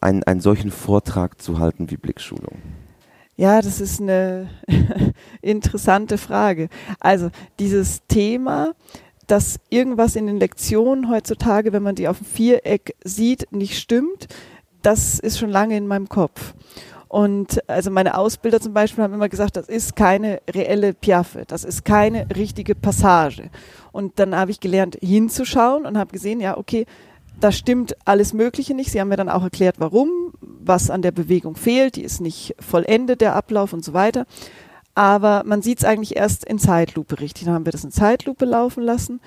einen, 0.00 0.22
einen 0.24 0.40
solchen 0.40 0.70
Vortrag 0.70 1.40
zu 1.40 1.58
halten 1.58 1.90
wie 1.90 1.96
Blickschulung? 1.96 2.58
Ja, 3.36 3.62
das 3.62 3.80
ist 3.80 4.00
eine 4.00 4.50
interessante 5.42 6.18
Frage. 6.18 6.68
Also 7.00 7.30
dieses 7.58 8.06
Thema, 8.06 8.74
dass 9.26 9.58
irgendwas 9.70 10.16
in 10.16 10.26
den 10.26 10.38
Lektionen 10.38 11.08
heutzutage, 11.08 11.72
wenn 11.72 11.82
man 11.82 11.94
die 11.94 12.08
auf 12.08 12.18
dem 12.18 12.26
Viereck 12.26 12.94
sieht, 13.02 13.50
nicht 13.50 13.78
stimmt, 13.78 14.28
das 14.82 15.18
ist 15.18 15.38
schon 15.38 15.48
lange 15.48 15.76
in 15.76 15.86
meinem 15.86 16.08
Kopf. 16.08 16.54
Und 17.12 17.68
also 17.68 17.90
meine 17.90 18.16
Ausbilder 18.16 18.58
zum 18.58 18.72
Beispiel 18.72 19.04
haben 19.04 19.12
immer 19.12 19.28
gesagt, 19.28 19.58
das 19.58 19.68
ist 19.68 19.96
keine 19.96 20.40
reelle 20.48 20.94
Piaffe, 20.94 21.44
das 21.46 21.62
ist 21.62 21.84
keine 21.84 22.26
richtige 22.34 22.74
Passage. 22.74 23.50
Und 23.92 24.18
dann 24.18 24.34
habe 24.34 24.50
ich 24.50 24.60
gelernt, 24.60 24.96
hinzuschauen 25.02 25.84
und 25.84 25.98
habe 25.98 26.10
gesehen, 26.10 26.40
ja, 26.40 26.56
okay, 26.56 26.86
da 27.38 27.52
stimmt 27.52 27.94
alles 28.06 28.32
Mögliche 28.32 28.72
nicht. 28.72 28.90
Sie 28.90 28.98
haben 28.98 29.08
mir 29.08 29.18
dann 29.18 29.28
auch 29.28 29.42
erklärt, 29.42 29.74
warum, 29.76 30.08
was 30.40 30.88
an 30.88 31.02
der 31.02 31.10
Bewegung 31.10 31.54
fehlt, 31.54 31.96
die 31.96 32.02
ist 32.02 32.22
nicht 32.22 32.54
vollendet, 32.58 33.20
der 33.20 33.36
Ablauf 33.36 33.74
und 33.74 33.84
so 33.84 33.92
weiter. 33.92 34.24
Aber 34.94 35.42
man 35.44 35.60
sieht 35.60 35.80
es 35.80 35.84
eigentlich 35.84 36.16
erst 36.16 36.46
in 36.46 36.58
Zeitlupe 36.58 37.20
richtig. 37.20 37.44
Dann 37.44 37.52
haben 37.52 37.66
wir 37.66 37.72
das 37.72 37.84
in 37.84 37.90
Zeitlupe 37.90 38.46
laufen 38.46 38.82
lassen. 38.82 39.20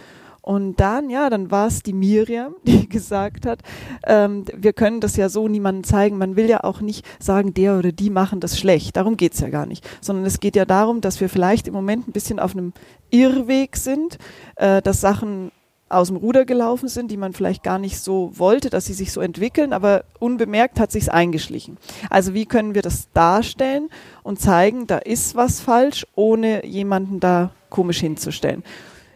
Und 0.45 0.79
dann, 0.79 1.10
ja, 1.10 1.31
dann 1.31 1.49
war 1.49 1.65
es 1.65 1.81
die 1.81 1.91
Miriam, 1.91 2.53
die 2.67 2.88
gesagt 2.88 3.47
hat, 3.47 3.62
ähm, 4.05 4.45
wir 4.55 4.73
können 4.73 5.01
das 5.01 5.15
ja 5.15 5.27
so 5.27 5.47
niemandem 5.47 5.84
zeigen. 5.84 6.19
Man 6.19 6.36
will 6.36 6.47
ja 6.47 6.63
auch 6.63 6.81
nicht 6.81 7.03
sagen, 7.19 7.55
der 7.55 7.79
oder 7.79 7.91
die 7.91 8.12
machen 8.12 8.41
das 8.41 8.60
schlecht. 8.60 8.95
Darum 8.95 9.17
geht's 9.17 9.39
ja 9.39 9.49
gar 9.49 9.65
nicht. 9.65 9.84
Sondern 10.01 10.23
es 10.23 10.39
geht 10.39 10.55
ja 10.55 10.65
darum, 10.65 11.01
dass 11.01 11.19
wir 11.19 11.29
vielleicht 11.29 11.67
im 11.67 11.73
Moment 11.73 12.08
ein 12.08 12.12
bisschen 12.12 12.39
auf 12.39 12.51
einem 12.51 12.73
Irrweg 13.10 13.75
sind, 13.75 14.19
äh, 14.58 14.84
dass 14.84 15.01
Sachen 15.01 15.51
aus 15.89 16.10
dem 16.10 16.17
Ruder 16.17 16.45
gelaufen 16.45 16.89
sind, 16.89 17.10
die 17.10 17.17
man 17.17 17.34
vielleicht 17.34 17.63
gar 17.63 17.79
nicht 17.79 17.99
so 17.99 18.31
wollte, 18.36 18.69
dass 18.69 18.86
sie 18.86 18.93
sich 18.93 19.12
so 19.12 19.21
entwickeln, 19.21 19.73
aber 19.73 20.03
unbemerkt 20.19 20.79
hat 20.79 20.91
sich's 20.91 21.10
eingeschlichen. 21.10 21.77
Also 22.12 22.36
wie 22.36 22.45
können 22.45 22.75
wir 22.75 22.84
das 22.84 23.08
darstellen 23.13 23.89
und 24.21 24.39
zeigen, 24.39 24.86
da 24.86 24.99
ist 24.99 25.36
was 25.36 25.60
falsch, 25.60 26.05
ohne 26.13 26.63
jemanden 26.67 27.19
da 27.19 27.49
komisch 27.71 27.99
hinzustellen. 27.99 28.63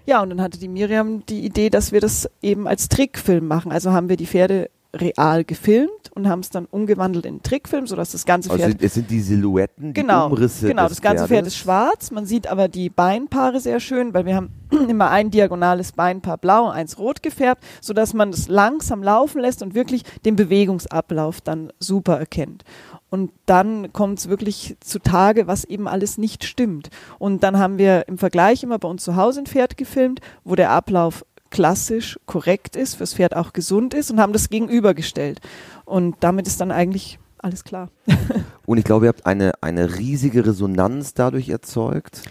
Ja, 0.10 0.24
und 0.24 0.32
dann 0.32 0.42
hatte 0.42 0.58
die 0.58 0.68
Miriam 0.68 1.24
die 1.28 1.46
Idee, 1.46 1.70
dass 1.70 1.92
wir 1.92 2.02
das 2.02 2.28
eben 2.42 2.68
als 2.68 2.90
Trickfilm 2.90 3.46
machen. 3.46 3.72
Also 3.72 3.92
haben 3.92 4.10
wir 4.10 4.18
die 4.18 4.26
Pferde 4.26 4.72
real 4.92 5.44
gefilmt 5.44 6.12
und 6.16 6.28
haben 6.28 6.40
es 6.40 6.50
dann 6.50 6.66
umgewandelt 6.66 7.28
in 7.28 7.44
Trickfilm, 7.44 7.86
sodass 7.86 8.14
das 8.14 8.26
ganze 8.26 8.50
Also 8.50 8.64
Pferd 8.64 8.82
es 8.82 8.96
sind 8.96 9.12
die 9.12 9.22
Silhouetten, 9.22 9.94
die 9.94 10.02
genau, 10.02 10.26
Umrisse 10.26 10.68
Genau, 10.68 10.90
das 10.90 11.04
ganze 11.04 11.28
Pferd 11.28 11.46
ist 11.46 11.58
schwarz. 11.58 12.10
Man 12.10 12.26
sieht 12.26 12.48
aber 12.48 12.70
die 12.70 12.90
Beinpaare 12.90 13.60
sehr 13.60 13.80
schön, 13.80 14.16
weil 14.16 14.26
wir 14.26 14.36
haben 14.36 14.50
immer 14.90 15.12
ein 15.12 15.30
diagonales 15.30 15.92
Beinpaar 15.92 16.40
blau, 16.40 16.66
und 16.66 16.72
eins 16.72 16.98
rot 16.98 17.22
gefärbt, 17.22 17.64
sodass 17.80 18.16
man 18.16 18.32
das 18.32 18.48
langsam 18.48 19.04
laufen 19.04 19.42
lässt 19.42 19.62
und 19.62 19.76
wirklich 19.76 20.02
den 20.26 20.36
Bewegungsablauf 20.36 21.40
dann 21.42 21.72
super 21.78 22.18
erkennt. 22.18 22.64
Und 23.10 23.32
dann 23.46 23.92
kommt 23.92 24.20
es 24.20 24.30
wirklich 24.30 24.78
zutage, 24.82 25.48
was 25.48 25.64
eben 25.64 25.88
alles 25.88 26.18
nicht 26.18 26.44
stimmt. 26.44 26.90
Und 27.18 27.44
dann 27.44 27.58
haben 27.58 27.78
wir 27.78 28.08
im 28.08 28.18
Vergleich 28.18 28.64
immer 28.64 28.78
bei 28.78 28.88
uns 28.88 29.04
zu 29.04 29.16
Hause 29.16 29.42
ein 29.42 29.48
Pferd 29.48 29.78
gefilmt, 29.78 30.22
wo 30.44 30.56
der 30.56 30.70
Ablauf 30.70 31.26
klassisch 31.50 32.20
korrekt 32.28 32.76
ist, 32.76 32.96
fürs 32.96 33.16
Pferd 33.16 33.36
auch 33.36 33.54
gesund 33.54 33.94
ist 33.94 34.12
und 34.12 34.20
haben 34.20 34.34
das 34.34 34.50
gegenübergestellt. 34.50 35.40
Und 35.86 36.16
damit 36.20 36.48
ist 36.48 36.62
dann 36.62 36.72
eigentlich 36.72 37.18
alles 37.40 37.64
klar. 37.64 37.90
Und 38.66 38.78
ich 38.78 38.84
glaube, 38.84 39.06
ihr 39.06 39.10
habt 39.10 39.26
eine, 39.26 39.54
eine 39.62 39.98
riesige 39.98 40.46
Resonanz 40.46 41.14
dadurch 41.14 41.50
erzeugt. 41.50 42.22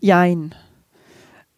Jein. 0.00 0.54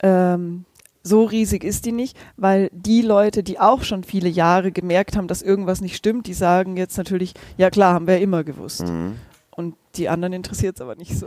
Ähm, 0.03 0.67
so 1.07 1.25
riesig 1.25 1.65
ist 1.65 1.85
die 1.85 1.93
nicht, 1.93 2.17
weil 2.37 2.69
die 2.73 3.03
Leute, 3.03 3.43
die 3.43 3.61
auch 3.61 3.83
schon 3.83 4.05
viele 4.05 4.29
Jahre 4.29 4.73
gemerkt 4.73 5.17
haben, 5.17 5.29
dass 5.29 5.43
irgendwas 5.43 5.81
nicht 5.81 5.97
stimmt, 5.97 6.27
die 6.27 6.35
sagen 6.35 6.77
jetzt 6.77 6.99
natürlich, 6.99 7.35
ja 7.57 7.71
klar, 7.71 7.95
haben 7.95 8.07
wir 8.07 8.17
ja 8.17 8.23
immer 8.23 8.45
gewusst. 8.45 8.87
Mhm. 8.87 9.17
Und 9.51 9.77
die 9.95 10.09
anderen 10.09 10.33
interessiert 10.33 10.77
es 10.77 10.83
aber 10.83 10.97
nicht 10.97 11.17
so. 11.17 11.27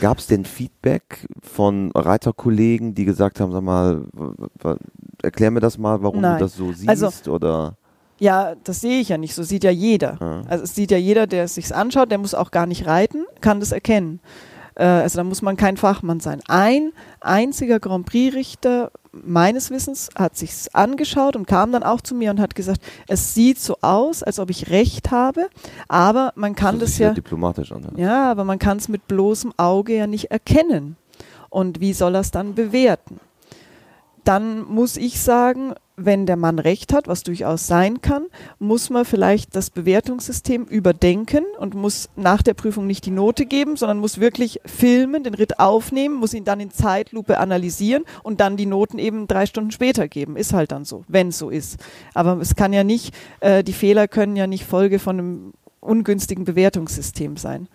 Gab 0.00 0.18
es 0.18 0.26
denn 0.26 0.44
Feedback 0.44 1.26
von 1.42 1.90
Reiterkollegen, 1.94 2.94
die 2.94 3.04
gesagt 3.04 3.40
haben, 3.40 3.52
sag 3.52 3.62
mal, 3.62 4.04
erklär 5.22 5.50
mir 5.50 5.60
das 5.60 5.76
mal, 5.76 6.02
warum 6.02 6.20
Nein. 6.20 6.38
du 6.38 6.44
das 6.44 6.54
so 6.54 6.72
siehst? 6.72 6.88
Also- 6.88 7.30
oder 7.30 7.76
Ja, 8.18 8.54
das 8.64 8.80
sehe 8.80 9.00
ich 9.00 9.10
ja 9.10 9.18
nicht. 9.18 9.34
So 9.34 9.42
sieht 9.42 9.64
ja 9.64 9.70
jeder. 9.70 10.16
Ja. 10.20 10.42
Also 10.48 10.64
es 10.64 10.74
sieht 10.74 10.90
ja 10.90 10.98
jeder, 10.98 11.26
der 11.26 11.44
es 11.44 11.54
sich 11.54 11.72
anschaut, 11.74 12.10
der 12.10 12.18
muss 12.18 12.34
auch 12.34 12.50
gar 12.50 12.66
nicht 12.66 12.86
reiten, 12.86 13.26
kann 13.40 13.60
das 13.60 13.72
erkennen. 13.72 14.20
Äh, 14.78 14.84
also 14.84 15.18
da 15.18 15.24
muss 15.24 15.42
man 15.42 15.56
kein 15.56 15.76
Fachmann 15.76 16.20
sein. 16.20 16.40
Ein 16.48 16.92
einziger 17.20 17.80
Grand 17.80 18.06
Prix-Richter 18.06 18.90
meines 19.12 19.70
Wissens 19.70 20.08
hat 20.16 20.36
sich's 20.36 20.68
angeschaut 20.74 21.36
und 21.36 21.46
kam 21.46 21.72
dann 21.72 21.82
auch 21.82 22.00
zu 22.00 22.14
mir 22.14 22.30
und 22.30 22.40
hat 22.40 22.54
gesagt, 22.54 22.80
es 23.08 23.34
sieht 23.34 23.58
so 23.58 23.76
aus, 23.80 24.22
als 24.22 24.38
ob 24.38 24.48
ich 24.50 24.70
recht 24.70 25.10
habe, 25.10 25.48
aber 25.88 26.32
man 26.36 26.54
kann 26.54 26.78
das 26.78 26.90
das 26.90 26.96
sich 26.96 27.00
ja 27.00 27.12
diplomatisch 27.12 27.72
an. 27.72 27.88
ja, 27.96 28.30
aber 28.30 28.44
man 28.44 28.58
kann 28.58 28.76
es 28.76 28.88
mit 28.88 29.08
bloßem 29.08 29.52
Auge 29.56 29.96
ja 29.96 30.06
nicht 30.06 30.30
erkennen. 30.30 30.96
Und 31.50 31.80
wie 31.80 31.94
soll 31.94 32.14
er 32.14 32.20
es 32.20 32.30
dann 32.30 32.54
bewerten? 32.54 33.20
Dann 34.28 34.62
muss 34.70 34.98
ich 34.98 35.22
sagen, 35.22 35.72
wenn 35.96 36.26
der 36.26 36.36
Mann 36.36 36.58
recht 36.58 36.92
hat, 36.92 37.08
was 37.08 37.22
durchaus 37.22 37.66
sein 37.66 38.02
kann, 38.02 38.26
muss 38.58 38.90
man 38.90 39.06
vielleicht 39.06 39.56
das 39.56 39.70
Bewertungssystem 39.70 40.64
überdenken 40.64 41.46
und 41.58 41.74
muss 41.74 42.10
nach 42.14 42.42
der 42.42 42.52
Prüfung 42.52 42.86
nicht 42.86 43.06
die 43.06 43.10
Note 43.10 43.46
geben, 43.46 43.76
sondern 43.78 43.96
muss 43.96 44.20
wirklich 44.20 44.60
filmen, 44.66 45.24
den 45.24 45.32
Ritt 45.32 45.58
aufnehmen, 45.58 46.16
muss 46.16 46.34
ihn 46.34 46.44
dann 46.44 46.60
in 46.60 46.70
Zeitlupe 46.70 47.38
analysieren 47.38 48.04
und 48.22 48.40
dann 48.40 48.58
die 48.58 48.66
Noten 48.66 48.98
eben 48.98 49.28
drei 49.28 49.46
Stunden 49.46 49.70
später 49.70 50.08
geben. 50.08 50.36
Ist 50.36 50.52
halt 50.52 50.72
dann 50.72 50.84
so, 50.84 51.04
wenn 51.08 51.28
es 51.28 51.38
so 51.38 51.48
ist. 51.48 51.78
Aber 52.12 52.36
es 52.38 52.54
kann 52.54 52.74
ja 52.74 52.84
nicht, 52.84 53.14
äh, 53.40 53.64
die 53.64 53.72
Fehler 53.72 54.08
können 54.08 54.36
ja 54.36 54.46
nicht 54.46 54.66
Folge 54.66 54.98
von 54.98 55.18
einem 55.18 55.54
ungünstigen 55.80 56.44
Bewertungssystem 56.44 57.38
sein. 57.38 57.66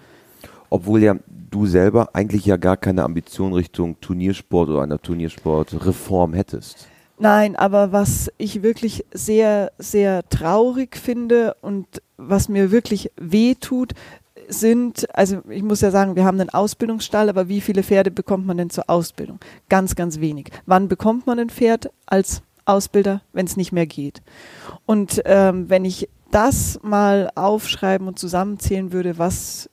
Obwohl 0.74 1.04
ja 1.04 1.16
du 1.28 1.68
selber 1.68 2.16
eigentlich 2.16 2.48
ja 2.48 2.58
gar 2.58 2.78
keine 2.78 3.04
Ambition 3.04 3.54
Richtung 3.54 4.02
Turniersport 4.02 4.70
oder 4.70 4.82
einer 4.82 5.00
Turniersportreform 5.00 6.34
hättest. 6.34 6.88
Nein, 7.20 7.56
aber 7.56 7.92
was 7.92 8.32
ich 8.40 8.64
wirklich 8.64 9.06
sehr, 9.14 9.72
sehr 9.78 10.28
traurig 10.30 10.98
finde 10.98 11.56
und 11.62 11.86
was 12.18 12.50
mir 12.50 12.72
wirklich 12.72 13.12
weh 13.22 13.54
tut, 13.54 13.94
sind, 14.48 15.08
also 15.16 15.44
ich 15.48 15.62
muss 15.62 15.82
ja 15.82 15.92
sagen, 15.92 16.16
wir 16.16 16.26
haben 16.26 16.40
einen 16.40 16.50
Ausbildungsstall, 16.50 17.30
aber 17.30 17.48
wie 17.48 17.62
viele 17.62 17.84
Pferde 17.84 18.10
bekommt 18.10 18.48
man 18.48 18.58
denn 18.58 18.72
zur 18.72 18.90
Ausbildung? 18.90 19.38
Ganz, 19.70 19.94
ganz 19.94 20.22
wenig. 20.22 20.50
Wann 20.66 20.88
bekommt 20.88 21.28
man 21.28 21.38
ein 21.38 21.52
Pferd 21.52 21.92
als 22.08 22.42
Ausbilder, 22.66 23.22
wenn 23.32 23.46
es 23.46 23.58
nicht 23.58 23.74
mehr 23.74 23.86
geht? 23.86 24.24
Und 24.88 25.22
ähm, 25.26 25.70
wenn 25.70 25.86
ich 25.86 26.10
das 26.32 26.80
mal 26.82 27.30
aufschreiben 27.36 28.08
und 28.08 28.18
zusammenzählen 28.18 28.92
würde, 28.92 29.20
was 29.20 29.70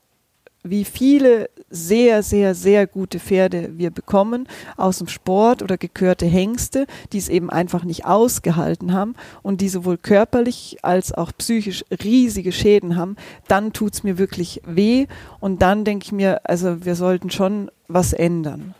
wie 0.62 0.84
viele 0.84 1.48
sehr, 1.70 2.22
sehr, 2.22 2.54
sehr 2.54 2.86
gute 2.86 3.18
Pferde 3.18 3.70
wir 3.78 3.90
bekommen 3.90 4.46
aus 4.76 4.98
dem 4.98 5.08
Sport 5.08 5.62
oder 5.62 5.78
gekörte 5.78 6.26
Hengste, 6.26 6.86
die 7.12 7.18
es 7.18 7.28
eben 7.28 7.48
einfach 7.48 7.84
nicht 7.84 8.04
ausgehalten 8.04 8.92
haben 8.92 9.14
und 9.42 9.60
die 9.60 9.68
sowohl 9.68 9.96
körperlich 9.96 10.78
als 10.82 11.12
auch 11.12 11.32
psychisch 11.38 11.84
riesige 12.02 12.52
Schäden 12.52 12.96
haben, 12.96 13.16
dann 13.48 13.72
tut's 13.72 14.02
mir 14.02 14.18
wirklich 14.18 14.60
weh 14.66 15.06
und 15.40 15.62
dann 15.62 15.84
denke 15.84 16.04
ich 16.04 16.12
mir, 16.12 16.40
also 16.44 16.84
wir 16.84 16.94
sollten 16.94 17.30
schon 17.30 17.70
was 17.88 18.12
ändern. 18.12 18.74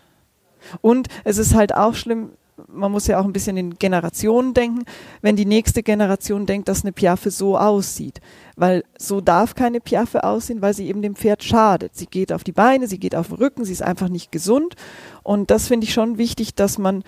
Und 0.82 1.08
es 1.24 1.38
ist 1.38 1.54
halt 1.54 1.74
auch 1.74 1.94
schlimm, 1.94 2.30
man 2.68 2.92
muss 2.92 3.06
ja 3.06 3.18
auch 3.18 3.24
ein 3.24 3.32
bisschen 3.32 3.56
in 3.56 3.78
Generationen 3.78 4.54
denken, 4.54 4.84
wenn 5.22 5.36
die 5.36 5.46
nächste 5.46 5.82
Generation 5.82 6.46
denkt, 6.46 6.68
dass 6.68 6.82
eine 6.82 6.92
Piaffe 6.92 7.30
so 7.30 7.56
aussieht. 7.58 8.20
Weil 8.56 8.84
so 8.98 9.20
darf 9.20 9.54
keine 9.54 9.80
Piaffe 9.80 10.24
aussehen, 10.24 10.62
weil 10.62 10.74
sie 10.74 10.88
eben 10.88 11.02
dem 11.02 11.14
Pferd 11.14 11.42
schadet. 11.42 11.96
Sie 11.96 12.06
geht 12.06 12.32
auf 12.32 12.44
die 12.44 12.52
Beine, 12.52 12.86
sie 12.86 12.98
geht 12.98 13.14
auf 13.14 13.28
den 13.28 13.36
Rücken, 13.36 13.64
sie 13.64 13.72
ist 13.72 13.82
einfach 13.82 14.08
nicht 14.08 14.32
gesund. 14.32 14.74
Und 15.22 15.50
das 15.50 15.68
finde 15.68 15.86
ich 15.86 15.92
schon 15.92 16.18
wichtig, 16.18 16.54
dass 16.54 16.78
man 16.78 17.04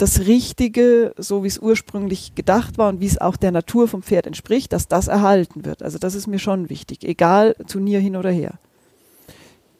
das 0.00 0.20
Richtige, 0.20 1.14
so 1.18 1.44
wie 1.44 1.48
es 1.48 1.58
ursprünglich 1.58 2.34
gedacht 2.34 2.78
war 2.78 2.88
und 2.88 3.00
wie 3.00 3.06
es 3.06 3.20
auch 3.20 3.36
der 3.36 3.52
Natur 3.52 3.86
vom 3.86 4.02
Pferd 4.02 4.26
entspricht, 4.26 4.72
dass 4.72 4.88
das 4.88 5.08
erhalten 5.08 5.64
wird. 5.64 5.82
Also 5.82 5.98
das 5.98 6.14
ist 6.14 6.26
mir 6.26 6.38
schon 6.38 6.70
wichtig, 6.70 7.04
egal 7.04 7.54
Turnier 7.66 8.00
hin 8.00 8.16
oder 8.16 8.30
her. 8.30 8.54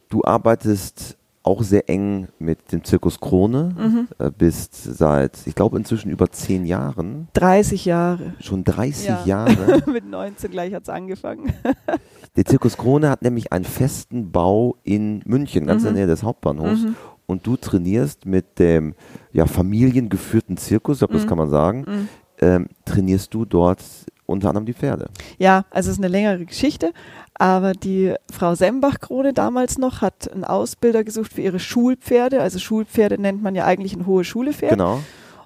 Du 0.09 0.23
arbeitest 0.23 1.17
auch 1.43 1.63
sehr 1.63 1.89
eng 1.89 2.27
mit 2.37 2.71
dem 2.71 2.83
Zirkus 2.83 3.19
Krone, 3.19 3.73
Mhm. 3.77 4.07
äh, 4.19 4.29
bist 4.29 4.75
seit, 4.75 5.39
ich 5.45 5.55
glaube, 5.55 5.77
inzwischen 5.77 6.11
über 6.11 6.29
zehn 6.31 6.65
Jahren, 6.65 7.27
30 7.33 7.85
Jahre. 7.85 8.33
schon 8.39 8.63
30 8.63 9.07
Ja. 9.07 9.23
Jahre. 9.25 9.83
Mit 9.91 10.05
19 10.07 10.51
gleich 10.51 10.73
hat's 10.73 10.89
angefangen. 10.89 11.51
Der 12.35 12.45
Zirkus 12.45 12.77
Krone 12.77 13.09
hat 13.09 13.23
nämlich 13.23 13.51
einen 13.51 13.65
festen 13.65 14.31
Bau 14.31 14.77
in 14.83 15.21
München, 15.25 15.65
ganz 15.65 15.81
in 15.81 15.85
der 15.85 15.91
Mhm. 15.93 15.97
Nähe 15.97 16.07
des 16.07 16.23
Hauptbahnhofs. 16.23 16.83
Mhm. 16.83 16.95
Und 17.25 17.47
du 17.47 17.57
trainierst 17.57 18.25
mit 18.25 18.59
dem 18.59 18.93
ja, 19.33 19.45
familiengeführten 19.47 20.57
Zirkus, 20.57 20.97
ich 20.97 20.99
glaube, 20.99 21.13
das 21.15 21.23
Mhm. 21.25 21.29
kann 21.29 21.37
man 21.39 21.49
sagen, 21.49 21.85
Mhm. 21.87 22.07
ähm, 22.39 22.67
trainierst 22.85 23.33
du 23.33 23.45
dort 23.45 23.83
unter 24.25 24.49
anderem 24.49 24.65
die 24.65 24.73
Pferde. 24.73 25.09
Ja, 25.37 25.65
also 25.71 25.89
es 25.89 25.97
ist 25.97 26.03
eine 26.03 26.11
längere 26.11 26.45
Geschichte, 26.45 26.93
aber 27.33 27.73
die 27.73 28.13
Frau 28.31 28.55
Sembach-Krone 28.55 29.33
damals 29.33 29.77
noch 29.77 30.01
hat 30.01 30.31
einen 30.31 30.43
Ausbilder 30.43 31.03
gesucht 31.03 31.33
für 31.33 31.41
ihre 31.41 31.59
Schulpferde. 31.59 32.41
Also 32.41 32.59
Schulpferde 32.59 33.19
nennt 33.19 33.41
man 33.41 33.55
ja 33.55 33.65
eigentlich 33.65 33.95
ein 33.95 34.05
hohe 34.05 34.23
Schulpferd. 34.23 34.71
Genau. 34.71 35.01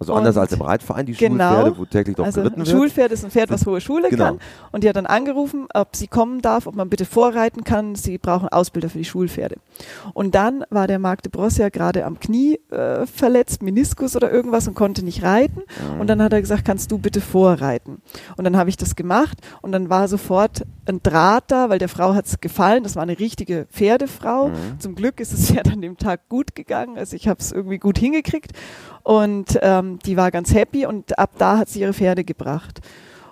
Also 0.06 0.14
Und- 0.14 0.20
anders 0.20 0.38
als 0.38 0.52
im 0.54 0.62
Reitverein, 0.62 1.06
die 1.08 1.14
Genau. 1.14 1.50
Schulpferde, 1.50 1.78
wo 1.80 1.86
täglich 1.86 2.16
drauf 2.16 2.26
Also 2.28 2.42
geritten 2.42 2.62
ein 2.62 2.68
wird. 2.68 2.78
Schulpferd 2.78 3.12
ist 3.12 3.26
ein 3.26 3.32
Pferd, 3.32 3.50
was 3.50 3.66
hohe 3.66 3.82
Schule 3.82 4.10
Genau. 4.10 4.24
kann. 4.26 4.40
Und 4.72 4.84
die 4.84 4.90
hat 4.90 4.96
dann 4.96 5.08
angerufen, 5.08 5.66
ob 5.74 5.96
sie 5.96 6.08
kommen 6.08 6.42
darf, 6.42 6.68
ob 6.68 6.76
man 6.76 6.90
bitte 6.90 7.06
vorreiten 7.06 7.64
kann. 7.64 7.96
Sie 7.96 8.18
brauchen 8.20 8.50
Ausbilder 8.50 8.90
für 8.90 9.00
die 9.00 9.06
Schulpferde. 9.06 9.56
Und 10.14 10.36
dann 10.36 10.64
war 10.70 10.86
der 10.88 11.00
Marc 11.00 11.24
de 11.24 11.32
Bros 11.32 11.58
ja 11.58 11.70
gerade 11.70 12.06
am 12.06 12.20
Knie 12.20 12.60
äh, 12.72 13.06
verletzt, 13.08 13.64
Meniskus 13.64 14.16
oder 14.16 14.32
irgendwas 14.32 14.68
und 14.68 14.76
konnte 14.76 15.04
nicht 15.04 15.24
reiten. 15.24 15.62
Mhm. 15.96 16.02
Und 16.02 16.08
dann 16.08 16.22
hat 16.22 16.34
er 16.34 16.42
gesagt, 16.42 16.66
kannst 16.66 16.92
du 16.92 17.00
bitte 17.00 17.20
vorreiten? 17.22 18.02
Und 18.38 18.44
dann 18.44 18.56
habe 18.58 18.70
ich 18.70 18.78
das 18.78 18.96
gemacht 18.96 19.40
und 19.64 19.72
dann 19.72 19.90
war 19.90 20.08
sofort 20.08 20.64
ein 20.88 21.02
Draht 21.02 21.46
da, 21.52 21.70
weil 21.70 21.80
der 21.80 21.90
Frau 21.90 22.14
hat 22.14 22.26
es 22.26 22.40
gefallen. 22.40 22.84
Das 22.84 22.96
war 22.96 23.04
eine 23.04 23.20
richtige 23.20 23.68
Pferdefrau. 23.72 24.50
Mhm. 24.50 24.80
Zum 24.80 24.96
Glück 24.96 25.20
ist 25.20 25.34
es 25.34 25.50
ja 25.54 25.62
an 25.64 25.82
dem 25.82 25.98
Tag 25.98 26.30
gut 26.30 26.56
gegangen. 26.56 26.98
Also 26.98 27.16
ich 27.16 27.28
habe 27.28 27.40
es 27.40 27.52
irgendwie 27.52 27.78
gut 27.78 27.98
hingekriegt. 27.98 28.52
Und 29.04 29.60
ähm, 29.62 30.00
die 30.06 30.18
war 30.18 30.32
ganz 30.32 30.54
happy 30.54 30.86
und 30.86 31.18
ab 31.20 31.32
da 31.38 31.58
hat 31.58 31.70
sie 31.70 31.82
ihre 31.82 31.94
Pferde 31.94 32.24
gebracht. 32.24 32.82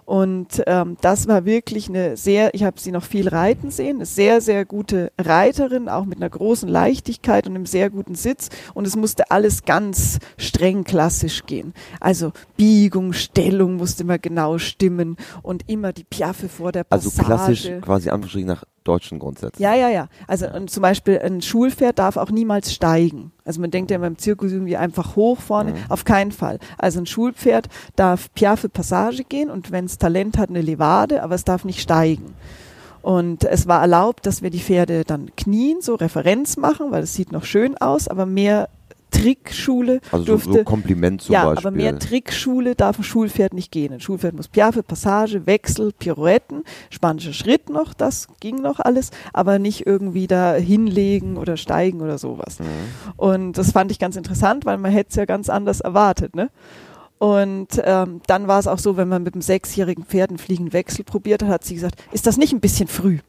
Und 0.05 0.63
ähm, 0.67 0.97
das 1.01 1.27
war 1.27 1.45
wirklich 1.45 1.89
eine 1.89 2.17
sehr, 2.17 2.53
ich 2.53 2.63
habe 2.63 2.79
sie 2.79 2.91
noch 2.91 3.03
viel 3.03 3.27
reiten 3.27 3.71
sehen, 3.71 3.97
eine 3.97 4.05
sehr, 4.05 4.41
sehr 4.41 4.65
gute 4.65 5.11
Reiterin, 5.19 5.89
auch 5.89 6.05
mit 6.05 6.17
einer 6.17 6.29
großen 6.29 6.67
Leichtigkeit 6.67 7.47
und 7.47 7.55
einem 7.55 7.65
sehr 7.65 7.89
guten 7.89 8.15
Sitz. 8.15 8.49
Und 8.73 8.85
es 8.85 8.95
musste 8.95 9.31
alles 9.31 9.63
ganz 9.63 10.19
streng 10.37 10.83
klassisch 10.83 11.45
gehen. 11.45 11.73
Also 11.99 12.31
Biegung, 12.57 13.13
Stellung 13.13 13.75
musste 13.75 14.03
immer 14.03 14.19
genau 14.19 14.57
stimmen 14.57 15.17
und 15.41 15.69
immer 15.69 15.93
die 15.93 16.03
Piaffe 16.03 16.49
vor 16.49 16.71
der 16.71 16.85
Also 16.89 17.09
Passage. 17.09 17.25
klassisch 17.25 17.71
quasi 17.81 18.09
Anführungsstrichen 18.09 18.47
nach 18.47 18.63
deutschen 18.83 19.19
Grundsätzen. 19.19 19.61
Ja, 19.61 19.73
ja, 19.75 19.89
ja. 19.89 20.07
Also 20.27 20.47
und 20.47 20.69
zum 20.69 20.81
Beispiel 20.81 21.19
ein 21.19 21.41
Schulpferd 21.41 21.99
darf 21.99 22.17
auch 22.17 22.31
niemals 22.31 22.73
steigen. 22.73 23.31
Also 23.45 23.61
man 23.61 23.71
denkt 23.71 23.91
ja 23.91 23.97
beim 23.97 24.17
Zirkus 24.17 24.51
irgendwie 24.51 24.77
einfach 24.77 25.15
hoch 25.15 25.39
vorne. 25.39 25.71
Mhm. 25.71 25.77
Auf 25.89 26.05
keinen 26.05 26.31
Fall. 26.31 26.59
Also 26.77 26.99
ein 26.99 27.05
Schulpferd 27.05 27.67
darf 27.95 28.33
Piaffe 28.33 28.69
Passage 28.69 29.23
gehen 29.23 29.49
und 29.49 29.71
wenn 29.71 29.85
es 29.85 29.97
Talent 29.97 30.37
hat, 30.37 30.49
eine 30.49 30.61
Levade, 30.61 31.23
aber 31.23 31.35
es 31.35 31.43
darf 31.43 31.65
nicht 31.65 31.81
steigen. 31.81 32.33
Und 33.01 33.43
es 33.43 33.67
war 33.67 33.81
erlaubt, 33.81 34.25
dass 34.25 34.41
wir 34.41 34.49
die 34.49 34.61
Pferde 34.61 35.03
dann 35.03 35.35
knien, 35.35 35.81
so 35.81 35.95
Referenz 35.95 36.55
machen, 36.55 36.91
weil 36.91 37.03
es 37.03 37.13
sieht 37.13 37.33
noch 37.33 37.43
schön 37.43 37.77
aus, 37.77 38.07
aber 38.07 38.25
mehr 38.25 38.69
Trickschule 39.13 40.01
Also 40.11 40.25
so, 40.25 40.31
durfte 40.33 40.51
so 40.51 40.63
Kompliment 40.63 41.21
zum 41.21 41.33
ja, 41.33 41.45
Beispiel. 41.45 41.67
aber 41.67 41.75
mehr 41.75 41.97
Trickschule 41.99 42.75
darf 42.75 42.97
ein 42.99 43.03
Schulpferd 43.03 43.53
nicht 43.53 43.71
gehen. 43.71 43.93
Ein 43.93 43.99
Schulpferd 43.99 44.35
muss 44.35 44.47
Piaffe, 44.47 44.83
Passage, 44.83 45.45
Wechsel, 45.45 45.91
Pirouetten, 45.97 46.63
spanischer 46.89 47.33
Schritt 47.33 47.69
noch, 47.69 47.93
das 47.93 48.27
ging 48.39 48.61
noch 48.61 48.79
alles, 48.79 49.11
aber 49.31 49.59
nicht 49.59 49.85
irgendwie 49.85 50.27
da 50.27 50.55
hinlegen 50.55 51.37
oder 51.37 51.57
steigen 51.57 52.01
oder 52.01 52.17
sowas. 52.17 52.59
Mhm. 52.59 52.65
Und 53.15 53.57
das 53.57 53.71
fand 53.71 53.91
ich 53.91 53.99
ganz 53.99 54.15
interessant, 54.15 54.65
weil 54.65 54.77
man 54.77 54.91
hätte 54.91 55.11
es 55.11 55.15
ja 55.15 55.25
ganz 55.25 55.49
anders 55.49 55.79
erwartet, 55.81 56.35
ne? 56.35 56.49
Und 57.19 57.81
ähm, 57.85 58.19
dann 58.27 58.47
war 58.49 58.59
es 58.59 58.67
auch 58.67 58.79
so, 58.79 58.97
wenn 58.97 59.07
man 59.07 59.23
mit 59.23 59.33
einem 59.33 59.41
sechsjährigen 59.41 60.03
Pferd 60.03 60.31
einen 60.31 60.39
fliegenden 60.39 60.73
Wechsel 60.73 61.05
probiert 61.05 61.41
hat, 61.41 61.49
hat 61.49 61.63
sie 61.63 61.75
gesagt, 61.75 61.95
ist 62.11 62.27
das 62.27 62.35
nicht 62.35 62.51
ein 62.51 62.59
bisschen 62.59 62.89
früh? 62.89 63.19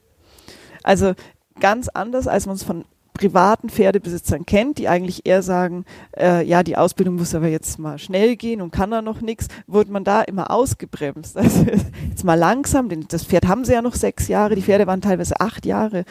Also 0.82 1.12
ganz 1.61 1.89
anders, 1.89 2.26
als 2.26 2.47
man 2.47 2.57
es 2.57 2.64
von 2.64 2.85
privaten 3.15 3.71
Pferdebesitzern 3.71 4.45
kennt, 4.45 4.79
die 4.79 4.89
eigentlich 4.89 5.25
eher 5.25 5.43
sagen, 5.43 5.85
äh, 6.19 6.45
ja, 6.45 6.62
die 6.62 6.77
Ausbildung 6.77 7.15
muss 7.15 7.35
aber 7.35 7.47
jetzt 7.47 7.79
mal 7.79 7.99
schnell 7.99 8.37
gehen 8.37 8.61
und 8.61 8.73
kann 8.73 8.91
da 8.91 9.01
noch 9.03 9.21
nichts, 9.21 9.49
wurde 9.67 9.93
man 9.93 10.05
da 10.05 10.21
immer 10.23 10.51
ausgebremst. 10.51 11.37
Also 11.45 11.67
jetzt 12.11 12.25
mal 12.25 12.35
langsam, 12.35 12.89
denn 12.89 13.05
das 13.09 13.25
Pferd 13.25 13.47
haben 13.47 13.65
sie 13.65 13.75
ja 13.75 13.83
noch 13.83 13.95
sechs 13.95 14.29
Jahre, 14.29 14.55
die 14.57 14.62
Pferde 14.62 14.87
waren 14.87 15.01
teilweise 15.01 15.41
acht 15.41 15.67
Jahre 15.67 16.05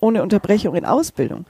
ohne 0.00 0.22
Unterbrechung 0.22 0.74
in 0.74 0.84
Ausbildung. 0.84 1.44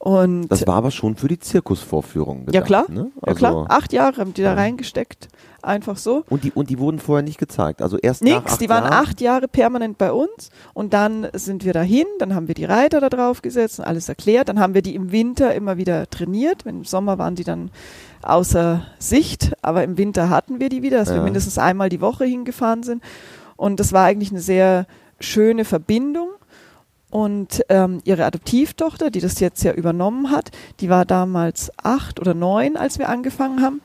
Und 0.00 0.46
Das 0.48 0.64
war 0.68 0.76
aber 0.76 0.92
schon 0.92 1.16
für 1.16 1.26
die 1.26 1.40
Zirkusvorführung 1.40 2.46
gedacht, 2.46 2.54
ja 2.54 2.60
klar, 2.62 2.84
ne? 2.88 3.10
ja 3.26 3.34
klar, 3.34 3.50
Also- 3.56 3.66
acht 3.68 3.92
Jahre 3.92 4.20
haben 4.20 4.32
die 4.32 4.42
da 4.42 4.54
reingesteckt, 4.54 5.26
einfach 5.60 5.96
so. 5.96 6.22
Und 6.30 6.44
die, 6.44 6.52
und 6.52 6.70
die 6.70 6.78
wurden 6.78 7.00
vorher 7.00 7.24
nicht 7.24 7.38
gezeigt. 7.38 7.82
Also 7.82 7.98
erst 7.98 8.22
nach 8.22 8.30
Nix, 8.42 8.52
acht 8.52 8.60
die 8.60 8.68
waren 8.68 8.84
Jahren. 8.84 8.92
acht 9.06 9.20
Jahre 9.20 9.48
permanent 9.48 9.98
bei 9.98 10.12
uns 10.12 10.50
und 10.72 10.94
dann 10.94 11.26
sind 11.32 11.64
wir 11.64 11.72
dahin, 11.72 12.04
dann 12.20 12.32
haben 12.36 12.46
wir 12.46 12.54
die 12.54 12.64
Reiter 12.64 13.00
da 13.00 13.08
drauf 13.08 13.42
gesetzt 13.42 13.80
und 13.80 13.86
alles 13.86 14.08
erklärt, 14.08 14.48
dann 14.48 14.60
haben 14.60 14.72
wir 14.74 14.82
die 14.82 14.94
im 14.94 15.10
Winter 15.10 15.52
immer 15.56 15.78
wieder 15.78 16.08
trainiert, 16.08 16.64
im 16.64 16.84
Sommer 16.84 17.18
waren 17.18 17.34
die 17.34 17.44
dann 17.44 17.72
außer 18.22 18.82
Sicht, 19.00 19.52
aber 19.62 19.82
im 19.82 19.98
Winter 19.98 20.30
hatten 20.30 20.60
wir 20.60 20.68
die 20.68 20.82
wieder, 20.82 20.98
dass 20.98 21.08
wir 21.10 21.16
Ja. 21.16 21.22
mindestens 21.24 21.58
einmal 21.58 21.88
die 21.88 22.00
Woche 22.00 22.24
hingefahren 22.24 22.84
sind 22.84 23.02
und 23.56 23.80
das 23.80 23.92
war 23.92 24.04
eigentlich 24.04 24.30
eine 24.30 24.40
sehr 24.40 24.86
schöne 25.18 25.64
Verbindung 25.64 26.28
und 27.10 27.62
ähm, 27.68 28.00
ihre 28.04 28.24
Adoptivtochter, 28.24 29.10
die 29.10 29.20
das 29.20 29.40
jetzt 29.40 29.62
ja 29.62 29.72
übernommen 29.72 30.30
hat, 30.30 30.50
die 30.80 30.90
war 30.90 31.04
damals 31.04 31.72
acht 31.82 32.20
oder 32.20 32.34
neun, 32.34 32.76
als 32.76 32.98
wir 32.98 33.08
angefangen 33.08 33.62
haben. 33.62 33.80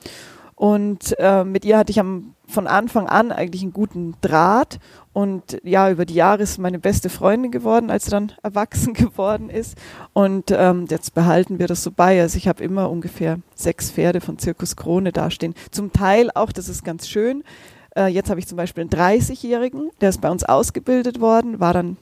Und 0.55 1.15
äh, 1.19 1.43
mit 1.43 1.65
ihr 1.65 1.78
hatte 1.78 1.91
ich 1.91 1.99
am, 1.99 2.36
von 2.47 2.67
Anfang 2.67 3.07
an 3.07 3.32
eigentlich 3.32 3.63
einen 3.63 3.74
guten 3.74 4.15
Draht. 4.21 4.80
Und 5.11 5.59
ja, 5.63 5.89
über 5.89 6.05
die 6.05 6.13
Jahre 6.13 6.43
ist 6.43 6.57
meine 6.57 6.80
beste 6.80 7.09
Freundin 7.09 7.51
geworden, 7.51 7.89
als 7.89 8.05
sie 8.05 8.11
dann 8.11 8.32
erwachsen 8.43 8.93
geworden 8.93 9.49
ist. 9.49 9.78
Und 10.13 10.51
ähm, 10.51 10.86
jetzt 10.89 11.13
behalten 11.13 11.59
wir 11.59 11.67
das 11.67 11.84
so 11.84 11.91
bei. 11.91 12.21
Also 12.21 12.38
ich 12.38 12.47
habe 12.47 12.63
immer 12.63 12.89
ungefähr 12.89 13.39
sechs 13.55 13.91
Pferde 13.91 14.21
von 14.21 14.38
Zirkus 14.38 14.76
Krone 14.76 15.11
dastehen. 15.11 15.55
Zum 15.71 15.91
Teil 15.91 16.30
auch, 16.34 16.51
das 16.51 16.69
ist 16.69 16.84
ganz 16.84 17.07
schön. 17.07 17.43
Äh, 17.95 18.07
jetzt 18.07 18.30
habe 18.30 18.39
ich 18.39 18.47
zum 18.47 18.57
Beispiel 18.57 18.82
einen 18.82 18.89
30-Jährigen, 18.89 19.91
der 20.01 20.09
ist 20.09 20.21
bei 20.21 20.30
uns 20.30 20.43
ausgebildet 20.43 21.19
worden, 21.19 21.59
war 21.59 21.74
dann 21.74 21.97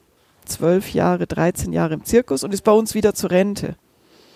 zwölf 0.46 0.94
Jahre, 0.94 1.28
13 1.28 1.74
Jahre 1.74 1.94
im 1.94 2.04
Zirkus 2.04 2.44
und 2.44 2.54
ist 2.54 2.64
bei 2.64 2.72
uns 2.72 2.94
wieder 2.94 3.14
zur 3.14 3.32
Rente. 3.32 3.76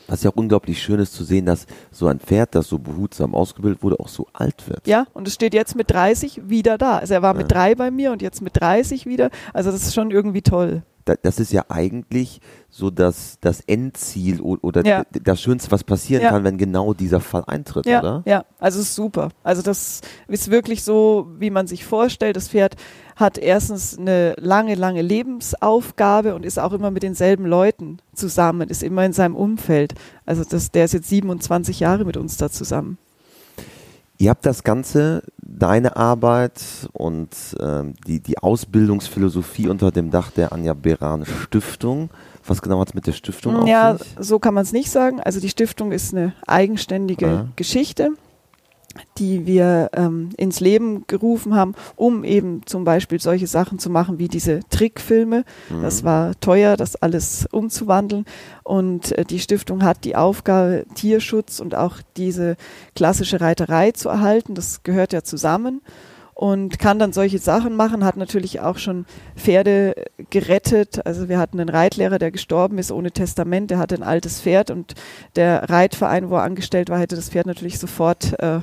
Was 0.07 0.21
ja 0.21 0.29
auch 0.29 0.35
unglaublich 0.35 0.81
schön 0.83 0.99
ist 0.99 1.13
zu 1.13 1.23
sehen, 1.23 1.47
dass 1.47 1.65
so 1.91 2.05
ein 2.07 2.19
Pferd, 2.19 2.53
das 2.53 2.67
so 2.67 2.77
behutsam 2.77 3.33
ausgebildet 3.33 3.81
wurde, 3.81 3.99
auch 3.99 4.07
so 4.07 4.27
alt 4.33 4.67
wird. 4.69 4.85
Ja, 4.87 5.07
und 5.13 5.27
es 5.27 5.33
steht 5.33 5.55
jetzt 5.55 5.75
mit 5.75 5.89
30 5.89 6.47
wieder 6.47 6.77
da. 6.77 6.99
Also 6.99 7.15
er 7.15 7.23
war 7.23 7.33
mit 7.33 7.51
Ja. 7.51 7.57
drei 7.57 7.75
bei 7.75 7.89
mir 7.89 8.11
und 8.11 8.21
jetzt 8.21 8.41
mit 8.41 8.59
30 8.59 9.07
wieder. 9.07 9.31
Also 9.51 9.71
das 9.71 9.81
ist 9.83 9.95
schon 9.95 10.11
irgendwie 10.11 10.43
toll. 10.43 10.83
Da, 11.05 11.13
das 11.21 11.39
ist 11.39 11.51
ja 11.53 11.65
eigentlich 11.69 12.41
so 12.69 12.89
das, 12.89 13.37
das 13.39 13.61
Endziel 13.61 14.41
oder 14.41 14.83
Ja. 14.85 15.03
das 15.11 15.39
Schönste, 15.39 15.71
was 15.71 15.83
passieren 15.83 16.23
Ja. 16.23 16.29
kann, 16.31 16.43
wenn 16.43 16.57
genau 16.57 16.93
dieser 16.95 17.19
Fall 17.19 17.43
eintritt, 17.45 17.85
Ja, 17.85 17.99
oder? 17.99 18.23
ja, 18.25 18.43
also 18.59 18.79
es 18.79 18.87
ist 18.89 18.95
super. 18.95 19.29
Also 19.43 19.61
das 19.61 20.01
ist 20.27 20.49
wirklich 20.49 20.83
so, 20.83 21.27
wie 21.37 21.51
man 21.51 21.67
sich 21.67 21.85
vorstellt. 21.85 22.35
Das 22.35 22.49
Pferd 22.49 22.75
hat 23.15 23.37
erstens 23.37 23.97
eine 23.97 24.33
lange, 24.39 24.73
lange 24.75 25.03
Lebensaufgabe 25.03 26.35
und 26.35 26.43
ist 26.45 26.59
auch 26.59 26.73
immer 26.73 26.91
mit 26.91 27.03
denselben 27.03 27.45
Leuten 27.45 27.99
zusammen, 28.13 28.69
ist 28.69 28.83
immer 28.83 29.05
in 29.05 29.13
seinem 29.13 29.35
Umfeld. 29.35 29.93
Also 30.25 30.43
das, 30.43 30.71
der 30.71 30.85
ist 30.85 30.93
jetzt 30.93 31.09
27 31.09 31.79
Jahre 31.79 32.03
mit 32.03 32.17
uns 32.17 32.37
da 32.37 32.49
zusammen. 32.49 32.97
Ihr 34.17 34.29
habt 34.29 34.45
das 34.45 34.63
Ganze, 34.63 35.23
deine 35.41 35.97
Arbeit 35.97 36.61
und 36.93 37.29
ähm, 37.59 37.93
die, 38.07 38.21
die 38.21 38.37
Ausbildungsphilosophie 38.37 39.67
unter 39.67 39.91
dem 39.91 40.09
Dach 40.11 40.31
der 40.31 40.53
Anja 40.53 40.73
Beran 40.73 41.25
Stiftung. 41.25 42.09
Was 42.47 42.61
genau 42.61 42.79
hat 42.79 42.89
es 42.89 42.93
mit 42.93 43.07
der 43.07 43.11
Stiftung 43.13 43.55
auf 43.57 43.67
Ja, 43.67 43.97
sich? 43.97 44.07
so 44.19 44.39
kann 44.39 44.53
man 44.53 44.63
es 44.63 44.71
nicht 44.71 44.89
sagen. 44.91 45.19
Also 45.19 45.39
die 45.39 45.49
Stiftung 45.49 45.91
ist 45.91 46.13
eine 46.13 46.33
eigenständige 46.47 47.25
Ja. 47.25 47.47
Geschichte, 47.55 48.11
die 49.17 49.45
wir 49.45 49.89
ähm, 49.93 50.29
ins 50.37 50.59
Leben 50.59 51.05
gerufen 51.07 51.55
haben, 51.55 51.75
um 51.95 52.23
eben 52.23 52.61
zum 52.65 52.83
Beispiel 52.83 53.19
solche 53.19 53.47
Sachen 53.47 53.79
zu 53.79 53.89
machen 53.89 54.19
wie 54.19 54.27
diese 54.27 54.61
Trickfilme. 54.69 55.43
Mhm. 55.69 55.81
Das 55.81 56.03
war 56.03 56.39
teuer, 56.39 56.77
das 56.77 56.95
alles 56.95 57.47
umzuwandeln. 57.51 58.25
Und 58.63 59.11
äh, 59.13 59.25
die 59.25 59.39
Stiftung 59.39 59.83
hat 59.83 60.03
die 60.03 60.15
Aufgabe, 60.15 60.85
Tierschutz 60.95 61.59
und 61.59 61.75
auch 61.75 61.97
diese 62.17 62.55
klassische 62.95 63.41
Reiterei 63.41 63.91
zu 63.91 64.09
erhalten. 64.09 64.55
Das 64.55 64.83
gehört 64.83 65.13
ja 65.13 65.23
zusammen 65.23 65.81
und 66.35 66.77
kann 66.79 66.99
dann 66.99 67.13
solche 67.13 67.39
Sachen 67.39 67.75
machen, 67.75 68.03
hat 68.03 68.17
natürlich 68.17 68.59
auch 68.59 68.77
schon 68.77 69.05
Pferde 69.37 69.95
gerettet. 70.29 71.05
Also 71.05 71.29
wir 71.29 71.39
hatten 71.39 71.59
einen 71.59 71.69
Reitlehrer, 71.69 72.19
der 72.19 72.29
gestorben 72.31 72.77
ist 72.77 72.91
ohne 72.91 73.11
Testament, 73.11 73.71
der 73.71 73.77
hatte 73.79 73.95
ein 73.95 74.03
altes 74.03 74.41
Pferd 74.41 74.69
und 74.69 74.93
der 75.37 75.69
Reitverein, 75.69 76.29
wo 76.29 76.35
er 76.35 76.43
angestellt 76.43 76.89
war, 76.89 76.99
hätte 76.99 77.15
das 77.15 77.29
Pferd 77.29 77.45
natürlich 77.47 77.79
sofort 77.79 78.37
äh, 78.39 78.59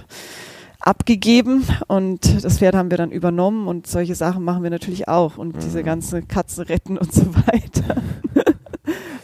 abgegeben 0.81 1.65
und 1.87 2.45
das 2.45 2.59
Pferd 2.59 2.75
haben 2.75 2.91
wir 2.91 2.99
dann 2.99 3.11
übernommen 3.13 3.69
und 3.69 3.87
solche 3.87 4.15
Sachen 4.17 4.45
machen 4.45 4.63
wir 4.65 4.71
natürlich 4.71 5.09
auch 5.09 5.39
und 5.39 5.57
diese 5.63 5.81
Mhm. 5.81 5.85
ganze 5.85 6.23
Katzen 6.23 6.65
retten 6.65 6.99
und 6.99 7.13
so 7.13 7.25
weiter. 7.35 8.03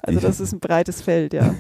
Also 0.03 0.21
das 0.21 0.41
ist 0.41 0.53
ein 0.55 0.61
breites 0.61 1.03
Feld, 1.03 1.35
ja. 1.35 1.55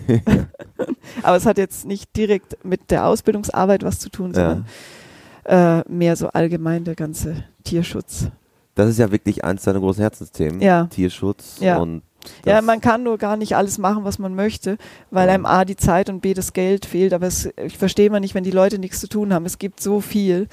Aber 1.22 1.36
es 1.36 1.44
hat 1.44 1.58
jetzt 1.58 1.84
nicht 1.84 2.16
direkt 2.16 2.64
mit 2.64 2.90
der 2.90 3.04
Ausbildungsarbeit 3.06 3.82
was 3.82 3.98
zu 3.98 4.08
tun, 4.08 4.32
sondern 4.32 4.58
Ja. 4.60 4.64
Äh, 5.44 5.80
mehr 5.88 6.16
so 6.16 6.28
allgemein 6.28 6.84
der 6.84 6.94
ganze 6.94 7.44
Tierschutz. 7.64 8.28
Das 8.74 8.88
ist 8.88 8.98
ja 8.98 9.10
wirklich 9.10 9.44
eins 9.44 9.62
deiner 9.62 9.80
großen 9.80 10.00
Herzensthemen. 10.02 10.60
Ja. 10.60 10.86
Tierschutz 10.86 11.56
Ja. 11.60 11.78
und 11.78 12.02
Ja, 12.44 12.60
man 12.62 12.80
kann 12.80 13.02
nur 13.02 13.18
gar 13.18 13.36
nicht 13.36 13.56
alles 13.56 13.78
machen, 13.78 14.04
was 14.04 14.18
man 14.18 14.34
möchte, 14.34 14.76
weil 15.10 15.28
einem 15.28 15.46
A 15.46 15.64
die 15.64 15.76
Zeit 15.76 16.10
und 16.10 16.20
B 16.20 16.34
das 16.34 16.52
Geld 16.52 16.84
fehlt. 16.86 17.12
Aber 17.12 17.26
es, 17.26 17.48
ich 17.64 17.78
verstehe 17.78 18.10
mal 18.10 18.20
nicht, 18.20 18.34
wenn 18.34 18.44
die 18.44 18.50
Leute 18.50 18.78
nichts 18.78 19.00
zu 19.00 19.08
tun 19.08 19.32
haben. 19.32 19.46
Es 19.46 19.58
gibt 19.58 19.80
so 19.80 20.00
viel, 20.00 20.48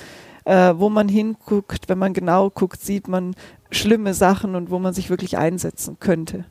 äh, 0.45 0.73
wo 0.77 0.89
man 0.89 1.07
hinguckt, 1.09 1.89
wenn 1.89 1.97
man 1.97 2.13
genau 2.13 2.49
guckt, 2.49 2.81
sieht 2.81 3.07
man 3.07 3.35
schlimme 3.71 4.13
Sachen 4.13 4.55
und 4.55 4.69
wo 4.71 4.79
man 4.79 4.93
sich 4.93 5.09
wirklich 5.09 5.37
einsetzen 5.37 5.97
könnte. 5.99 6.45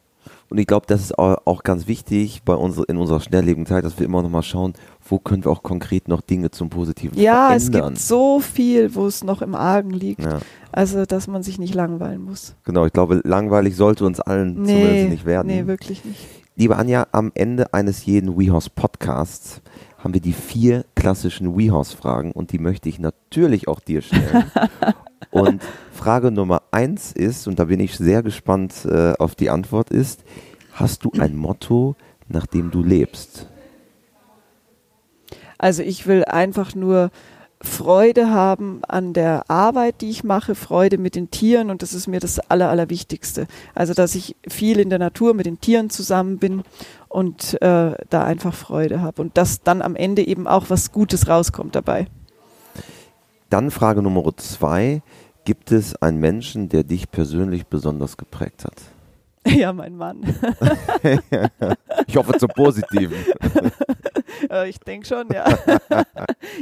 Und 0.55 0.61
ich 0.61 0.69
glaube, 0.69 0.87
das 0.87 1.01
ist 1.01 1.19
au- 1.19 1.37
auch 1.47 1.65
ganz 1.65 1.89
wichtig 1.89 2.43
bei 2.45 2.55
uns, 2.55 2.79
in 2.79 2.97
unserer 2.97 3.19
schnelllebigen 3.19 3.67
Zeit, 3.67 3.85
dass 3.85 3.99
wir 3.99 4.07
immer 4.07 4.23
noch 4.23 4.31
mal 4.31 4.43
schauen, 4.45 4.75
wo 5.09 5.19
können 5.19 5.45
wir 5.45 5.51
auch 5.51 5.65
konkret 5.65 6.07
noch 6.07 6.21
Dinge 6.21 6.53
zum 6.53 6.71
Positiven 6.71 7.19
Ja, 7.19 7.57
es 7.57 7.65
verändern. 7.65 7.95
gibt 7.95 8.03
so 8.05 8.39
viel, 8.39 8.95
wo 8.95 9.05
es 9.09 9.25
noch 9.25 9.43
im 9.43 9.57
Argen 9.57 9.91
liegt. 9.91 10.23
ja, 10.23 10.39
Also, 10.71 11.07
dass 11.07 11.27
man 11.27 11.43
sich 11.43 11.59
nicht 11.59 11.75
langweilen 11.75 12.23
muss. 12.23 12.55
genau. 12.63 12.87
Ich 12.87 12.93
glaube, 12.93 13.21
langweilig 13.25 13.75
sollte 13.75 14.07
uns 14.07 14.21
allen 14.21 14.55
zumindest 14.65 14.93
Nee, 14.95 15.09
nicht 15.09 15.25
werden. 15.25 15.49
nee, 15.49 15.67
wirklich 15.67 16.05
nicht. 16.05 16.21
Liebe 16.55 16.77
Anja, 16.77 17.09
am 17.11 17.33
Ende 17.35 17.75
eines 17.75 18.07
jeden 18.07 18.39
WeHorse 18.39 18.71
Podcasts 18.73 19.61
haben 19.99 20.15
wir 20.15 20.21
die 20.21 20.33
vier 20.33 20.85
klassischen 20.95 21.59
WeHorse 21.59 21.97
Fragen 21.97 22.31
und 22.31 22.53
die 22.53 22.61
möchte 22.61 22.89
ich 22.89 23.01
natürlich 23.01 23.67
auch 23.67 23.81
dir 23.81 24.03
stellen. 24.03 24.45
Und 25.35 25.63
Frage 25.93 26.31
Nummer 26.31 26.63
eins 26.71 27.11
ist, 27.11 27.49
und 27.49 27.59
da 27.59 27.65
bin 27.65 27.81
ich 27.81 27.97
sehr 27.97 28.23
gespannt 28.23 28.85
äh, 28.85 29.15
auf 29.19 29.35
die 29.35 29.51
Antwort, 29.51 29.91
ist, 29.91 30.23
hast 30.73 31.05
du 31.05 31.11
ein 31.19 31.37
Motto, 31.37 31.97
nach 32.29 32.47
dem 32.47 32.71
du 32.71 32.83
lebst? 32.83 33.49
Also 35.59 35.83
ich 35.83 36.07
will 36.07 36.25
einfach 36.25 36.75
nur 36.77 37.11
Freude 37.61 38.31
haben 38.31 38.83
an 38.87 39.13
der 39.13 39.51
Arbeit, 39.51 40.03
die 40.03 40.11
ich 40.11 40.23
mache, 40.23 40.55
Freude 40.55 40.99
mit 40.99 41.17
den 41.17 41.31
Tieren 41.31 41.71
und 41.71 41.83
das 41.83 41.95
ist 41.95 42.07
mir 42.07 42.21
das 42.21 42.39
Aller, 42.39 42.69
Allerwichtigste. 42.69 43.49
Also 43.75 43.93
dass 43.93 44.15
ich 44.15 44.37
viel 44.47 44.79
in 44.79 44.91
der 44.91 44.99
Natur 45.01 45.35
mit 45.35 45.47
den 45.47 45.61
Tieren 45.61 45.91
zusammen 45.91 46.39
bin 46.39 46.63
und 47.09 47.61
äh, 47.61 47.97
da 48.09 48.25
einfach 48.25 48.55
Freude 48.55 49.01
habe 49.01 49.21
und 49.21 49.37
dass 49.37 49.63
dann 49.63 49.83
am 49.83 49.97
Ende 49.97 50.25
eben 50.25 50.47
auch 50.47 50.67
was 50.69 50.93
Gutes 50.93 51.27
rauskommt 51.27 51.75
dabei. 51.75 52.07
Dann 53.51 53.71
Frage 53.71 54.03
Nummer 54.03 54.37
zwei. 54.37 55.03
Gibt 55.45 55.73
es 55.73 55.95
einen 55.97 56.19
Menschen, 56.19 56.71
der 56.71 56.85
dich 56.85 57.11
persönlich 57.11 57.67
besonders 57.67 58.17
geprägt 58.17 58.65
hat? 58.65 58.75
Ja, 59.47 59.75
mein 59.75 59.95
Mann. 59.95 60.23
ich 62.07 62.17
hoffe 62.17 62.39
zum 62.39 62.49
Positiven. 62.49 63.15
ich 64.67 64.79
denke 64.81 65.07
schon, 65.07 65.29
ja. 65.31 65.45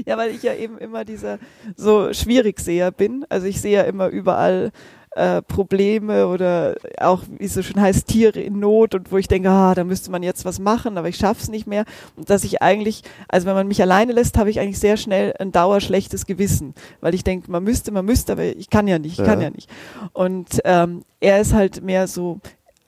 ja, 0.05 0.18
weil 0.18 0.30
ich 0.30 0.43
ja 0.43 0.53
eben 0.55 0.78
immer 0.78 1.05
dieser 1.05 1.39
so 1.76 2.12
Schwierigseher 2.12 2.91
bin. 2.91 3.24
Also 3.28 3.47
ich 3.47 3.61
sehe 3.61 3.76
ja 3.76 3.83
immer 3.83 4.09
überall 4.09 4.72
äh, 5.15 5.43
Probleme 5.43 6.27
oder 6.27 6.75
auch, 6.99 7.23
wie 7.39 7.45
es 7.45 7.55
so 7.55 7.63
schön 7.63 7.81
heißt, 7.81 8.07
Tiere 8.07 8.41
in 8.41 8.59
Not 8.59 8.95
und 8.95 9.13
wo 9.13 9.19
ich 9.19 9.29
denke, 9.29 9.51
ah, 9.51 9.75
da 9.75 9.85
müsste 9.85 10.11
man 10.11 10.23
jetzt 10.23 10.45
was 10.45 10.59
machen, 10.59 10.99
aber 10.99 11.09
ich 11.09 11.17
schaff's 11.17 11.49
nicht 11.49 11.67
mehr. 11.67 11.85
Und 12.17 12.31
dass 12.31 12.45
ich 12.45 12.63
eigentlich, 12.63 13.03
also 13.29 13.47
wenn 13.47 13.55
man 13.55 13.69
mich 13.69 13.83
alleine 13.83 14.13
lässt, 14.13 14.39
habe 14.39 14.51
ich 14.51 14.61
eigentlich 14.61 14.79
sehr 14.79 14.97
schnell 14.97 15.35
ein 15.39 15.53
dauerschlechtes 15.53 16.27
Gewissen, 16.27 16.75
weil 17.01 17.15
ich 17.15 17.25
denke, 17.25 17.51
man 17.51 17.63
müsste, 17.63 17.93
man 17.93 18.05
müsste, 18.05 18.33
aber 18.33 18.45
ich 18.45 18.71
kann 18.71 18.89
ja 18.89 18.99
nicht, 18.99 19.13
ich 19.13 19.19
ja. 19.19 19.25
kann 19.25 19.41
ja 19.41 19.51
nicht. 19.51 19.69
Und 20.13 20.61
ähm, 20.65 21.03
er 21.21 21.41
ist 21.41 21.53
halt 21.53 21.83
mehr 21.83 22.09
so, 22.09 22.41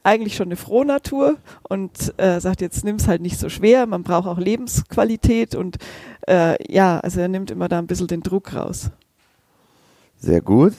eigentlich 0.05 0.37
schon 0.37 0.49
eine 0.49 0.57
Frohnatur 0.57 1.39
und 1.63 2.13
äh, 2.19 2.39
sagt, 2.39 2.61
jetzt 2.61 2.85
nimm 2.85 2.97
es 2.97 3.09
halt 3.09 3.23
nicht 3.23 3.39
so 3.39 3.49
schwer, 3.49 3.87
man 3.87 4.03
braucht 4.03 4.29
auch 4.29 4.39
Lebensqualität 4.39 5.55
und 5.55 5.79
äh, 6.29 6.73
ja, 6.73 7.01
also 7.01 7.21
er 7.21 7.29
nimmt 7.29 7.51
immer 7.51 7.69
da 7.69 7.79
ein 7.79 7.87
bisschen 7.87 8.07
den 8.07 8.23
Druck 8.23 8.55
raus. 8.55 8.91
Sehr 10.19 10.43
gut. 10.43 10.75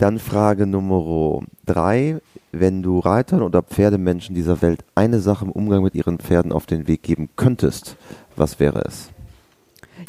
Dann 0.00 0.18
Frage 0.18 0.66
Nummer 0.66 1.40
drei. 1.66 2.20
Wenn 2.52 2.82
du 2.82 2.98
Reitern 2.98 3.42
oder 3.42 3.62
Pferdemenschen 3.62 4.34
dieser 4.34 4.60
Welt 4.60 4.84
eine 4.96 5.20
Sache 5.20 5.44
im 5.44 5.52
Umgang 5.52 5.84
mit 5.84 5.94
ihren 5.94 6.18
Pferden 6.18 6.52
auf 6.52 6.66
den 6.66 6.88
Weg 6.88 7.02
geben 7.02 7.28
könntest, 7.36 7.96
was 8.34 8.58
wäre 8.58 8.82
es? 8.86 9.10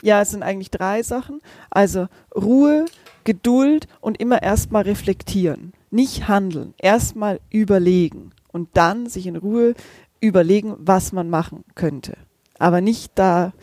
Ja, 0.01 0.21
es 0.21 0.31
sind 0.31 0.41
eigentlich 0.41 0.71
drei 0.71 1.03
Sachen. 1.03 1.41
Also 1.69 2.07
Ruhe, 2.35 2.85
Geduld 3.25 3.87
und 3.99 4.19
immer 4.19 4.41
erstmal 4.41 4.83
reflektieren 4.83 5.73
nicht 5.91 6.27
handeln, 6.27 6.73
erstmal 6.77 7.39
überlegen 7.49 8.31
und 8.51 8.69
dann 8.73 9.07
sich 9.07 9.27
in 9.27 9.35
Ruhe 9.35 9.75
überlegen, 10.21 10.75
was 10.79 11.11
man 11.11 11.29
machen 11.29 11.63
könnte. 11.75 12.17
Aber 12.57 12.81
nicht 12.81 13.11
da 13.15 13.53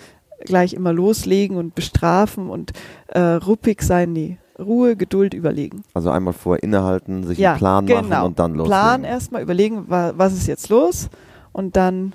gleich 0.45 0.75
immer 0.75 0.93
loslegen 0.93 1.57
und 1.57 1.75
bestrafen 1.75 2.51
und 2.51 2.73
äh, 3.09 3.19
ruppig 3.21 3.83
sein, 3.83 4.13
nee. 4.13 4.39
Ruhe, 4.59 4.97
Geduld, 4.97 5.35
überlegen. 5.35 5.83
Also 5.95 6.11
einmal 6.11 6.33
vor 6.33 6.63
innehalten, 6.63 7.25
sich 7.25 7.39
ja, 7.39 7.53
einen 7.53 7.59
Plan 7.59 7.87
genau. 7.87 8.03
machen 8.03 8.27
und 8.27 8.39
dann 8.39 8.53
loslegen. 8.53 8.69
Plan 8.69 9.05
erstmal, 9.05 9.43
überlegen, 9.43 9.85
wa 9.89 10.13
was 10.17 10.33
ist 10.33 10.47
jetzt 10.47 10.69
los 10.69 11.09
und 11.53 11.77
dann 11.77 12.13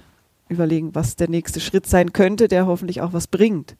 überlegen, 0.49 0.93
was 0.93 1.15
der 1.15 1.29
nächste 1.29 1.59
Schritt 1.59 1.87
sein 1.87 2.13
könnte, 2.13 2.47
der 2.47 2.65
hoffentlich 2.67 3.01
auch 3.01 3.13
was 3.13 3.27
bringt. 3.27 3.75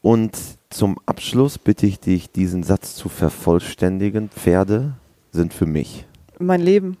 Und 0.00 0.36
zum 0.70 0.98
Abschluss 1.06 1.58
bitte 1.58 1.86
ich 1.86 2.00
dich, 2.00 2.30
diesen 2.30 2.62
Satz 2.62 2.94
zu 2.94 3.08
vervollständigen. 3.08 4.28
Pferde 4.28 4.94
sind 5.32 5.54
für 5.54 5.66
mich. 5.66 6.06
Mein 6.38 6.60
Leben. 6.60 6.96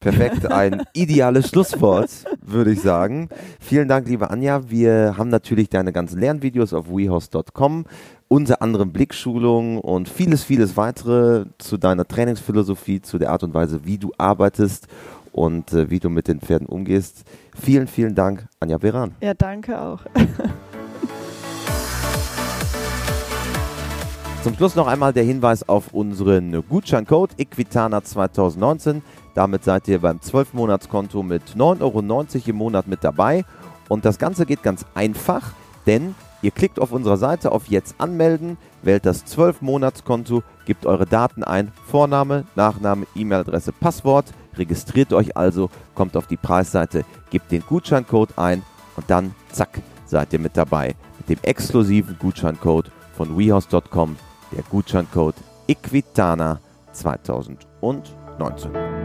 Perfekt, 0.00 0.50
ein 0.50 0.82
ideales 0.94 1.50
Schlusswort, 1.50 2.08
würde 2.40 2.72
ich 2.72 2.80
sagen. 2.80 3.28
Vielen 3.60 3.86
Dank, 3.86 4.08
liebe 4.08 4.30
Anja. 4.30 4.70
Wir 4.70 5.18
haben 5.18 5.28
natürlich 5.28 5.68
deine 5.68 5.92
ganzen 5.92 6.18
Lernvideos 6.18 6.72
auf 6.72 6.88
wehouse.com, 6.88 7.84
unsere 8.26 8.62
anderen 8.62 8.92
Blickschulungen 8.92 9.76
und 9.76 10.08
vieles, 10.08 10.42
vieles 10.42 10.78
weitere 10.78 11.44
zu 11.58 11.76
deiner 11.76 12.08
Trainingsphilosophie, 12.08 13.02
zu 13.02 13.18
der 13.18 13.30
Art 13.30 13.42
und 13.42 13.52
Weise, 13.52 13.84
wie 13.84 13.98
du 13.98 14.10
arbeitest 14.16 14.88
und 15.32 15.74
äh, 15.74 15.90
wie 15.90 15.98
du 15.98 16.08
mit 16.08 16.28
den 16.28 16.40
Pferden 16.40 16.66
umgehst. 16.66 17.24
Vielen, 17.54 17.86
vielen 17.86 18.14
Dank, 18.14 18.46
Anja 18.58 18.78
Beran. 18.78 19.16
Ja, 19.20 19.34
danke 19.34 19.78
auch. 19.78 20.00
Zum 24.42 24.54
Schluss 24.54 24.74
noch 24.74 24.86
einmal 24.86 25.12
der 25.12 25.24
Hinweis 25.24 25.68
auf 25.68 25.92
unseren 25.92 26.66
Gutscheincode 26.66 27.32
Equitana 27.36 28.02
2019. 28.02 29.02
Damit 29.34 29.64
seid 29.64 29.88
ihr 29.88 30.00
beim 30.00 30.18
12-Monats-Konto 30.18 31.22
mit 31.22 31.54
9,90 31.56 31.82
Euro 31.82 32.42
im 32.46 32.56
Monat 32.56 32.88
mit 32.88 33.04
dabei. 33.04 33.44
Und 33.88 34.04
das 34.04 34.18
Ganze 34.18 34.46
geht 34.46 34.62
ganz 34.62 34.84
einfach, 34.94 35.52
denn 35.86 36.14
ihr 36.42 36.50
klickt 36.50 36.80
auf 36.80 36.92
unserer 36.92 37.16
Seite 37.16 37.52
auf 37.52 37.68
Jetzt 37.68 37.96
anmelden, 37.98 38.56
wählt 38.82 39.06
das 39.06 39.26
12-Monats-Konto, 39.26 40.42
gebt 40.64 40.86
eure 40.86 41.06
Daten 41.06 41.44
ein, 41.44 41.72
Vorname, 41.86 42.44
Nachname, 42.54 43.06
E-Mail-Adresse, 43.14 43.72
Passwort, 43.72 44.26
registriert 44.56 45.12
euch 45.12 45.36
also, 45.36 45.70
kommt 45.94 46.16
auf 46.16 46.26
die 46.26 46.36
Preisseite, 46.36 47.04
gebt 47.30 47.50
den 47.50 47.62
Gutscheincode 47.62 48.36
ein 48.36 48.62
und 48.96 49.10
dann, 49.10 49.34
zack, 49.52 49.80
seid 50.06 50.32
ihr 50.32 50.38
mit 50.38 50.56
dabei. 50.56 50.94
Mit 51.18 51.28
dem 51.28 51.38
exklusiven 51.42 52.16
Gutscheincode 52.18 52.90
von 53.16 53.38
wehouse.com 53.38 54.16
der 54.52 54.62
Gutscheincode 54.64 55.36
Equitana 55.68 56.58
2019. 56.92 58.99